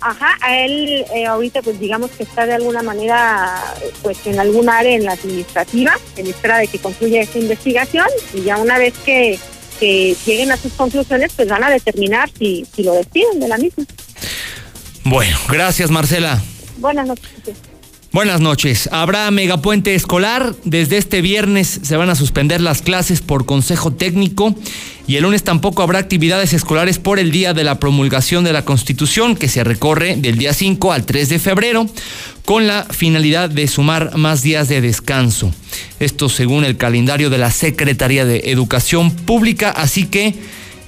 Ajá, 0.06 0.38
a 0.42 0.58
él 0.60 1.06
eh, 1.16 1.26
ahorita 1.26 1.62
pues 1.62 1.80
digamos 1.80 2.12
que 2.12 2.24
está 2.24 2.46
de 2.46 2.52
alguna 2.52 2.84
manera 2.84 3.74
pues 4.02 4.18
en 4.26 4.38
algún 4.38 4.68
área 4.68 4.98
en 4.98 5.06
la 5.06 5.14
administrativa, 5.14 5.98
en 6.18 6.28
espera 6.28 6.58
de 6.58 6.68
que 6.68 6.78
concluya 6.78 7.22
esta 7.22 7.40
investigación 7.40 8.06
y 8.34 8.42
ya 8.42 8.58
una 8.58 8.78
vez 8.78 8.94
que, 9.06 9.40
que 9.80 10.14
lleguen 10.26 10.52
a 10.52 10.58
sus 10.58 10.74
conclusiones 10.74 11.32
pues 11.34 11.48
van 11.48 11.64
a 11.64 11.70
determinar 11.70 12.30
si, 12.38 12.68
si 12.76 12.84
lo 12.84 12.96
despiden 12.96 13.40
de 13.40 13.48
la 13.48 13.58
misma. 13.58 13.86
Bueno, 15.04 15.38
gracias 15.50 15.90
Marcela. 15.90 16.42
Buenas 16.78 17.08
noches. 17.08 17.30
Buenas 18.14 18.42
noches. 18.42 18.90
Habrá 18.92 19.32
megapuente 19.32 19.96
escolar. 19.96 20.54
Desde 20.66 20.98
este 20.98 21.22
viernes 21.22 21.80
se 21.82 21.98
van 21.98 22.12
a 22.12 22.16
suspender 22.16 22.62
las 22.62 22.84
clases 22.84 23.22
por 23.22 23.48
consejo 23.48 23.92
técnico 23.92 24.54
y 25.08 25.16
el 25.16 25.24
lunes 25.24 25.44
tampoco 25.44 25.82
habrá 25.82 25.98
actividades 25.98 26.54
escolares 26.54 27.00
por 27.00 27.18
el 27.18 27.32
día 27.32 27.56
de 27.56 27.64
la 27.64 27.80
promulgación 27.80 28.44
de 28.44 28.54
la 28.54 28.66
Constitución 28.66 29.36
que 29.36 29.50
se 29.50 29.64
recorre 29.64 30.16
del 30.16 30.38
día 30.38 30.54
5 30.54 30.94
al 30.94 31.08
3 31.08 31.28
de 31.28 31.40
febrero 31.40 31.90
con 32.46 32.68
la 32.68 32.86
finalidad 32.86 33.50
de 33.50 33.68
sumar 33.68 34.16
más 34.16 34.44
días 34.44 34.68
de 34.68 34.82
descanso. 34.82 35.52
Esto 36.00 36.30
según 36.30 36.66
el 36.66 36.78
calendario 36.78 37.32
de 37.32 37.40
la 37.40 37.50
Secretaría 37.50 38.26
de 38.26 38.52
Educación 38.52 39.10
Pública. 39.10 39.72
Así 39.72 40.06
que 40.06 40.36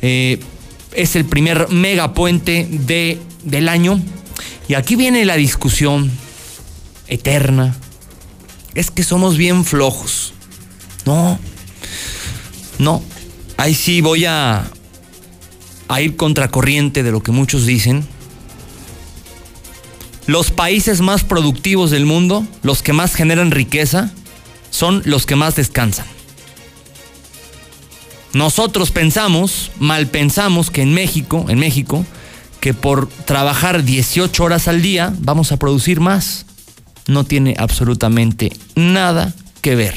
eh, 0.04 0.38
es 0.94 1.16
el 1.16 1.26
primer 1.26 1.70
megapuente 1.70 2.68
de, 2.70 3.18
del 3.46 3.70
año. 3.70 4.02
Y 4.68 4.74
aquí 4.74 4.96
viene 4.96 5.24
la 5.24 5.36
discusión 5.36 6.12
eterna. 7.08 7.76
Es 8.74 8.92
que 8.92 9.04
somos 9.04 9.38
bien 9.38 9.64
flojos. 9.64 10.34
No, 11.06 11.40
no. 12.78 13.02
Ahí 13.58 13.74
sí 13.74 14.02
voy 14.02 14.26
a, 14.26 14.66
a 15.88 16.02
ir 16.02 16.18
contracorriente 16.18 17.04
de 17.04 17.12
lo 17.12 17.24
que 17.24 17.32
muchos 17.32 17.66
dicen. 17.66 18.06
Los 20.28 20.52
países 20.52 21.02
más 21.02 21.24
productivos 21.24 21.92
del 21.92 22.06
mundo, 22.06 22.46
los 22.64 22.82
que 22.82 22.94
más 22.94 23.14
generan 23.14 23.52
riqueza, 23.52 24.12
son 24.72 25.04
los 25.06 25.26
que 25.26 25.36
más 25.36 25.56
descansan. 25.56 26.08
Nosotros 28.34 28.92
pensamos, 28.92 29.72
mal 29.80 30.08
pensamos 30.08 30.70
que 30.70 30.82
en 30.82 30.94
México, 30.94 31.46
en 31.48 31.60
México, 31.60 32.06
que 32.66 32.74
por 32.74 33.08
trabajar 33.08 33.84
18 33.84 34.44
horas 34.44 34.68
al 34.68 34.82
día 34.82 35.14
vamos 35.20 35.52
a 35.52 35.58
producir 35.58 36.00
más 36.00 36.48
no 37.06 37.24
tiene 37.24 37.54
absolutamente 37.60 38.52
nada 38.74 39.36
que 39.62 39.76
ver. 39.76 39.94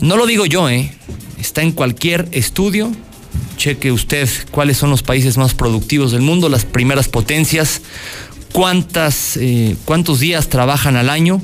No 0.00 0.16
lo 0.16 0.26
digo 0.26 0.46
yo, 0.46 0.70
¿eh? 0.70 0.94
Está 1.40 1.62
en 1.62 1.72
cualquier 1.72 2.28
estudio. 2.30 2.92
Cheque 3.56 3.90
usted 3.90 4.28
cuáles 4.52 4.76
son 4.76 4.90
los 4.90 5.02
países 5.02 5.36
más 5.36 5.54
productivos 5.54 6.12
del 6.12 6.22
mundo, 6.22 6.48
las 6.48 6.64
primeras 6.64 7.08
potencias, 7.08 7.82
cuántas, 8.52 9.36
eh, 9.38 9.74
cuántos 9.84 10.20
días 10.20 10.48
trabajan 10.48 10.94
al 10.94 11.10
año. 11.10 11.42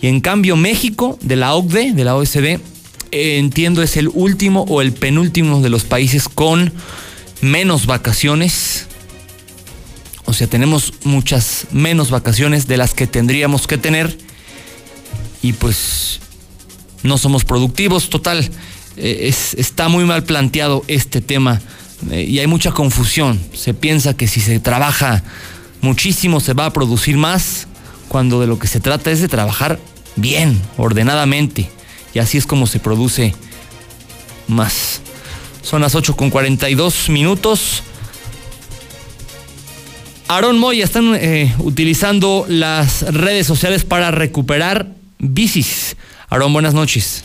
Y 0.00 0.06
en 0.06 0.22
cambio 0.22 0.56
México, 0.56 1.18
de 1.20 1.36
la 1.36 1.54
OCDE, 1.54 1.92
de 1.92 2.04
la 2.04 2.16
OSD, 2.16 2.58
entiendo 3.10 3.82
es 3.82 3.98
el 3.98 4.08
último 4.08 4.62
o 4.62 4.80
el 4.80 4.92
penúltimo 4.92 5.60
de 5.60 5.68
los 5.68 5.84
países 5.84 6.26
con 6.26 6.72
menos 7.40 7.86
vacaciones 7.86 8.88
o 10.28 10.34
sea, 10.34 10.46
tenemos 10.46 10.92
muchas 11.04 11.66
menos 11.72 12.10
vacaciones 12.10 12.66
de 12.66 12.76
las 12.76 12.92
que 12.92 13.06
tendríamos 13.06 13.66
que 13.66 13.78
tener 13.78 14.14
y 15.40 15.54
pues 15.54 16.20
no 17.02 17.16
somos 17.16 17.46
productivos. 17.46 18.10
Total, 18.10 18.46
eh, 18.98 19.34
está 19.56 19.88
muy 19.88 20.04
mal 20.04 20.24
planteado 20.24 20.84
este 20.86 21.22
tema 21.22 21.62
eh, 22.10 22.24
y 22.24 22.40
hay 22.40 22.46
mucha 22.46 22.72
confusión. 22.72 23.40
Se 23.54 23.72
piensa 23.72 24.14
que 24.18 24.28
si 24.28 24.42
se 24.42 24.60
trabaja 24.60 25.24
muchísimo 25.80 26.40
se 26.40 26.52
va 26.52 26.66
a 26.66 26.74
producir 26.74 27.16
más, 27.16 27.66
cuando 28.08 28.38
de 28.38 28.48
lo 28.48 28.58
que 28.58 28.66
se 28.68 28.80
trata 28.80 29.10
es 29.10 29.22
de 29.22 29.28
trabajar 29.28 29.80
bien, 30.16 30.60
ordenadamente. 30.76 31.70
Y 32.12 32.18
así 32.18 32.36
es 32.36 32.46
como 32.46 32.66
se 32.66 32.80
produce 32.80 33.34
más. 34.46 35.00
Son 35.68 35.82
las 35.82 35.94
8 35.94 36.16
con 36.16 36.30
42 36.30 37.10
minutos. 37.10 37.82
Aaron 40.26 40.58
Moya 40.58 40.82
están 40.82 41.14
eh, 41.14 41.54
utilizando 41.58 42.46
las 42.48 43.02
redes 43.02 43.46
sociales 43.46 43.84
para 43.84 44.10
recuperar 44.10 44.86
bicis. 45.18 45.98
Aaron, 46.30 46.54
buenas 46.54 46.72
noches. 46.72 47.22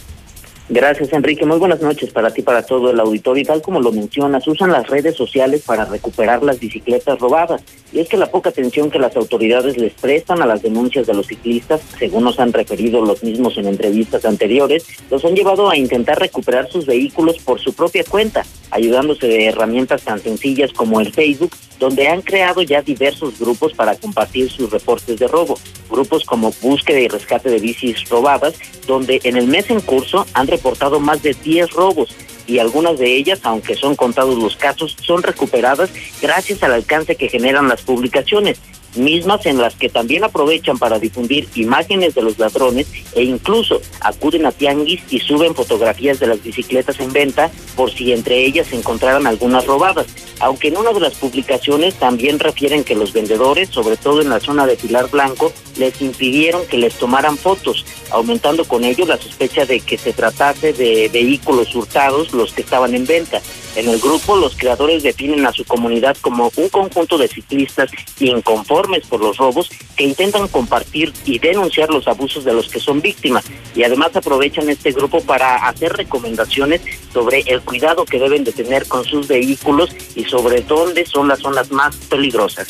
Gracias, 0.70 1.12
Enrique. 1.12 1.46
Muy 1.46 1.60
buenas 1.60 1.82
noches 1.82 2.12
para 2.12 2.32
ti, 2.32 2.42
para 2.42 2.66
todo 2.66 2.90
el 2.90 3.00
auditorio. 3.00 3.42
Y 3.42 3.46
tal 3.46 3.62
como 3.62 3.82
lo 3.82 3.92
mencionas, 3.92 4.48
usan 4.48 4.72
las 4.72 4.88
redes 4.88 5.16
sociales 5.16 5.64
para 5.66 5.84
recuperar 5.84 6.42
las 6.42 6.58
bicicletas 6.58 7.20
robadas. 7.20 7.62
Y 7.92 8.00
es 8.00 8.08
que 8.08 8.16
la 8.16 8.32
poca 8.32 8.50
atención 8.50 8.90
que 8.90 8.98
las 8.98 9.16
autoridades 9.18 9.78
les 9.78 9.94
prestan 9.94 10.42
a 10.42 10.46
las 10.46 10.64
denuncias 10.64 11.06
de 11.06 11.14
los 11.14 11.28
ciclistas, 11.28 11.82
según 12.00 12.24
nos 12.24 12.40
han 12.40 12.54
referido 12.54 13.04
los 13.06 13.24
mismos 13.24 13.58
en 13.58 13.68
entrevistas 13.68 14.24
anteriores, 14.26 14.86
los 15.12 15.24
han 15.26 15.36
llevado 15.36 15.70
a 15.70 15.78
intentar 15.78 16.18
recuperar 16.18 16.70
sus 16.72 16.86
vehículos 16.86 17.38
por 17.40 17.60
su 17.60 17.74
propia 17.74 18.04
cuenta, 18.06 18.44
ayudándose 18.72 19.28
de 19.28 19.46
herramientas 19.48 20.02
tan 20.04 20.20
sencillas 20.20 20.72
como 20.72 21.02
el 21.02 21.14
Facebook, 21.14 21.52
donde 21.78 22.08
han 22.08 22.22
creado 22.22 22.62
ya 22.62 22.82
diversos 22.82 23.38
grupos 23.38 23.74
para 23.74 23.96
compartir 23.96 24.50
sus 24.50 24.72
reportes 24.72 25.20
de 25.20 25.28
robo. 25.28 25.60
Grupos 25.90 26.24
como 26.24 26.52
Búsqueda 26.62 27.00
y 27.00 27.08
Rescate 27.08 27.50
de 27.50 27.60
Bicis 27.60 28.10
Robadas, 28.10 28.56
donde 28.88 29.20
en 29.24 29.38
el 29.38 29.48
mes 29.48 29.70
en 29.70 29.82
curso 29.82 30.26
han 30.34 30.48
reportado 30.48 30.63
más 31.00 31.22
de 31.22 31.34
10 31.34 31.72
robos 31.72 32.10
y 32.46 32.60
algunas 32.60 32.98
de 32.98 33.16
ellas, 33.16 33.40
aunque 33.44 33.76
son 33.76 33.96
contados 33.96 34.38
los 34.38 34.56
casos, 34.58 34.98
son 35.02 35.24
recuperadas 35.24 35.90
gracias 36.22 36.62
al 36.64 36.74
alcance 36.74 37.16
que 37.16 37.30
generan 37.30 37.68
las 37.68 37.82
publicaciones 37.82 38.60
mismas 38.96 39.46
en 39.46 39.58
las 39.58 39.76
que 39.76 39.90
también 39.90 40.24
aprovechan 40.24 40.78
para 40.78 41.00
difundir 41.00 41.48
imágenes 41.56 42.16
de 42.16 42.22
los 42.22 42.38
ladrones 42.40 42.88
e 43.14 43.24
incluso 43.24 43.82
acuden 44.02 44.46
a 44.46 44.52
tianguis 44.52 45.02
y 45.10 45.20
suben 45.20 45.56
fotografías 45.56 46.20
de 46.20 46.28
las 46.28 46.44
bicicletas 46.44 47.00
en 47.00 47.12
venta 47.12 47.52
por 47.76 47.92
si 47.92 48.12
entre 48.12 48.46
ellas 48.46 48.68
se 48.68 48.76
encontraran 48.76 49.28
algunas 49.28 49.66
robadas. 49.66 50.08
Aunque 50.40 50.68
en 50.68 50.78
una 50.78 50.92
de 50.92 51.00
las 51.00 51.14
publicaciones 51.14 51.96
también 51.96 52.40
refieren 52.40 52.84
que 52.84 52.96
los 52.96 53.14
vendedores, 53.14 53.70
sobre 53.70 53.98
todo 53.98 54.22
en 54.22 54.30
la 54.30 54.40
zona 54.40 54.66
de 54.66 54.76
Pilar 54.76 55.10
Blanco, 55.10 55.54
les 55.78 56.02
impidieron 56.02 56.66
que 56.68 56.78
les 56.78 56.96
tomaran 56.96 57.38
fotos, 57.38 57.86
aumentando 58.12 58.66
con 58.66 58.84
ello 58.84 59.06
la 59.06 59.18
sospecha 59.18 59.66
de 59.66 59.80
que 59.80 59.98
se 59.98 60.14
tratase 60.14 60.74
de 60.74 61.10
vehículos 61.12 61.74
hurtados 61.76 62.34
los 62.34 62.54
que 62.54 62.62
estaban 62.62 62.94
en 62.94 63.06
venta. 63.06 63.42
En 63.76 63.90
el 63.90 64.00
grupo, 64.00 64.36
los 64.36 64.56
creadores 64.56 65.02
definen 65.02 65.46
a 65.46 65.52
su 65.52 65.66
comunidad 65.66 66.16
como 66.22 66.52
un 66.58 66.70
conjunto 66.70 67.18
de 67.18 67.28
ciclistas 67.28 67.90
inconformes 68.20 68.83
por 69.10 69.22
los 69.22 69.38
robos 69.38 69.70
que 69.96 70.04
intentan 70.04 70.48
compartir 70.48 71.14
y 71.26 71.40
denunciar 71.40 71.90
los 71.90 72.08
abusos 72.08 72.44
de 72.44 72.54
los 72.54 72.70
que 72.70 72.80
son 72.80 73.02
víctimas. 73.02 73.46
Y 73.76 73.84
además 73.84 74.16
aprovechan 74.16 74.70
este 74.70 74.92
grupo 74.92 75.22
para 75.22 75.68
hacer 75.68 75.94
recomendaciones 75.94 76.82
sobre 77.12 77.42
el 77.48 77.62
cuidado 77.62 78.06
que 78.06 78.20
deben 78.20 78.44
de 78.44 78.52
tener 78.52 78.88
con 78.88 79.04
sus 79.06 79.28
vehículos 79.28 79.90
y 80.16 80.26
sobre 80.26 80.62
dónde 80.62 81.06
son 81.06 81.28
las 81.28 81.40
zonas 81.40 81.72
más 81.72 81.96
peligrosas. 81.96 82.68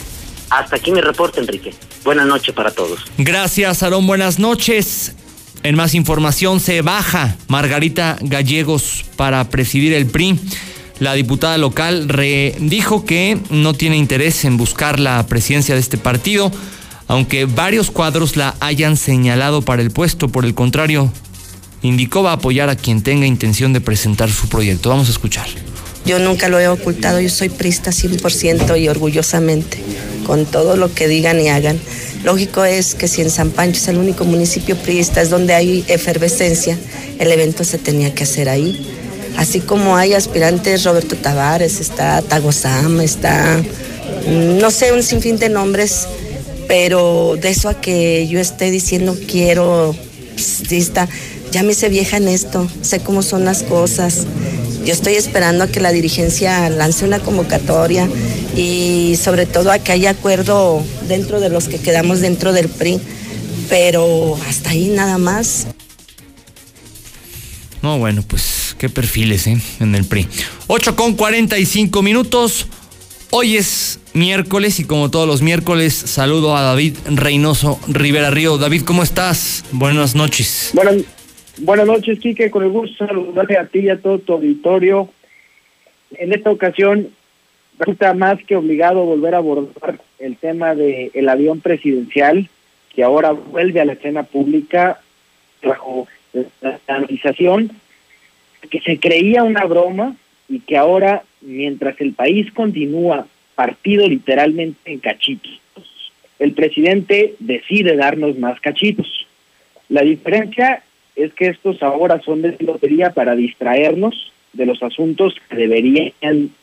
Hasta 0.49 0.75
aquí 0.75 0.91
mi 0.91 1.01
reporte, 1.01 1.39
Enrique. 1.39 1.73
Buenas 2.03 2.27
noches 2.27 2.53
para 2.53 2.71
todos. 2.71 2.99
Gracias, 3.17 3.81
Aarón. 3.81 4.05
Buenas 4.05 4.39
noches. 4.39 5.15
En 5.63 5.75
más 5.75 5.95
información, 5.95 6.59
se 6.59 6.81
baja 6.81 7.37
Margarita 7.47 8.17
Gallegos 8.21 9.05
para 9.15 9.49
presidir 9.49 9.93
el 9.93 10.05
PRI. 10.07 10.37
La 10.99 11.13
diputada 11.13 11.57
local 11.57 12.07
dijo 12.59 13.05
que 13.05 13.37
no 13.49 13.73
tiene 13.73 13.97
interés 13.97 14.45
en 14.45 14.57
buscar 14.57 14.99
la 14.99 15.25
presidencia 15.25 15.75
de 15.75 15.81
este 15.81 15.97
partido, 15.97 16.51
aunque 17.07 17.45
varios 17.45 17.91
cuadros 17.91 18.37
la 18.37 18.55
hayan 18.59 18.95
señalado 18.95 19.61
para 19.61 19.81
el 19.81 19.91
puesto. 19.91 20.29
Por 20.29 20.45
el 20.45 20.53
contrario, 20.53 21.11
indicó 21.81 22.23
va 22.23 22.31
a 22.31 22.35
apoyar 22.35 22.69
a 22.69 22.75
quien 22.75 23.01
tenga 23.01 23.25
intención 23.25 23.73
de 23.73 23.81
presentar 23.81 24.31
su 24.31 24.47
proyecto. 24.47 24.89
Vamos 24.89 25.07
a 25.09 25.11
escuchar. 25.11 25.47
Yo 26.05 26.19
nunca 26.19 26.49
lo 26.49 26.59
he 26.59 26.67
ocultado, 26.67 27.21
yo 27.21 27.29
soy 27.29 27.49
prista 27.49 27.91
100% 27.91 28.79
y 28.79 28.89
orgullosamente, 28.89 29.81
con 30.25 30.45
todo 30.45 30.75
lo 30.75 30.93
que 30.93 31.07
digan 31.07 31.39
y 31.39 31.47
hagan. 31.47 31.79
Lógico 32.25 32.65
es 32.65 32.93
que 32.93 33.07
si 33.07 33.21
en 33.21 33.29
San 33.29 33.51
Pancho 33.51 33.79
es 33.79 33.87
el 33.87 33.97
único 33.97 34.25
municipio 34.25 34.75
priista, 34.75 35.21
es 35.21 35.29
donde 35.29 35.53
hay 35.53 35.85
efervescencia, 35.87 36.77
el 37.19 37.31
evento 37.31 37.63
se 37.63 37.77
tenía 37.77 38.13
que 38.13 38.23
hacer 38.23 38.49
ahí. 38.49 38.85
Así 39.37 39.59
como 39.59 39.95
hay 39.95 40.13
aspirantes, 40.13 40.83
Roberto 40.83 41.15
Tavares, 41.15 41.79
está 41.79 42.21
Tagosam, 42.21 43.01
está, 43.01 43.61
mm, 44.27 44.59
no 44.59 44.71
sé, 44.71 44.93
un 44.93 45.03
sinfín 45.03 45.37
de 45.37 45.49
nombres, 45.49 46.07
pero 46.67 47.35
de 47.41 47.49
eso 47.49 47.69
a 47.69 47.79
que 47.79 48.27
yo 48.27 48.39
esté 48.39 48.71
diciendo 48.71 49.17
quiero, 49.27 49.95
pues, 50.35 50.91
ya 51.51 51.63
me 51.63 51.73
hice 51.73 51.89
vieja 51.89 52.17
en 52.17 52.27
esto, 52.27 52.67
sé 52.81 52.99
cómo 52.99 53.21
son 53.21 53.45
las 53.45 53.63
cosas. 53.63 54.25
Yo 54.85 54.91
estoy 54.91 55.13
esperando 55.13 55.63
a 55.63 55.67
que 55.67 55.79
la 55.79 55.91
dirigencia 55.91 56.69
lance 56.69 57.05
una 57.05 57.19
convocatoria 57.19 58.09
y 58.57 59.17
sobre 59.21 59.45
todo 59.45 59.71
a 59.71 59.79
que 59.79 59.91
haya 59.93 60.09
acuerdo 60.09 60.83
dentro 61.07 61.39
de 61.39 61.49
los 61.49 61.69
que 61.69 61.79
quedamos 61.79 62.19
dentro 62.19 62.53
del 62.53 62.69
PRI, 62.69 62.99
pero 63.69 64.37
hasta 64.49 64.71
ahí 64.71 64.89
nada 64.89 65.17
más. 65.17 65.67
No, 67.83 67.99
bueno, 67.99 68.21
pues 68.25 68.77
qué 68.79 68.87
perfiles, 68.87 69.45
¿eh? 69.45 69.57
En 69.81 69.93
el 69.93 70.05
PRI. 70.05 70.25
8 70.67 70.95
con 70.95 71.17
45 71.17 72.01
minutos. 72.01 72.65
Hoy 73.29 73.57
es 73.57 73.99
miércoles 74.13 74.79
y 74.79 74.85
como 74.85 75.11
todos 75.11 75.27
los 75.27 75.41
miércoles 75.41 75.93
saludo 75.93 76.55
a 76.55 76.61
David 76.61 76.95
Reynoso 77.13 77.81
Rivera 77.89 78.31
Río. 78.31 78.57
David, 78.57 78.83
¿cómo 78.83 79.03
estás? 79.03 79.65
Buenas 79.73 80.15
noches. 80.15 80.71
Buenas, 80.73 80.95
buenas 81.57 81.85
noches, 81.85 82.19
Quique. 82.19 82.49
Con 82.49 82.63
el 82.63 82.69
gusto 82.69 83.03
de 83.03 83.09
saludarte 83.09 83.57
a 83.57 83.65
ti 83.65 83.79
y 83.79 83.89
a 83.89 83.99
todo 83.99 84.17
tu 84.19 84.31
auditorio. 84.31 85.09
En 86.11 86.31
esta 86.31 86.51
ocasión 86.51 87.09
resulta 87.79 88.13
más 88.13 88.41
que 88.45 88.55
obligado 88.55 89.03
volver 89.03 89.35
a 89.35 89.39
abordar 89.39 89.99
el 90.19 90.37
tema 90.37 90.73
del 90.73 91.11
el 91.13 91.27
avión 91.27 91.59
presidencial 91.59 92.49
que 92.95 93.03
ahora 93.03 93.31
vuelve 93.31 93.81
a 93.81 93.85
la 93.85 93.93
escena 93.93 94.23
pública 94.23 95.01
bajo 95.61 96.07
la 96.61 96.79
analización 96.87 97.71
que 98.69 98.79
se 98.81 98.99
creía 98.99 99.43
una 99.43 99.65
broma 99.65 100.15
y 100.49 100.59
que 100.59 100.77
ahora, 100.77 101.23
mientras 101.41 101.99
el 102.01 102.13
país 102.13 102.51
continúa 102.51 103.27
partido 103.55 104.07
literalmente 104.07 104.91
en 104.91 104.99
cachitos, 104.99 105.59
el 106.39 106.53
presidente 106.53 107.35
decide 107.39 107.95
darnos 107.95 108.37
más 108.37 108.59
cachitos. 108.59 109.27
La 109.89 110.01
diferencia 110.01 110.83
es 111.15 111.33
que 111.33 111.47
estos 111.47 111.83
ahora 111.83 112.19
son 112.21 112.41
de 112.41 112.55
lotería 112.59 113.11
para 113.11 113.35
distraernos 113.35 114.31
de 114.53 114.65
los 114.65 114.81
asuntos 114.81 115.35
que 115.49 115.55
deberían 115.55 116.11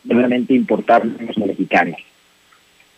realmente 0.04 0.54
importar 0.54 1.02
a 1.02 1.22
los 1.22 1.38
mexicanos. 1.38 2.00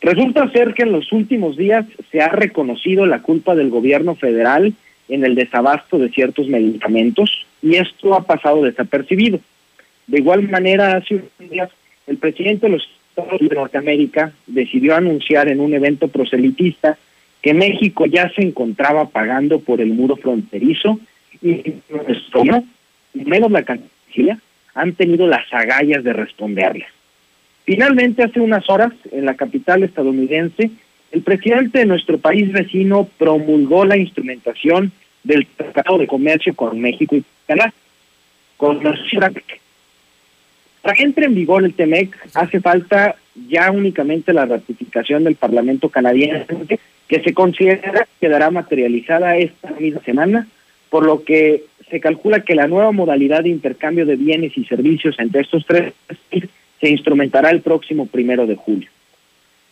Resulta 0.01 0.51
ser 0.51 0.75
que 0.75 0.83
en 0.83 0.93
los 0.93 1.13
últimos 1.13 1.57
días 1.57 1.87
se 2.11 2.21
ha 2.21 2.29
reconocido 2.29 3.07
la 3.07 3.23
culpa 3.23 3.55
del 3.55 3.71
gobierno 3.71 4.15
federal 4.17 4.73
en 5.09 5.25
el 5.25 5.35
desabasto 5.35 5.99
de 5.99 6.11
ciertos 6.11 6.49
medicamentos 6.49 7.47
y 7.63 7.77
esto 7.77 8.15
ha 8.15 8.23
pasado 8.23 8.63
desapercibido. 8.63 9.41
De 10.07 10.19
igual 10.19 10.49
manera, 10.49 10.97
hace 10.97 11.15
unos 11.15 11.51
días 11.51 11.71
el 12.07 12.19
presidente 12.19 12.67
de 12.67 12.73
los 12.73 12.89
Estados 13.11 13.33
Unidos 13.33 13.51
de 13.51 13.57
Norteamérica 13.57 14.33
decidió 14.47 14.97
anunciar 14.97 15.49
en 15.49 15.61
un 15.61 15.75
evento 15.75 16.09
proselitista 16.09 16.97
que 17.41 17.55
México 17.55 18.07
ya 18.07 18.31
se 18.31 18.43
encontraba 18.43 19.09
pagando 19.09 19.61
por 19.61 19.81
el 19.81 19.93
muro 19.93 20.17
fronterizo 20.17 20.99
y 21.43 21.75
menos 23.15 23.51
la 23.51 23.63
Cancillería 23.65 24.39
han 24.75 24.95
tenido 24.95 25.27
las 25.27 25.53
agallas 25.53 26.03
de 26.05 26.13
responderles. 26.13 26.89
Finalmente, 27.65 28.23
hace 28.23 28.41
unas 28.41 28.69
horas, 28.69 28.93
en 29.11 29.25
la 29.25 29.35
capital 29.35 29.83
estadounidense, 29.83 30.71
el 31.13 31.23
presidente 31.23 31.81
de 31.81 31.87
nuestro 31.87 32.19
país 32.19 32.51
vecino 32.53 33.09
promulgó 33.19 33.85
la 33.85 33.99
instrumentación 33.99 34.93
del 35.23 35.47
Tratado 35.47 35.99
de 35.99 36.07
Comercio 36.07 36.55
con 36.55 36.81
México 36.81 37.15
y 37.15 37.25
Canadá, 37.47 37.73
con 38.57 38.83
la 38.83 38.99
Para 40.81 40.95
que 40.95 41.03
entre 41.03 41.27
en 41.27 41.35
vigor 41.35 41.65
el 41.65 41.75
TEMEC 41.75 42.17
hace 42.35 42.61
falta 42.61 43.17
ya 43.49 43.71
únicamente 43.71 44.33
la 44.33 44.47
ratificación 44.47 45.25
del 45.25 45.37
Parlamento 45.37 45.91
canadiense, 45.91 46.47
que 47.07 47.21
se 47.23 47.35
considera 47.35 48.09
quedará 48.19 48.51
materializada 48.51 49.37
esta 49.37 49.71
misma 49.73 50.01
semana, 50.01 50.49
por 50.89 51.05
lo 51.05 51.25
que 51.25 51.65
se 51.91 52.01
calcula 52.01 52.41
que 52.41 52.55
la 52.55 52.69
nueva 52.69 52.91
modalidad 52.91 53.43
de 53.43 53.51
intercambio 53.51 54.07
de 54.07 54.17
bienes 54.17 54.57
y 54.57 54.65
servicios 54.65 55.19
entre 55.19 55.43
estos 55.43 55.67
tres 55.67 55.93
se 56.81 56.89
instrumentará 56.89 57.51
el 57.51 57.61
próximo 57.61 58.07
primero 58.07 58.47
de 58.47 58.57
julio. 58.57 58.89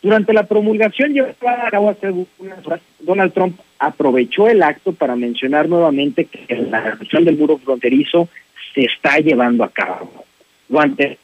Durante 0.03 0.33
la 0.33 0.45
promulgación 0.45 1.13
llevada 1.13 1.67
a 1.67 1.71
cabo 1.71 1.91
hace 1.91 2.11
unas 2.39 2.67
horas, 2.67 2.81
Donald 3.01 3.33
Trump 3.33 3.59
aprovechó 3.79 4.49
el 4.49 4.63
acto 4.63 4.93
para 4.93 5.15
mencionar 5.15 5.69
nuevamente 5.69 6.25
que 6.25 6.57
la 6.57 6.81
reducción 6.81 7.25
del 7.25 7.37
muro 7.37 7.59
fronterizo 7.59 8.29
se 8.75 8.83
está 8.83 9.19
llevando 9.19 9.65
a 9.65 9.71
cabo. 9.71 10.25
Durante, 10.69 11.19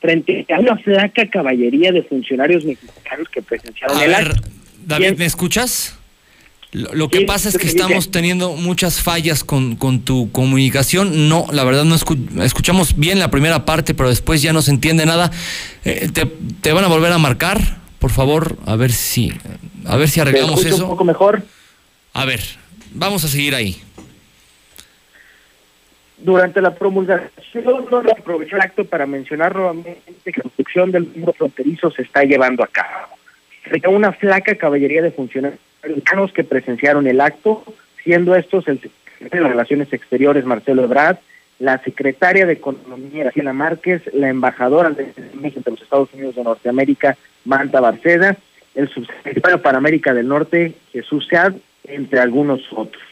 frente 0.00 0.46
a 0.54 0.60
una 0.60 0.76
flaca 0.76 1.28
caballería 1.28 1.92
de 1.92 2.02
funcionarios 2.02 2.64
mexicanos 2.64 3.28
que 3.28 3.42
presenciaron 3.42 4.00
el 4.00 4.14
acto. 4.14 4.48
David, 4.86 5.18
¿me 5.18 5.24
escuchas? 5.24 5.98
Lo, 6.72 7.08
que 7.08 7.20
pasa 7.20 7.48
es 7.48 7.56
que 7.56 7.68
estamos 7.68 8.10
teniendo 8.10 8.54
muchas 8.54 9.00
fallas 9.00 9.44
con, 9.44 9.76
con, 9.76 10.00
tu 10.00 10.32
comunicación. 10.32 11.28
No, 11.28 11.46
la 11.52 11.62
verdad 11.62 11.84
no 11.84 11.94
escuchamos 11.94 12.98
bien 12.98 13.20
la 13.20 13.30
primera 13.30 13.64
parte, 13.64 13.94
pero 13.94 14.08
después 14.08 14.42
ya 14.42 14.52
no 14.52 14.60
se 14.60 14.72
entiende 14.72 15.06
nada. 15.06 15.30
Eh, 15.84 16.08
te, 16.12 16.26
te, 16.60 16.72
van 16.72 16.84
a 16.84 16.88
volver 16.88 17.12
a 17.12 17.18
marcar, 17.18 17.83
por 18.04 18.10
favor, 18.10 18.58
a 18.66 18.76
ver 18.76 18.92
si, 18.92 19.32
a 19.86 19.96
ver 19.96 20.10
si 20.10 20.20
arreglamos 20.20 20.62
eso. 20.62 20.84
Un 20.84 20.90
poco 20.90 21.04
mejor. 21.04 21.40
A 22.12 22.26
ver, 22.26 22.40
vamos 22.90 23.24
a 23.24 23.28
seguir 23.28 23.54
ahí. 23.54 23.80
Durante 26.18 26.60
la 26.60 26.74
promulgación, 26.74 27.64
aprovechó 28.14 28.56
el 28.56 28.60
acto 28.60 28.84
para 28.84 29.06
mencionar 29.06 29.56
nuevamente 29.56 30.02
que 30.22 30.32
la 30.36 30.42
construcción 30.42 30.92
del 30.92 31.06
muro 31.16 31.32
fronterizo 31.32 31.90
se 31.92 32.02
está 32.02 32.24
llevando 32.24 32.62
a 32.62 32.66
cabo. 32.66 33.16
Frente 33.62 33.88
una 33.88 34.12
flaca 34.12 34.54
caballería 34.54 35.00
de 35.00 35.10
funcionarios 35.10 35.58
que 36.34 36.44
presenciaron 36.44 37.06
el 37.06 37.22
acto, 37.22 37.64
siendo 38.02 38.36
estos 38.36 38.68
el 38.68 38.80
secretario 38.80 39.44
de 39.44 39.48
Relaciones 39.48 39.90
Exteriores, 39.94 40.44
Marcelo 40.44 40.84
Ebrard, 40.84 41.16
la 41.58 41.78
secretaria 41.78 42.46
de 42.46 42.54
Economía, 42.54 43.24
Graciela 43.24 43.52
Márquez, 43.52 44.02
la 44.12 44.28
embajadora 44.28 44.90
de 44.90 45.12
México 45.34 45.62
de 45.64 45.70
los 45.72 45.82
Estados 45.82 46.12
Unidos 46.12 46.34
de 46.34 46.44
Norteamérica, 46.44 47.16
Manta 47.44 47.80
Barceda, 47.80 48.36
el 48.74 48.88
subsecretario 48.88 49.62
para 49.62 49.78
América 49.78 50.12
del 50.12 50.28
Norte, 50.28 50.74
Jesús 50.92 51.26
Sead, 51.28 51.54
entre 51.84 52.20
algunos 52.20 52.60
otros. 52.72 53.02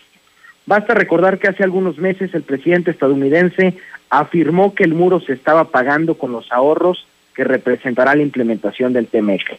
Basta 0.67 0.95
recordar 0.95 1.39
que 1.39 1.49
hace 1.49 1.63
algunos 1.63 1.99
meses 1.99 2.35
el 2.35 2.43
presidente 2.43 2.91
estadounidense 2.91 3.77
afirmó 4.11 4.75
que 4.75 4.85
el 4.85 4.95
muro 4.95 5.21
se 5.21 5.33
estaba 5.33 5.69
pagando 5.69 6.15
con 6.15 6.33
los 6.33 6.51
ahorros 6.53 7.07
que 7.35 7.45
representará 7.45 8.15
la 8.15 8.23
implementación 8.23 8.93
del 8.93 9.07
TMEC 9.07 9.59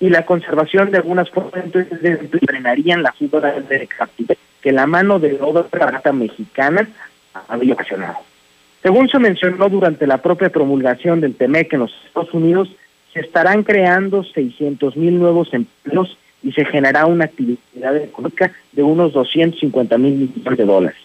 y 0.00 0.08
la 0.08 0.24
conservación 0.24 0.90
de 0.90 0.96
algunas 0.96 1.28
fuentes 1.30 1.86
frenarían 2.46 3.02
la 3.02 3.12
fuga 3.12 3.52
de 3.60 3.88
que 4.62 4.72
la 4.72 4.86
mano 4.86 5.18
de 5.18 5.38
obra 5.40 5.66
barata 5.70 6.12
mexicana 6.12 6.88
había 7.48 7.74
ocasionado. 7.74 8.18
Según 8.82 9.08
se 9.08 9.18
mencionó 9.18 9.68
durante 9.68 10.06
la 10.06 10.18
propia 10.18 10.48
promulgación 10.48 11.20
del 11.20 11.34
TEMEC 11.34 11.74
en 11.74 11.80
los 11.80 11.92
Estados 12.06 12.32
Unidos, 12.32 12.70
se 13.12 13.20
estarán 13.20 13.62
creando 13.62 14.24
600 14.24 14.96
mil 14.96 15.18
nuevos 15.18 15.52
empleos 15.52 16.16
y 16.42 16.52
se 16.52 16.64
generará 16.64 17.06
una 17.06 17.26
actividad 17.26 17.96
económica 17.96 18.52
de 18.72 18.82
unos 18.82 19.12
250 19.12 19.98
mil 19.98 20.14
millones 20.14 20.58
de 20.58 20.64
dólares. 20.64 20.98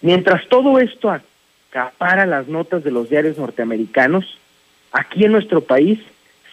Mientras 0.00 0.46
todo 0.48 0.78
esto 0.78 1.10
acapara 1.10 2.24
las 2.24 2.48
notas 2.48 2.84
de 2.84 2.90
los 2.90 3.10
diarios 3.10 3.36
norteamericanos, 3.36 4.38
aquí 4.92 5.24
en 5.24 5.32
nuestro 5.32 5.60
país 5.60 5.98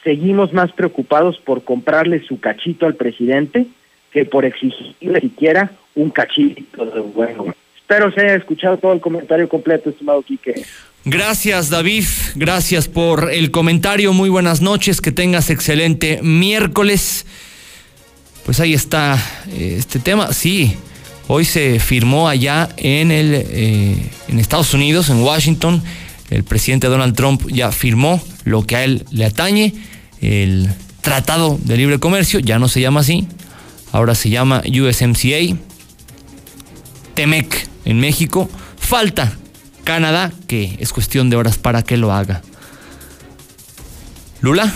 seguimos 0.04 0.52
más 0.52 0.72
preocupados 0.72 1.38
por 1.38 1.64
comprarle 1.64 2.22
su 2.24 2.39
cachito 2.39 2.86
al 2.86 2.95
presidente 2.95 3.68
que 4.12 4.26
por 4.26 4.45
exigirle 4.45 5.22
siquiera 5.22 5.72
un 5.95 6.10
cachito 6.10 6.86
de 6.86 6.99
bueno. 6.99 7.54
Espero 7.92 8.10
se 8.14 8.22
haya 8.22 8.36
escuchado 8.36 8.78
todo 8.78 8.94
el 8.94 9.02
comentario 9.02 9.50
completo, 9.50 9.89
estimado 9.89 10.24
Quique. 10.24 10.66
Gracias, 11.04 11.70
David. 11.70 12.06
Gracias 12.36 12.88
por 12.88 13.30
el 13.34 13.52
comentario. 13.52 14.14
Muy 14.14 14.30
buenas 14.30 14.62
noches. 14.62 15.02
Que 15.02 15.12
tengas 15.12 15.50
excelente 15.50 16.22
miércoles. 16.24 17.26
Pues 18.46 18.62
ahí 18.62 18.74
está 18.74 19.22
eh, 19.50 19.76
este 19.78 20.00
tema. 20.00 20.32
Sí, 20.32 20.78
hoy 21.28 21.44
se 21.44 21.82
firmó 21.82 22.30
allá 22.30 22.70
en, 22.78 23.12
el, 23.12 23.34
eh, 23.36 23.98
en 24.30 24.39
Estados 24.39 24.74
Unidos, 24.74 25.10
en 25.10 25.22
Washington. 25.22 25.84
El 26.30 26.46
presidente 26.46 26.88
Donald 26.88 27.14
Trump 27.14 27.46
ya 27.50 27.74
firmó 27.74 28.24
lo 28.46 28.66
que 28.66 28.78
a 28.78 28.86
él 28.86 29.04
le 29.12 29.26
atañe 29.26 29.74
el 30.22 30.70
Tratado 31.02 31.60
de 31.62 31.76
Libre 31.76 32.00
Comercio, 32.00 32.39
ya 32.39 32.58
no 32.58 32.70
se 32.70 32.80
llama 32.80 33.02
así, 33.02 33.28
ahora 33.92 34.16
se 34.16 34.30
llama 34.30 34.62
USMCA, 34.66 35.58
TEMEC 37.16 37.70
en 37.86 38.00
México, 38.00 38.50
falta 38.78 39.38
Canadá, 39.84 40.32
que 40.48 40.78
es 40.80 40.94
cuestión 40.94 41.30
de 41.30 41.36
horas 41.36 41.58
para 41.58 41.84
que 41.84 41.98
lo 41.98 42.12
haga. 42.12 42.42
Lula, 44.42 44.72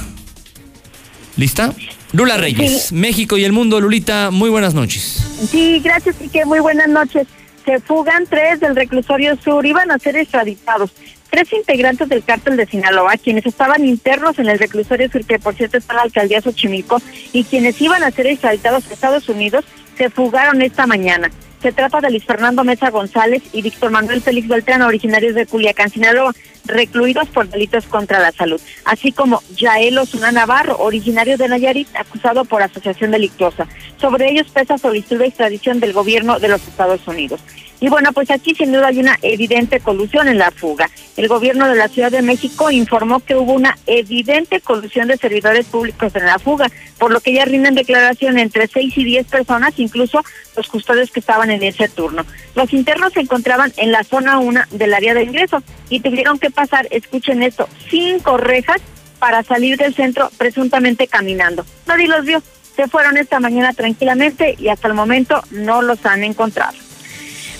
¿lista? 1.37 1.73
Lula 2.13 2.37
Reyes, 2.37 2.91
México 2.91 3.37
y 3.37 3.43
el 3.43 3.51
mundo. 3.51 3.81
Lulita, 3.81 4.31
muy 4.31 4.49
buenas 4.49 4.73
noches. 4.73 5.25
Sí, 5.49 5.81
gracias, 5.83 6.15
Quique. 6.15 6.45
Muy 6.45 6.59
buenas 6.59 6.87
noches. 6.87 7.27
Se 7.65 7.79
fugan 7.79 8.25
tres 8.29 8.59
del 8.59 8.75
reclusorio 8.75 9.37
sur, 9.43 9.65
iban 9.65 9.91
a 9.91 9.97
ser 9.99 10.15
extraditados. 10.15 10.91
Tres 11.29 11.51
integrantes 11.51 12.07
del 12.07 12.23
cártel 12.23 12.55
de 12.55 12.67
Sinaloa, 12.67 13.17
quienes 13.17 13.45
estaban 13.45 13.85
internos 13.85 14.39
en 14.39 14.47
el 14.47 14.59
reclusorio 14.59 15.11
sur, 15.11 15.25
que 15.25 15.39
por 15.39 15.55
cierto 15.55 15.77
está 15.77 15.93
en 15.93 15.97
la 15.97 16.03
alcaldía 16.03 16.41
Xochimilco, 16.41 17.01
y 17.33 17.43
quienes 17.43 17.81
iban 17.81 18.03
a 18.03 18.11
ser 18.11 18.27
extraditados 18.27 18.87
a 18.87 18.93
Estados 18.93 19.27
Unidos, 19.27 19.65
se 19.97 20.09
fugaron 20.09 20.61
esta 20.61 20.85
mañana. 20.85 21.29
Se 21.65 21.71
trata 21.71 21.99
de 21.99 22.11
Luis 22.11 22.23
Fernando 22.23 22.63
Mesa 22.63 22.91
González 22.91 23.41
y 23.51 23.63
Víctor 23.63 23.89
Manuel 23.89 24.21
Félix 24.21 24.47
Beltrán, 24.47 24.83
originarios 24.83 25.33
de 25.33 25.47
Culiacán, 25.47 25.89
Sinaloa, 25.89 26.31
recluidos 26.67 27.27
por 27.29 27.49
delitos 27.49 27.87
contra 27.87 28.19
la 28.19 28.31
salud, 28.31 28.61
así 28.85 29.11
como 29.11 29.41
Yael 29.55 29.97
Osuna 29.97 30.31
Navarro, 30.31 30.77
originario 30.77 31.37
de 31.37 31.47
Nayarit, 31.47 31.87
acusado 31.95 32.45
por 32.45 32.61
asociación 32.61 33.09
delictuosa. 33.09 33.67
Sobre 33.99 34.29
ellos 34.29 34.45
pesa 34.51 34.77
solicitud 34.77 35.17
de 35.17 35.25
extradición 35.25 35.79
del 35.79 35.93
gobierno 35.93 36.39
de 36.39 36.49
los 36.49 36.61
Estados 36.67 37.07
Unidos. 37.07 37.41
Y 37.79 37.89
bueno, 37.89 38.11
pues 38.13 38.31
aquí 38.31 38.55
sin 38.55 38.71
duda 38.71 38.87
hay 38.87 38.99
una 38.99 39.17
evidente 39.21 39.79
colusión 39.79 40.27
en 40.27 40.37
la 40.37 40.51
fuga. 40.51 40.89
El 41.17 41.27
gobierno 41.27 41.67
de 41.67 41.75
la 41.75 41.87
Ciudad 41.87 42.11
de 42.11 42.21
México 42.21 42.71
informó 42.71 43.19
que 43.19 43.35
hubo 43.35 43.53
una 43.53 43.77
evidente 43.85 44.61
colusión 44.61 45.07
de 45.07 45.17
servidores 45.17 45.65
públicos 45.65 46.15
en 46.15 46.25
la 46.25 46.39
fuga, 46.39 46.69
por 46.97 47.11
lo 47.11 47.19
que 47.19 47.33
ya 47.33 47.45
rinden 47.45 47.75
declaración 47.75 48.37
entre 48.37 48.67
seis 48.67 48.97
y 48.97 49.03
diez 49.03 49.27
personas, 49.27 49.73
incluso 49.77 50.23
los 50.55 50.67
custodios 50.67 51.11
que 51.11 51.19
estaban 51.19 51.51
en 51.51 51.63
ese 51.63 51.89
turno. 51.89 52.25
Los 52.55 52.73
internos 52.73 53.13
se 53.13 53.21
encontraban 53.21 53.73
en 53.77 53.91
la 53.91 54.03
zona 54.03 54.39
1 54.39 54.61
del 54.71 54.93
área 54.93 55.13
de 55.13 55.23
ingreso 55.23 55.61
y 55.89 55.99
tuvieron 55.99 56.39
que 56.39 56.49
pasar, 56.49 56.87
escuchen 56.91 57.43
esto, 57.43 57.67
cinco 57.89 58.37
rejas 58.37 58.81
para 59.19 59.43
salir 59.43 59.77
del 59.77 59.93
centro 59.93 60.29
presuntamente 60.37 61.07
caminando. 61.07 61.65
Nadie 61.87 62.07
los 62.07 62.25
vio. 62.25 62.41
Se 62.75 62.89
fueron 62.89 63.15
esta 63.15 63.39
mañana 63.39 63.71
tranquilamente 63.71 64.55
y 64.59 64.67
hasta 64.67 64.89
el 64.89 64.93
momento 64.93 65.41
no 65.51 65.81
los 65.81 66.05
han 66.05 66.25
encontrado. 66.25 66.84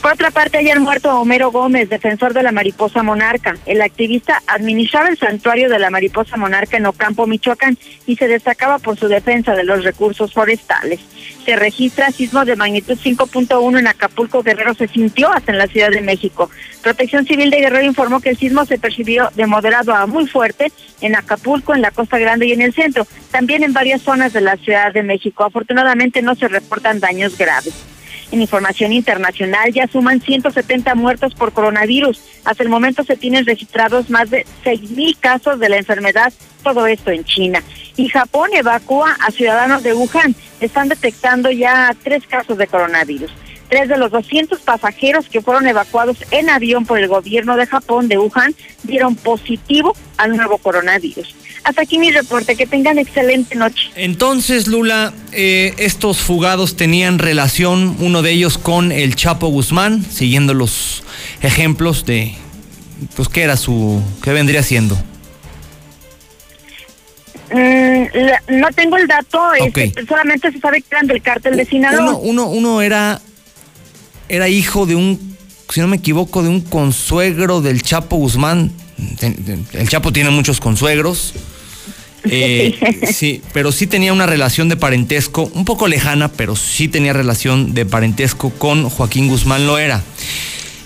Por 0.05 0.13
otra 0.13 0.29
parte, 0.29 0.59
ayer 0.59 0.79
muerto 0.79 1.19
Homero 1.19 1.49
Gómez, 1.49 1.89
defensor 1.89 2.35
de 2.35 2.43
la 2.43 2.51
mariposa 2.51 3.01
monarca. 3.01 3.57
El 3.65 3.81
activista 3.81 4.39
administraba 4.45 5.09
el 5.09 5.17
santuario 5.17 5.67
de 5.67 5.79
la 5.79 5.89
mariposa 5.89 6.37
monarca 6.37 6.77
en 6.77 6.85
Ocampo, 6.85 7.25
Michoacán, 7.25 7.75
y 8.05 8.15
se 8.15 8.27
destacaba 8.27 8.77
por 8.77 8.99
su 8.99 9.07
defensa 9.07 9.55
de 9.55 9.63
los 9.63 9.83
recursos 9.83 10.31
forestales. 10.31 10.99
Se 11.43 11.55
registra 11.55 12.11
sismo 12.11 12.45
de 12.45 12.55
magnitud 12.55 12.99
5.1 13.03 13.79
en 13.79 13.87
Acapulco, 13.87 14.43
Guerrero 14.43 14.75
se 14.75 14.87
sintió 14.87 15.31
hasta 15.31 15.51
en 15.51 15.57
la 15.57 15.65
Ciudad 15.65 15.89
de 15.89 16.01
México. 16.01 16.51
Protección 16.83 17.25
Civil 17.25 17.49
de 17.49 17.61
Guerrero 17.61 17.87
informó 17.87 18.19
que 18.19 18.29
el 18.29 18.37
sismo 18.37 18.63
se 18.65 18.77
percibió 18.77 19.31
de 19.33 19.47
moderado 19.47 19.95
a 19.95 20.05
muy 20.05 20.27
fuerte 20.27 20.71
en 21.01 21.15
Acapulco, 21.15 21.73
en 21.73 21.81
la 21.81 21.89
Costa 21.89 22.19
Grande 22.19 22.45
y 22.45 22.51
en 22.51 22.61
el 22.61 22.75
centro, 22.75 23.07
también 23.31 23.63
en 23.63 23.73
varias 23.73 24.03
zonas 24.03 24.33
de 24.33 24.41
la 24.41 24.55
Ciudad 24.57 24.93
de 24.93 25.01
México. 25.01 25.45
Afortunadamente 25.45 26.21
no 26.21 26.35
se 26.35 26.47
reportan 26.47 26.99
daños 26.99 27.35
graves. 27.39 27.94
En 28.31 28.41
información 28.41 28.91
internacional 28.91 29.71
ya 29.71 29.87
suman 29.87 30.21
170 30.21 30.95
muertos 30.95 31.33
por 31.35 31.53
coronavirus. 31.53 32.21
Hasta 32.43 32.63
el 32.63 32.69
momento 32.69 33.03
se 33.03 33.15
tienen 33.15 33.45
registrados 33.45 34.09
más 34.09 34.29
de 34.29 34.45
6.000 34.63 35.17
casos 35.19 35.59
de 35.59 35.69
la 35.69 35.77
enfermedad, 35.77 36.33
todo 36.63 36.87
esto 36.87 37.11
en 37.11 37.23
China. 37.23 37.63
Y 37.95 38.09
Japón 38.09 38.49
evacúa 38.53 39.15
a 39.19 39.31
ciudadanos 39.31 39.83
de 39.83 39.93
Wuhan. 39.93 40.35
Están 40.59 40.89
detectando 40.89 41.51
ya 41.51 41.95
tres 42.03 42.25
casos 42.27 42.57
de 42.57 42.67
coronavirus. 42.67 43.31
Tres 43.69 43.89
de 43.89 43.97
los 43.97 44.11
200 44.11 44.59
pasajeros 44.61 45.27
que 45.27 45.41
fueron 45.41 45.67
evacuados 45.67 46.17
en 46.31 46.49
avión 46.49 46.85
por 46.85 46.99
el 46.99 47.07
gobierno 47.07 47.55
de 47.57 47.65
Japón 47.65 48.07
de 48.07 48.17
Wuhan 48.17 48.53
dieron 48.83 49.15
positivo 49.15 49.95
al 50.17 50.35
nuevo 50.35 50.57
coronavirus. 50.57 51.35
Hasta 51.65 51.81
aquí 51.81 51.97
mi 51.97 52.11
reporte. 52.11 52.55
Que 52.55 52.67
tengan 52.67 52.99
excelente 52.99 53.55
noche. 53.55 53.89
Entonces, 53.95 54.67
Lula, 54.67 55.13
eh, 55.31 55.73
estos 55.77 56.19
fugados 56.19 56.77
tenían 56.77 57.17
relación, 57.17 57.97
uno 57.99 58.21
de 58.21 58.31
ellos 58.31 58.59
con 58.59 58.91
el 58.91 59.15
Chapo 59.15 59.47
Guzmán, 59.47 60.05
siguiendo 60.05 60.53
los 60.53 61.03
ejemplos 61.41 62.05
de, 62.05 62.35
pues, 63.15 63.29
¿qué 63.29 63.41
era 63.41 63.57
su, 63.57 63.99
qué 64.21 64.31
vendría 64.31 64.61
siendo? 64.61 64.95
Mm, 67.51 68.59
no 68.59 68.71
tengo 68.71 68.97
el 68.97 69.07
dato, 69.07 69.53
este, 69.53 69.91
solamente 70.07 70.51
se 70.51 70.59
sabe 70.59 70.81
que 70.81 70.87
eran 70.91 71.07
del 71.07 71.21
cártel 71.21 71.57
de 71.57 71.65
Sinaloa. 71.65 72.15
Uno, 72.15 72.17
uno, 72.19 72.47
uno 72.47 72.81
era, 72.83 73.21
era 74.29 74.49
hijo 74.49 74.85
de 74.85 74.95
un, 74.95 75.35
si 75.69 75.81
no 75.81 75.87
me 75.87 75.97
equivoco, 75.97 76.43
de 76.43 76.49
un 76.49 76.61
consuegro 76.61 77.61
del 77.61 77.81
Chapo 77.81 78.17
Guzmán. 78.17 78.71
El 79.73 79.89
Chapo 79.89 80.13
tiene 80.13 80.29
muchos 80.29 80.59
consuegros. 80.59 81.33
Eh, 82.29 83.07
sí, 83.13 83.41
pero 83.53 83.71
sí 83.71 83.87
tenía 83.87 84.13
una 84.13 84.25
relación 84.25 84.69
de 84.69 84.77
parentesco, 84.77 85.49
un 85.53 85.65
poco 85.65 85.87
lejana, 85.87 86.31
pero 86.31 86.55
sí 86.55 86.87
tenía 86.87 87.13
relación 87.13 87.73
de 87.73 87.85
parentesco 87.85 88.49
con 88.51 88.89
Joaquín 88.89 89.27
Guzmán 89.27 89.67
Loera. 89.67 90.03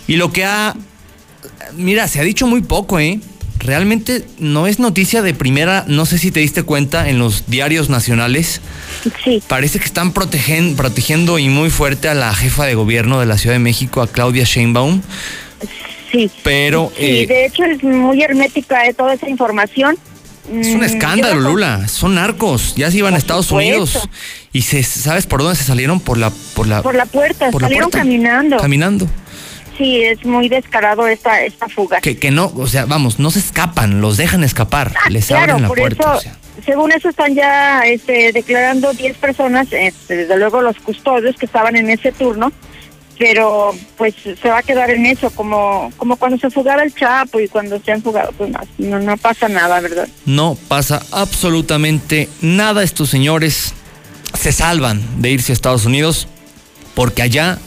Y 0.07 0.15
lo 0.15 0.31
que 0.31 0.45
ha. 0.45 0.75
Mira, 1.75 2.07
se 2.07 2.19
ha 2.19 2.23
dicho 2.23 2.47
muy 2.47 2.61
poco, 2.61 2.99
¿eh? 2.99 3.19
Realmente 3.59 4.25
no 4.39 4.67
es 4.67 4.79
noticia 4.79 5.21
de 5.21 5.33
primera, 5.33 5.83
no 5.87 6.05
sé 6.05 6.17
si 6.17 6.31
te 6.31 6.39
diste 6.39 6.63
cuenta 6.63 7.09
en 7.09 7.19
los 7.19 7.47
diarios 7.47 7.89
nacionales. 7.89 8.61
Sí. 9.23 9.43
Parece 9.47 9.79
que 9.79 9.85
están 9.85 10.13
protegiendo 10.13 11.39
y 11.39 11.49
muy 11.49 11.69
fuerte 11.69 12.07
a 12.07 12.13
la 12.13 12.33
jefa 12.33 12.65
de 12.65 12.75
gobierno 12.75 13.19
de 13.19 13.25
la 13.25 13.37
Ciudad 13.37 13.55
de 13.55 13.59
México, 13.59 14.01
a 14.01 14.07
Claudia 14.07 14.45
Sheinbaum. 14.45 15.01
Sí. 16.11 16.31
Pero. 16.41 16.91
Sí, 16.97 17.05
eh, 17.05 17.27
de 17.27 17.45
hecho 17.45 17.63
es 17.65 17.83
muy 17.83 18.23
hermética 18.23 18.83
de 18.83 18.93
toda 18.93 19.13
esa 19.13 19.29
información 19.29 19.97
es 20.51 20.67
un 20.67 20.79
mm, 20.79 20.83
escándalo, 20.83 21.39
Lula. 21.41 21.87
Son 21.87 22.15
narcos. 22.15 22.75
Ya 22.75 22.91
se 22.91 22.97
iban 22.97 23.13
a 23.13 23.17
Estados 23.17 23.51
Unidos. 23.51 24.09
Y 24.51 24.63
se, 24.63 24.83
¿sabes 24.83 25.27
por 25.27 25.41
dónde 25.41 25.55
se 25.55 25.63
salieron? 25.63 25.99
Por 25.99 26.17
la, 26.17 26.31
por 26.55 26.67
la, 26.67 26.81
por 26.81 26.95
la 26.95 27.05
puerta. 27.05 27.51
salieron 27.51 27.89
caminando. 27.89 28.57
Caminando. 28.57 29.07
Sí, 29.77 30.03
es 30.03 30.25
muy 30.25 30.49
descarado 30.49 31.07
esta, 31.07 31.41
esta 31.41 31.69
fuga. 31.69 32.01
Que, 32.01 32.17
que 32.17 32.31
no, 32.31 32.51
o 32.57 32.67
sea, 32.67 32.85
vamos, 32.85 33.17
no 33.17 33.31
se 33.31 33.39
escapan, 33.39 34.01
los 34.01 34.17
dejan 34.17 34.43
escapar. 34.43 34.93
Ah, 35.05 35.09
les 35.09 35.31
abren 35.31 35.61
la 35.61 35.69
puerta. 35.69 36.19
Según 36.65 36.91
eso 36.91 37.07
están 37.07 37.33
ya 37.33 37.83
este, 37.85 38.33
declarando 38.33 38.91
10 38.91 39.17
personas, 39.17 39.69
este, 39.71 40.17
desde 40.17 40.37
luego 40.37 40.61
los 40.61 40.77
custodios 40.79 41.37
que 41.37 41.45
estaban 41.45 41.77
en 41.77 41.89
ese 41.89 42.11
turno, 42.11 42.51
pero 43.19 43.75
pues 43.97 44.15
se 44.23 44.49
va 44.49 44.59
a 44.59 44.63
quedar 44.63 44.89
en 44.89 45.05
eso, 45.05 45.29
como, 45.31 45.91
como 45.97 46.15
cuando 46.15 46.37
se 46.37 46.49
fugaba 46.49 46.83
el 46.83 46.95
Chapo 46.95 47.41
y 47.41 47.49
cuando 47.49 47.77
se 47.81 47.91
han 47.91 48.01
fugado, 48.01 48.31
pues 48.31 48.49
no, 48.77 48.99
no 48.99 49.17
pasa 49.17 49.49
nada, 49.49 49.81
¿verdad? 49.81 50.07
No 50.25 50.57
pasa 50.69 51.01
absolutamente 51.11 52.29
nada. 52.41 52.81
Estos 52.81 53.09
señores 53.09 53.73
se 54.39 54.53
salvan 54.53 55.21
de 55.21 55.31
irse 55.31 55.51
a 55.51 55.53
Estados 55.53 55.85
Unidos 55.85 56.29
porque 56.95 57.21
allá 57.21 57.59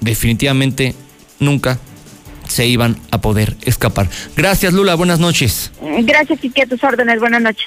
definitivamente 0.00 0.96
nunca 1.38 1.78
se 2.48 2.66
iban 2.66 2.96
a 3.12 3.20
poder 3.20 3.56
escapar. 3.62 4.10
Gracias, 4.36 4.72
Lula. 4.72 4.96
Buenas 4.96 5.20
noches. 5.20 5.70
Gracias, 5.80 6.40
y 6.42 6.60
a 6.60 6.66
tus 6.66 6.82
órdenes. 6.82 7.20
Buenas 7.20 7.40
noches. 7.40 7.66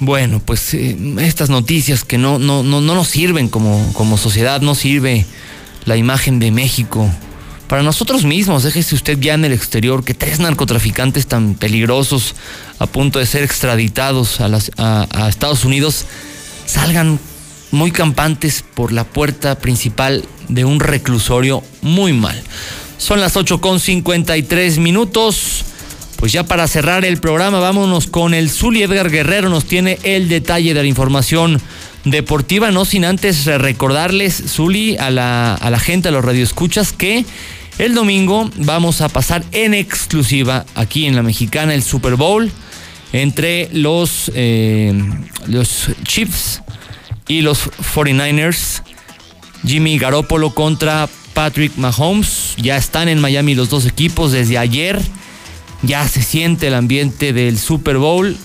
Bueno, 0.00 0.40
pues 0.42 0.72
eh, 0.72 0.96
estas 1.20 1.50
noticias 1.50 2.04
que 2.04 2.16
no, 2.16 2.38
no, 2.38 2.62
no, 2.62 2.80
no 2.80 2.94
nos 2.94 3.08
sirven 3.08 3.48
como, 3.50 3.92
como 3.92 4.16
sociedad, 4.16 4.62
no 4.62 4.74
sirve 4.74 5.26
la 5.88 5.96
imagen 5.96 6.38
de 6.38 6.50
México. 6.52 7.10
Para 7.66 7.82
nosotros 7.82 8.24
mismos, 8.24 8.62
déjese 8.62 8.94
usted 8.94 9.18
ya 9.18 9.34
en 9.34 9.44
el 9.44 9.52
exterior 9.52 10.04
que 10.04 10.14
tres 10.14 10.38
narcotraficantes 10.38 11.26
tan 11.26 11.54
peligrosos 11.54 12.34
a 12.78 12.86
punto 12.86 13.18
de 13.18 13.26
ser 13.26 13.42
extraditados 13.42 14.40
a, 14.40 15.28
Estados 15.28 15.64
Unidos 15.64 16.06
salgan 16.66 17.18
muy 17.70 17.90
campantes 17.90 18.64
por 18.74 18.92
la 18.92 19.04
puerta 19.04 19.58
principal 19.58 20.24
de 20.48 20.64
un 20.64 20.80
reclusorio 20.80 21.62
muy 21.82 22.12
mal. 22.12 22.40
Son 22.96 23.20
las 23.20 23.36
8 23.36 23.60
con 23.60 23.80
53 23.80 24.78
minutos. 24.78 25.64
Pues 26.16 26.32
ya 26.32 26.42
para 26.42 26.66
cerrar 26.66 27.04
el 27.04 27.18
programa, 27.18 27.60
vámonos 27.60 28.08
con 28.08 28.34
el 28.34 28.50
Zuli 28.50 28.82
Edgar 28.82 29.08
Guerrero. 29.08 29.48
Nos 29.50 29.66
tiene 29.66 29.98
el 30.02 30.28
detalle 30.28 30.74
de 30.74 30.82
la 30.82 30.88
información 30.88 31.60
deportiva, 32.04 32.70
no 32.70 32.84
sin 32.84 33.04
antes 33.04 33.46
recordarles, 33.46 34.42
Zuli, 34.46 34.96
a 34.96 35.10
la, 35.10 35.54
a 35.54 35.70
la 35.70 35.78
gente, 35.78 36.08
a 36.08 36.12
los 36.12 36.24
radioescuchas, 36.24 36.92
que 36.92 37.24
el 37.78 37.94
domingo 37.94 38.50
vamos 38.56 39.00
a 39.00 39.08
pasar 39.08 39.44
en 39.52 39.72
exclusiva 39.72 40.66
aquí 40.74 41.06
en 41.06 41.14
la 41.14 41.22
mexicana 41.22 41.74
el 41.74 41.82
Super 41.82 42.16
Bowl 42.16 42.50
entre 43.12 43.68
los, 43.72 44.30
eh, 44.34 44.92
los 45.46 45.88
Chiefs 46.04 46.62
y 47.28 47.40
los 47.42 47.70
49ers. 47.94 48.82
Jimmy 49.64 49.98
Garoppolo 49.98 50.54
contra 50.54 51.08
Patrick 51.34 51.76
Mahomes. 51.76 52.54
Ya 52.56 52.76
están 52.76 53.08
en 53.08 53.20
Miami 53.20 53.54
los 53.54 53.70
dos 53.70 53.86
equipos 53.86 54.32
desde 54.32 54.58
ayer. 54.58 55.00
Ya 55.82 56.06
se 56.08 56.22
siente 56.22 56.66
el 56.66 56.74
ambiente 56.74 57.32
del 57.32 57.58
Super 57.58 57.98
Bowl 57.98 58.36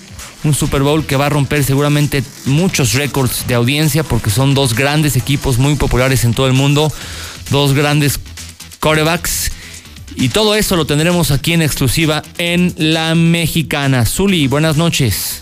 un 0.44 0.54
Super 0.54 0.82
Bowl 0.82 1.04
que 1.06 1.16
va 1.16 1.26
a 1.26 1.30
romper 1.30 1.64
seguramente 1.64 2.22
muchos 2.46 2.92
récords 2.94 3.46
de 3.46 3.54
audiencia 3.54 4.02
porque 4.02 4.30
son 4.30 4.54
dos 4.54 4.74
grandes 4.74 5.16
equipos 5.16 5.58
muy 5.58 5.74
populares 5.74 6.24
en 6.24 6.34
todo 6.34 6.46
el 6.46 6.52
mundo, 6.52 6.92
dos 7.50 7.72
grandes 7.72 8.20
corebacks. 8.80 9.50
Y 10.16 10.28
todo 10.28 10.54
eso 10.54 10.76
lo 10.76 10.86
tendremos 10.86 11.30
aquí 11.30 11.54
en 11.54 11.62
exclusiva 11.62 12.22
en 12.38 12.72
La 12.76 13.14
Mexicana. 13.14 14.06
Zuli, 14.06 14.46
buenas 14.46 14.76
noches. 14.76 15.40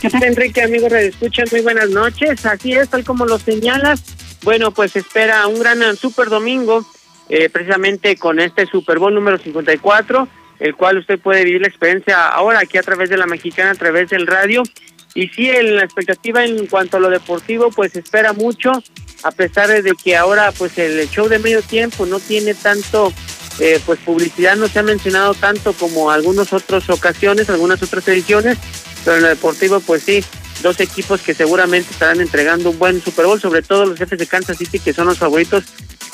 ¿Qué 0.00 0.10
tal, 0.10 0.22
Enrique, 0.24 0.62
amigos 0.62 0.92
Escuchan? 0.92 1.46
Muy 1.50 1.62
buenas 1.62 1.90
noches. 1.90 2.44
Así 2.46 2.72
es, 2.72 2.88
tal 2.88 3.04
como 3.04 3.24
lo 3.24 3.38
señalas. 3.38 4.02
Bueno, 4.42 4.70
pues 4.70 4.94
espera 4.94 5.46
un 5.46 5.58
gran 5.58 5.96
super 5.96 6.28
domingo, 6.28 6.86
eh, 7.30 7.48
precisamente 7.48 8.16
con 8.16 8.38
este 8.38 8.66
Super 8.66 8.98
Bowl 8.98 9.14
número 9.14 9.38
54, 9.38 10.28
el 10.60 10.74
cual 10.74 10.98
usted 10.98 11.18
puede 11.18 11.44
vivir 11.44 11.60
la 11.60 11.68
experiencia 11.68 12.28
ahora 12.28 12.60
aquí 12.60 12.78
a 12.78 12.82
través 12.82 13.10
de 13.10 13.16
la 13.16 13.26
mexicana, 13.26 13.70
a 13.70 13.74
través 13.74 14.10
del 14.10 14.26
radio. 14.26 14.62
Y 15.14 15.28
sí, 15.28 15.48
en 15.48 15.76
la 15.76 15.84
expectativa 15.84 16.44
en 16.44 16.66
cuanto 16.66 16.96
a 16.96 17.00
lo 17.00 17.08
deportivo, 17.08 17.70
pues 17.70 17.94
espera 17.94 18.32
mucho, 18.32 18.72
a 19.22 19.30
pesar 19.30 19.68
de 19.68 19.92
que 20.02 20.16
ahora 20.16 20.52
pues 20.52 20.76
el 20.78 21.08
show 21.08 21.28
de 21.28 21.38
medio 21.38 21.62
tiempo 21.62 22.04
no 22.06 22.18
tiene 22.18 22.54
tanto 22.54 23.12
eh, 23.60 23.80
pues 23.86 24.00
publicidad 24.00 24.56
no 24.56 24.66
se 24.66 24.80
ha 24.80 24.82
mencionado 24.82 25.32
tanto 25.34 25.72
como 25.74 26.10
algunas 26.10 26.52
otras 26.52 26.90
ocasiones, 26.90 27.48
algunas 27.48 27.82
otras 27.82 28.06
ediciones, 28.08 28.58
pero 29.04 29.18
en 29.18 29.24
el 29.24 29.30
deportivo 29.30 29.80
pues 29.80 30.02
sí, 30.02 30.24
dos 30.62 30.80
equipos 30.80 31.20
que 31.20 31.34
seguramente 31.34 31.92
estarán 31.92 32.20
entregando 32.20 32.70
un 32.70 32.78
buen 32.78 33.00
Super 33.00 33.26
Bowl, 33.26 33.40
sobre 33.40 33.62
todo 33.62 33.86
los 33.86 33.98
jefes 33.98 34.18
de 34.18 34.26
Kansas 34.26 34.58
City 34.58 34.80
que 34.80 34.92
son 34.92 35.06
los 35.06 35.18
favoritos 35.18 35.64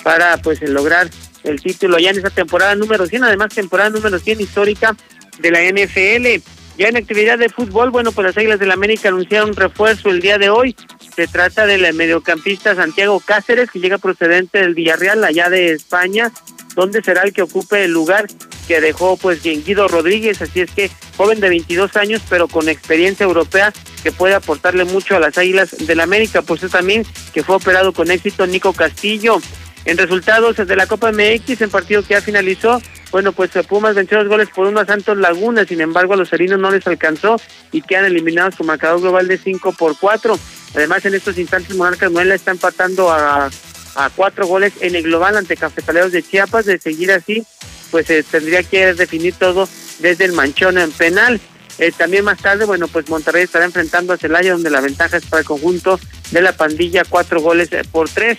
para 0.03 0.37
pues 0.39 0.61
lograr 0.63 1.09
el 1.45 1.61
título 1.61 1.99
ya 1.99 2.11
en 2.11 2.17
esta 2.17 2.31
temporada 2.31 2.75
número 2.75 3.07
100, 3.07 3.25
además 3.25 3.55
temporada 3.55 3.91
número 3.91 4.19
100 4.19 4.41
histórica 4.41 4.97
de 5.39 5.51
la 5.51 5.63
NFL. 5.63 6.43
Ya 6.79 6.89
en 6.89 6.97
actividad 6.97 7.39
de 7.39 7.51
fútbol, 7.51 7.91
bueno, 7.91 8.11
pues 8.13 8.27
las 8.27 8.37
Águilas 8.39 8.59
del 8.59 8.69
la 8.69 8.75
América 8.75 9.09
anunciaron 9.09 9.51
un 9.51 9.57
refuerzo 9.57 10.09
el 10.09 10.21
día 10.21 10.39
de 10.39 10.49
hoy. 10.49 10.75
Se 11.15 11.27
trata 11.27 11.67
del 11.67 11.93
mediocampista 11.93 12.75
Santiago 12.75 13.21
Cáceres, 13.21 13.71
que 13.71 13.81
llega 13.81 13.99
procedente 13.99 14.61
del 14.61 14.75
Villarreal, 14.75 15.23
allá 15.25 15.51
de 15.51 15.73
España, 15.73 16.33
donde 16.75 17.03
será 17.03 17.23
el 17.23 17.33
que 17.33 17.43
ocupe 17.43 17.85
el 17.85 17.93
lugar 17.93 18.27
que 18.67 18.81
dejó 18.81 19.17
pues 19.17 19.43
Guido 19.43 19.89
Rodríguez, 19.89 20.41
así 20.41 20.61
es 20.61 20.71
que 20.71 20.91
joven 21.17 21.41
de 21.41 21.49
22 21.49 21.97
años 21.97 22.23
pero 22.31 22.47
con 22.47 22.69
experiencia 22.69 23.25
europea 23.25 23.73
que 24.05 24.13
puede 24.13 24.35
aportarle 24.35 24.85
mucho 24.85 25.17
a 25.17 25.19
las 25.19 25.37
Águilas 25.37 25.77
del 25.77 25.99
la 25.99 26.05
América, 26.05 26.41
pues 26.43 26.63
es 26.63 26.71
también 26.71 27.05
que 27.35 27.43
fue 27.43 27.57
operado 27.57 27.93
con 27.93 28.13
éxito 28.13 28.47
Nico 28.47 28.73
Castillo. 28.73 29.41
En 29.85 29.97
resultados 29.97 30.57
de 30.57 30.77
la 30.77 30.87
Copa 30.87 31.11
MX, 31.11 31.63
en 31.63 31.71
partido 31.71 32.03
que 32.03 32.15
ya 32.15 32.21
finalizó, 32.21 32.81
bueno, 33.11 33.33
pues 33.33 33.51
Pumas 33.69 33.95
venció 33.95 34.19
dos 34.19 34.29
goles 34.29 34.49
por 34.55 34.67
uno 34.67 34.81
a 34.81 34.87
Santos 34.87 35.17
Laguna, 35.17 35.65
sin 35.65 35.81
embargo 35.81 36.15
a 36.15 36.17
los 36.17 36.33
herinos 36.33 36.61
no 36.61 36.71
les 36.71 36.87
alcanzó 36.87 37.41
y 37.73 37.83
quedan 37.83 38.05
eliminados 38.05 38.55
su 38.55 38.65
marcador 38.65 39.01
global 39.01 39.27
de 39.27 39.39
5 39.39 39.73
por 39.73 39.99
4. 39.99 40.39
Además, 40.75 41.05
en 41.07 41.15
estos 41.15 41.39
instantes 41.39 41.75
Monarcas 41.77 42.13
Nuela 42.13 42.35
está 42.35 42.53
empatando 42.53 43.11
a 43.11 43.51
a 43.95 44.11
cuatro 44.11 44.47
goles 44.47 44.73
en 44.81 44.95
el 44.95 45.03
global 45.05 45.37
ante 45.37 45.57
Cafetaleros 45.57 46.13
de 46.13 46.23
Chiapas. 46.23 46.67
De 46.67 46.79
seguir 46.79 47.13
así, 47.13 47.45
pues 47.91 48.07
se 48.07 48.23
tendría 48.23 48.63
que 48.63 48.95
definir 48.95 49.35
todo 49.35 49.69
desde 49.99 50.25
el 50.25 50.33
manchón 50.33 50.79
en 50.79 50.93
penal. 50.93 51.41
Eh, 51.79 51.93
también 51.97 52.25
más 52.25 52.39
tarde, 52.41 52.67
bueno, 52.67 52.89
pues 52.89 53.09
Monterrey 53.09 53.45
estará 53.45 53.65
enfrentando 53.65 54.13
a 54.13 54.19
Celaya, 54.19 54.53
donde 54.53 54.71
la 54.71 54.81
ventaja 54.81 55.17
es 55.17 55.25
para 55.25 55.41
el 55.41 55.47
conjunto 55.47 55.99
de 56.31 56.43
la 56.43 56.53
pandilla, 56.53 57.05
cuatro 57.09 57.41
goles 57.41 57.73
eh, 57.73 57.83
por 57.91 58.09
tres. 58.09 58.39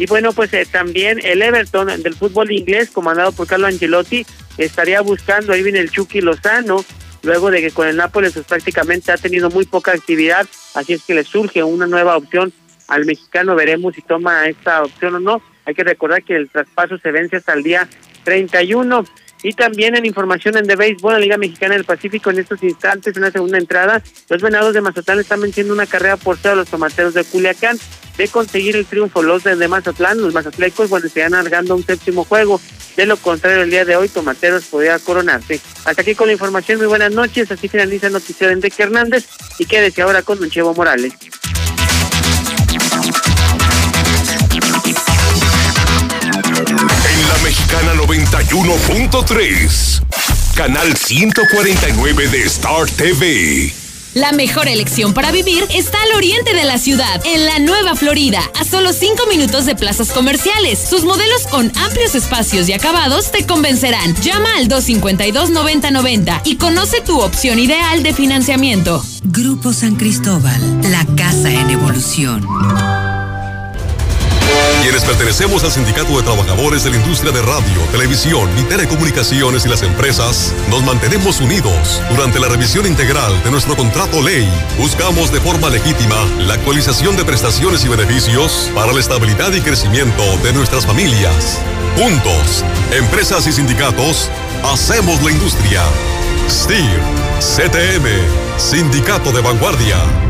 Y 0.00 0.06
bueno, 0.06 0.32
pues 0.32 0.50
eh, 0.54 0.64
también 0.64 1.20
el 1.22 1.42
Everton 1.42 1.88
del 2.02 2.14
fútbol 2.14 2.50
inglés, 2.50 2.88
comandado 2.88 3.32
por 3.32 3.46
Carlo 3.46 3.66
Angelotti, 3.66 4.24
estaría 4.56 5.02
buscando, 5.02 5.52
ahí 5.52 5.62
viene 5.62 5.78
el 5.78 5.90
Chucky 5.90 6.22
Lozano, 6.22 6.82
luego 7.22 7.50
de 7.50 7.60
que 7.60 7.70
con 7.70 7.86
el 7.86 7.96
Nápoles 7.96 8.32
pues, 8.32 8.46
prácticamente 8.46 9.12
ha 9.12 9.18
tenido 9.18 9.50
muy 9.50 9.66
poca 9.66 9.92
actividad, 9.92 10.46
así 10.74 10.94
es 10.94 11.02
que 11.02 11.12
le 11.12 11.22
surge 11.22 11.62
una 11.62 11.86
nueva 11.86 12.16
opción 12.16 12.50
al 12.88 13.04
mexicano. 13.04 13.54
Veremos 13.54 13.94
si 13.94 14.00
toma 14.00 14.46
esta 14.46 14.82
opción 14.84 15.16
o 15.16 15.20
no. 15.20 15.42
Hay 15.66 15.74
que 15.74 15.84
recordar 15.84 16.22
que 16.22 16.34
el 16.34 16.48
traspaso 16.48 16.96
se 16.96 17.10
vence 17.10 17.36
hasta 17.36 17.52
el 17.52 17.62
día 17.62 17.86
31. 18.24 19.04
Y 19.42 19.52
también 19.52 19.96
en 19.96 20.04
información 20.04 20.56
en 20.56 20.66
The 20.66 20.76
Béisbol, 20.76 21.14
la 21.14 21.18
Liga 21.18 21.38
Mexicana 21.38 21.74
del 21.74 21.84
Pacífico, 21.84 22.30
en 22.30 22.38
estos 22.38 22.62
instantes, 22.62 23.16
en 23.16 23.22
la 23.22 23.30
segunda 23.30 23.58
entrada, 23.58 24.02
los 24.28 24.42
venados 24.42 24.74
de 24.74 24.80
Mazatlán 24.80 25.20
están 25.20 25.40
venciendo 25.40 25.72
una 25.72 25.86
carrera 25.86 26.16
por 26.16 26.36
cero 26.36 26.52
a 26.52 26.56
los 26.56 26.68
tomateros 26.68 27.14
de 27.14 27.24
Culiacán 27.24 27.78
de 28.20 28.28
conseguir 28.28 28.76
el 28.76 28.84
triunfo. 28.84 29.22
Los 29.22 29.44
de, 29.44 29.68
Mazatlán, 29.68 30.20
los 30.20 30.34
mazatlecos, 30.34 30.90
bueno, 30.90 31.08
van 31.14 31.34
alargando 31.34 31.74
un 31.74 31.84
séptimo 31.84 32.24
juego. 32.24 32.60
De 32.96 33.06
lo 33.06 33.16
contrario, 33.16 33.62
el 33.62 33.70
día 33.70 33.86
de 33.86 33.96
hoy, 33.96 34.08
Tomateros 34.08 34.64
podría 34.64 34.98
coronarse. 34.98 35.60
Hasta 35.86 36.02
aquí 36.02 36.14
con 36.14 36.26
la 36.26 36.34
información, 36.34 36.78
muy 36.78 36.86
buenas 36.86 37.12
noches. 37.12 37.50
Así 37.50 37.68
finaliza 37.68 38.08
el 38.08 38.12
noticiero 38.12 38.48
de 38.48 38.54
Enrique 38.54 38.82
Hernández 38.82 39.26
y 39.58 39.64
quédese 39.64 40.02
ahora 40.02 40.22
con 40.22 40.38
Don 40.38 40.76
Morales. 40.76 41.14
Mexicana 47.50 47.94
91.3. 47.94 50.02
Canal 50.54 50.96
149 50.96 52.28
de 52.28 52.44
Star 52.44 52.88
TV. 52.88 53.74
La 54.14 54.30
mejor 54.30 54.68
elección 54.68 55.12
para 55.12 55.32
vivir 55.32 55.66
está 55.74 56.00
al 56.00 56.12
oriente 56.12 56.54
de 56.54 56.62
la 56.62 56.78
ciudad, 56.78 57.20
en 57.24 57.46
la 57.46 57.58
Nueva 57.58 57.96
Florida, 57.96 58.40
a 58.56 58.62
solo 58.62 58.92
5 58.92 59.26
minutos 59.26 59.66
de 59.66 59.74
plazas 59.74 60.12
comerciales. 60.12 60.78
Sus 60.78 61.02
modelos 61.02 61.48
con 61.48 61.72
amplios 61.76 62.14
espacios 62.14 62.68
y 62.68 62.72
acabados 62.72 63.32
te 63.32 63.44
convencerán. 63.44 64.14
Llama 64.22 64.50
al 64.56 64.68
252-9090 64.68 66.42
y 66.44 66.54
conoce 66.54 67.00
tu 67.00 67.20
opción 67.20 67.58
ideal 67.58 68.04
de 68.04 68.14
financiamiento. 68.14 69.04
Grupo 69.24 69.72
San 69.72 69.96
Cristóbal, 69.96 70.82
la 70.88 71.04
casa 71.16 71.50
en 71.50 71.70
evolución. 71.70 72.46
Quienes 74.82 75.04
pertenecemos 75.04 75.62
al 75.62 75.70
Sindicato 75.70 76.16
de 76.16 76.22
Trabajadores 76.22 76.84
de 76.84 76.90
la 76.90 76.96
Industria 76.96 77.32
de 77.32 77.42
Radio, 77.42 77.80
Televisión 77.92 78.48
y 78.58 78.62
Telecomunicaciones 78.62 79.66
y 79.66 79.68
las 79.68 79.82
empresas, 79.82 80.54
nos 80.70 80.82
mantenemos 80.82 81.38
unidos. 81.40 82.02
Durante 82.08 82.40
la 82.40 82.48
revisión 82.48 82.86
integral 82.86 83.42
de 83.44 83.50
nuestro 83.50 83.76
contrato 83.76 84.22
ley, 84.22 84.50
buscamos 84.78 85.30
de 85.32 85.40
forma 85.40 85.68
legítima 85.68 86.16
la 86.38 86.54
actualización 86.54 87.14
de 87.16 87.26
prestaciones 87.26 87.84
y 87.84 87.88
beneficios 87.88 88.70
para 88.74 88.92
la 88.92 89.00
estabilidad 89.00 89.52
y 89.52 89.60
crecimiento 89.60 90.24
de 90.38 90.54
nuestras 90.54 90.86
familias. 90.86 91.60
Juntos, 91.98 92.64
empresas 92.90 93.46
y 93.46 93.52
sindicatos, 93.52 94.30
hacemos 94.64 95.22
la 95.22 95.30
industria. 95.30 95.82
STIR, 96.48 97.00
CTM, 97.38 98.58
Sindicato 98.58 99.30
de 99.30 99.42
Vanguardia. 99.42 100.29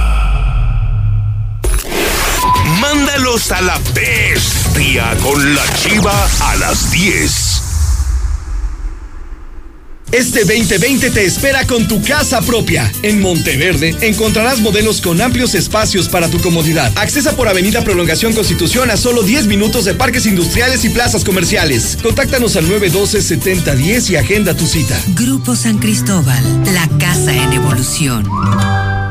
Mándalos 3.21 3.51
a 3.51 3.61
la 3.61 3.79
bestia 3.93 5.15
con 5.21 5.53
la 5.53 5.61
chiva 5.75 6.27
a 6.39 6.55
las 6.55 6.89
10. 6.89 7.61
Este 10.11 10.39
2020 10.39 11.11
te 11.11 11.25
espera 11.25 11.67
con 11.67 11.87
tu 11.87 12.01
casa 12.01 12.41
propia. 12.41 12.91
En 13.03 13.21
Monteverde 13.21 13.95
encontrarás 14.01 14.59
modelos 14.59 15.01
con 15.01 15.21
amplios 15.21 15.53
espacios 15.53 16.09
para 16.09 16.29
tu 16.29 16.39
comodidad. 16.39 16.91
Accesa 16.95 17.35
por 17.35 17.47
Avenida 17.47 17.83
Prolongación 17.83 18.33
Constitución 18.33 18.89
a 18.89 18.97
solo 18.97 19.21
10 19.21 19.45
minutos 19.45 19.85
de 19.85 19.93
parques 19.93 20.25
industriales 20.25 20.83
y 20.83 20.89
plazas 20.89 21.23
comerciales. 21.23 21.99
Contáctanos 22.01 22.55
al 22.55 22.65
912-7010 22.69 24.09
y 24.09 24.15
agenda 24.15 24.55
tu 24.55 24.65
cita. 24.65 24.99
Grupo 25.09 25.55
San 25.55 25.77
Cristóbal, 25.77 26.43
la 26.73 26.89
casa 26.97 27.33
en 27.33 27.53
evolución. 27.53 29.10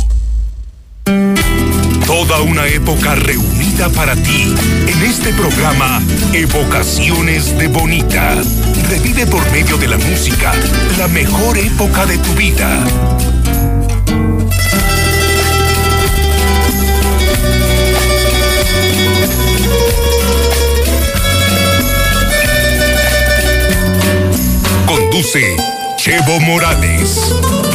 Toda 2.11 2.41
una 2.41 2.67
época 2.67 3.15
reunida 3.15 3.87
para 3.87 4.17
ti 4.17 4.53
en 4.85 5.01
este 5.01 5.31
programa 5.31 6.01
Evocaciones 6.33 7.57
de 7.57 7.69
Bonita. 7.69 8.35
Revive 8.89 9.25
por 9.27 9.49
medio 9.53 9.77
de 9.77 9.87
la 9.87 9.97
música 9.97 10.51
la 10.97 11.07
mejor 11.07 11.57
época 11.57 12.05
de 12.05 12.17
tu 12.17 12.33
vida. 12.33 12.83
Conduce 24.85 25.55
Chevo 25.95 26.41
Morales. 26.41 27.70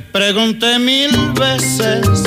Te 0.00 0.06
pregunté 0.18 0.78
mil 0.78 1.10
veces 1.38 2.22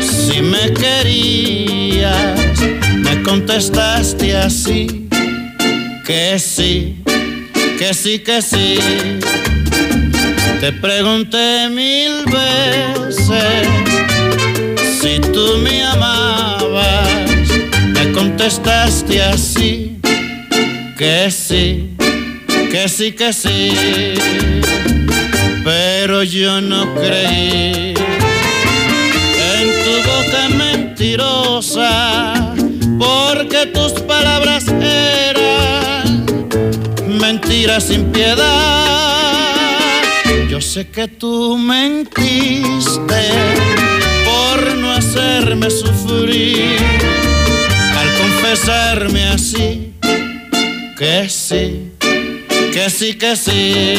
si 0.00 0.40
me 0.40 0.72
querías, 0.72 2.40
me 2.96 3.22
contestaste 3.22 4.34
así, 4.34 5.06
que 6.06 6.38
sí, 6.38 6.96
que 7.78 7.92
sí, 7.92 8.20
que 8.20 8.40
sí. 8.40 8.78
Te 10.60 10.72
pregunté 10.72 11.68
mil 11.68 12.24
veces 12.24 13.68
si 15.00 15.20
tú 15.30 15.58
me 15.62 15.84
amabas, 15.84 17.08
me 17.92 18.12
contestaste 18.12 19.22
así, 19.22 19.98
que 20.96 21.30
sí, 21.30 21.94
que 22.70 22.88
sí, 22.88 23.12
que 23.12 23.32
sí 23.32 24.14
pero 25.64 26.22
yo 26.22 26.60
no 26.60 26.94
creí 26.94 27.94
en 29.54 29.66
tu 29.82 29.94
boca 30.06 30.48
mentirosa, 30.56 32.54
porque 32.98 33.66
tus 33.72 33.92
palabras 34.02 34.66
eran 34.68 36.26
mentiras 37.18 37.84
sin 37.84 38.12
piedad. 38.12 38.94
Yo 40.50 40.60
sé 40.60 40.88
que 40.88 41.08
tú 41.08 41.56
mentiste 41.56 43.22
por 44.24 44.76
no 44.76 44.92
hacerme 44.92 45.70
sufrir, 45.70 46.76
al 47.96 48.14
confesarme 48.18 49.24
así, 49.28 49.94
que 50.98 51.28
sí, 51.28 51.90
que 52.72 52.90
sí, 52.90 53.14
que 53.14 53.34
sí. 53.36 53.94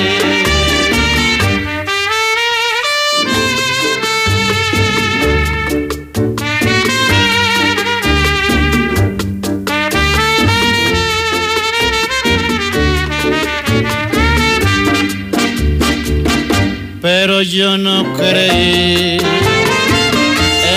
Pero 17.37 17.43
yo 17.43 17.77
no 17.77 18.13
creí 18.13 19.17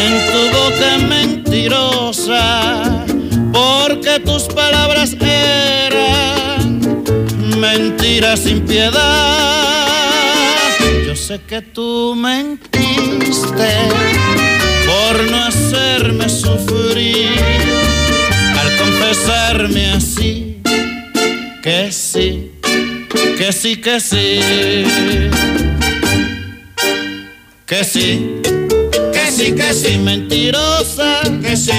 en 0.00 0.12
tu 0.32 0.40
boca 0.56 0.98
mentirosa, 1.08 3.04
porque 3.52 4.18
tus 4.18 4.42
palabras 4.44 5.14
eran 5.20 6.80
mentiras 7.58 8.40
sin 8.40 8.62
piedad. 8.62 9.86
Yo 11.06 11.14
sé 11.14 11.40
que 11.46 11.62
tú 11.62 12.16
mentiste 12.16 13.72
por 14.84 15.30
no 15.30 15.44
hacerme 15.44 16.28
sufrir 16.28 17.38
al 18.58 18.76
confesarme 18.78 19.90
así 19.90 20.60
que 21.62 21.92
sí, 21.92 22.50
que 23.36 23.52
sí, 23.52 23.76
que 23.76 24.00
sí, 24.00 24.40
que 27.68 27.84
sí, 27.84 28.40
que 29.12 29.30
sí, 29.30 29.52
que 29.52 29.74
sí, 29.74 29.98
mentirosa, 29.98 31.20
que 31.42 31.54
sí, 31.54 31.72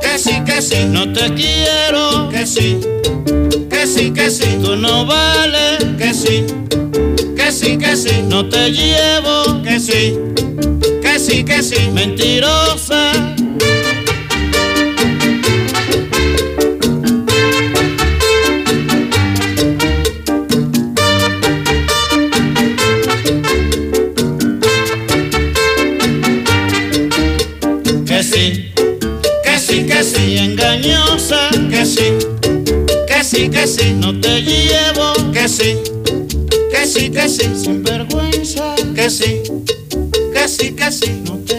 que 0.00 0.16
sí, 0.16 0.44
que 0.44 0.62
sí, 0.62 0.84
no 0.86 1.12
te 1.12 1.34
quiero, 1.34 2.28
que 2.30 2.46
sí, 2.46 2.78
que 3.68 3.84
sí, 3.84 4.12
que 4.12 4.30
sí, 4.30 4.46
tú 4.62 4.76
no 4.76 5.04
vales, 5.04 5.84
que 5.98 6.14
sí, 6.14 6.46
que 7.36 7.50
sí, 7.50 7.76
que 7.76 7.96
sí, 7.96 8.22
no 8.28 8.48
te 8.48 8.70
llevo, 8.70 9.60
que 9.64 9.80
sí, 9.80 10.16
que 11.02 11.18
sí, 11.18 11.42
que 11.42 11.64
sí, 11.64 11.90
mentirosa. 11.92 13.15
Que 37.16 37.30
sí, 37.30 37.46
sin 37.56 37.82
vergüenza, 37.82 38.74
que 38.94 39.08
sí, 39.08 39.42
que 40.34 40.46
sí, 40.46 40.72
que 40.72 40.92
sí, 40.92 41.22
no 41.24 41.38
te 41.38 41.55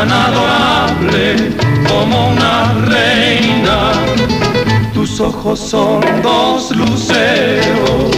tan 0.00 0.12
adorable 0.12 1.52
como 1.86 2.30
una 2.30 2.72
reina. 2.86 3.92
Tus 4.94 5.20
ojos 5.20 5.60
son 5.60 6.00
dos 6.22 6.74
luceros, 6.74 8.16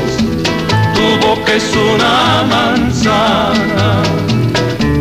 tu 0.94 1.26
boca 1.26 1.52
es 1.54 1.68
una 1.94 2.44
manzana 2.56 4.02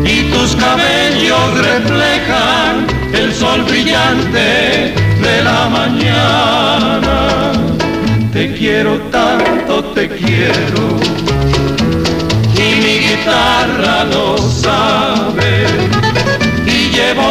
y 0.04 0.24
tus 0.32 0.56
cabellos 0.56 1.48
reflejan 1.70 2.86
el 3.12 3.32
sol 3.32 3.62
brillante 3.62 4.92
de 5.26 5.42
la 5.44 5.68
mañana. 5.68 7.52
Te 8.32 8.52
quiero 8.54 8.98
tanto, 9.18 9.84
te 9.94 10.08
quiero, 10.08 10.84
y 12.56 12.68
mi 12.82 12.94
guitarra 13.06 14.04
lo 14.04 14.36
sabe, 14.38 15.66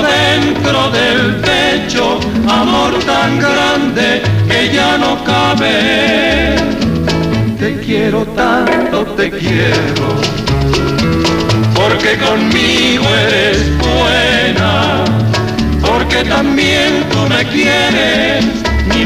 dentro 0.01 0.89
del 0.91 1.35
pecho 1.37 2.19
amor 2.47 2.93
tan 3.05 3.39
grande 3.39 4.21
que 4.47 4.73
ya 4.73 4.97
no 4.97 5.23
cabe. 5.23 6.55
Te 7.59 7.79
quiero 7.79 8.25
tanto, 8.25 9.05
te 9.15 9.29
quiero 9.29 10.41
porque 11.81 12.17
conmigo 12.17 13.05
eres 13.27 13.77
buena, 13.77 15.03
porque 15.81 16.23
también 16.23 17.03
tú 17.11 17.27
me 17.27 17.43
quieres, 17.47 18.45
mi 18.93 19.05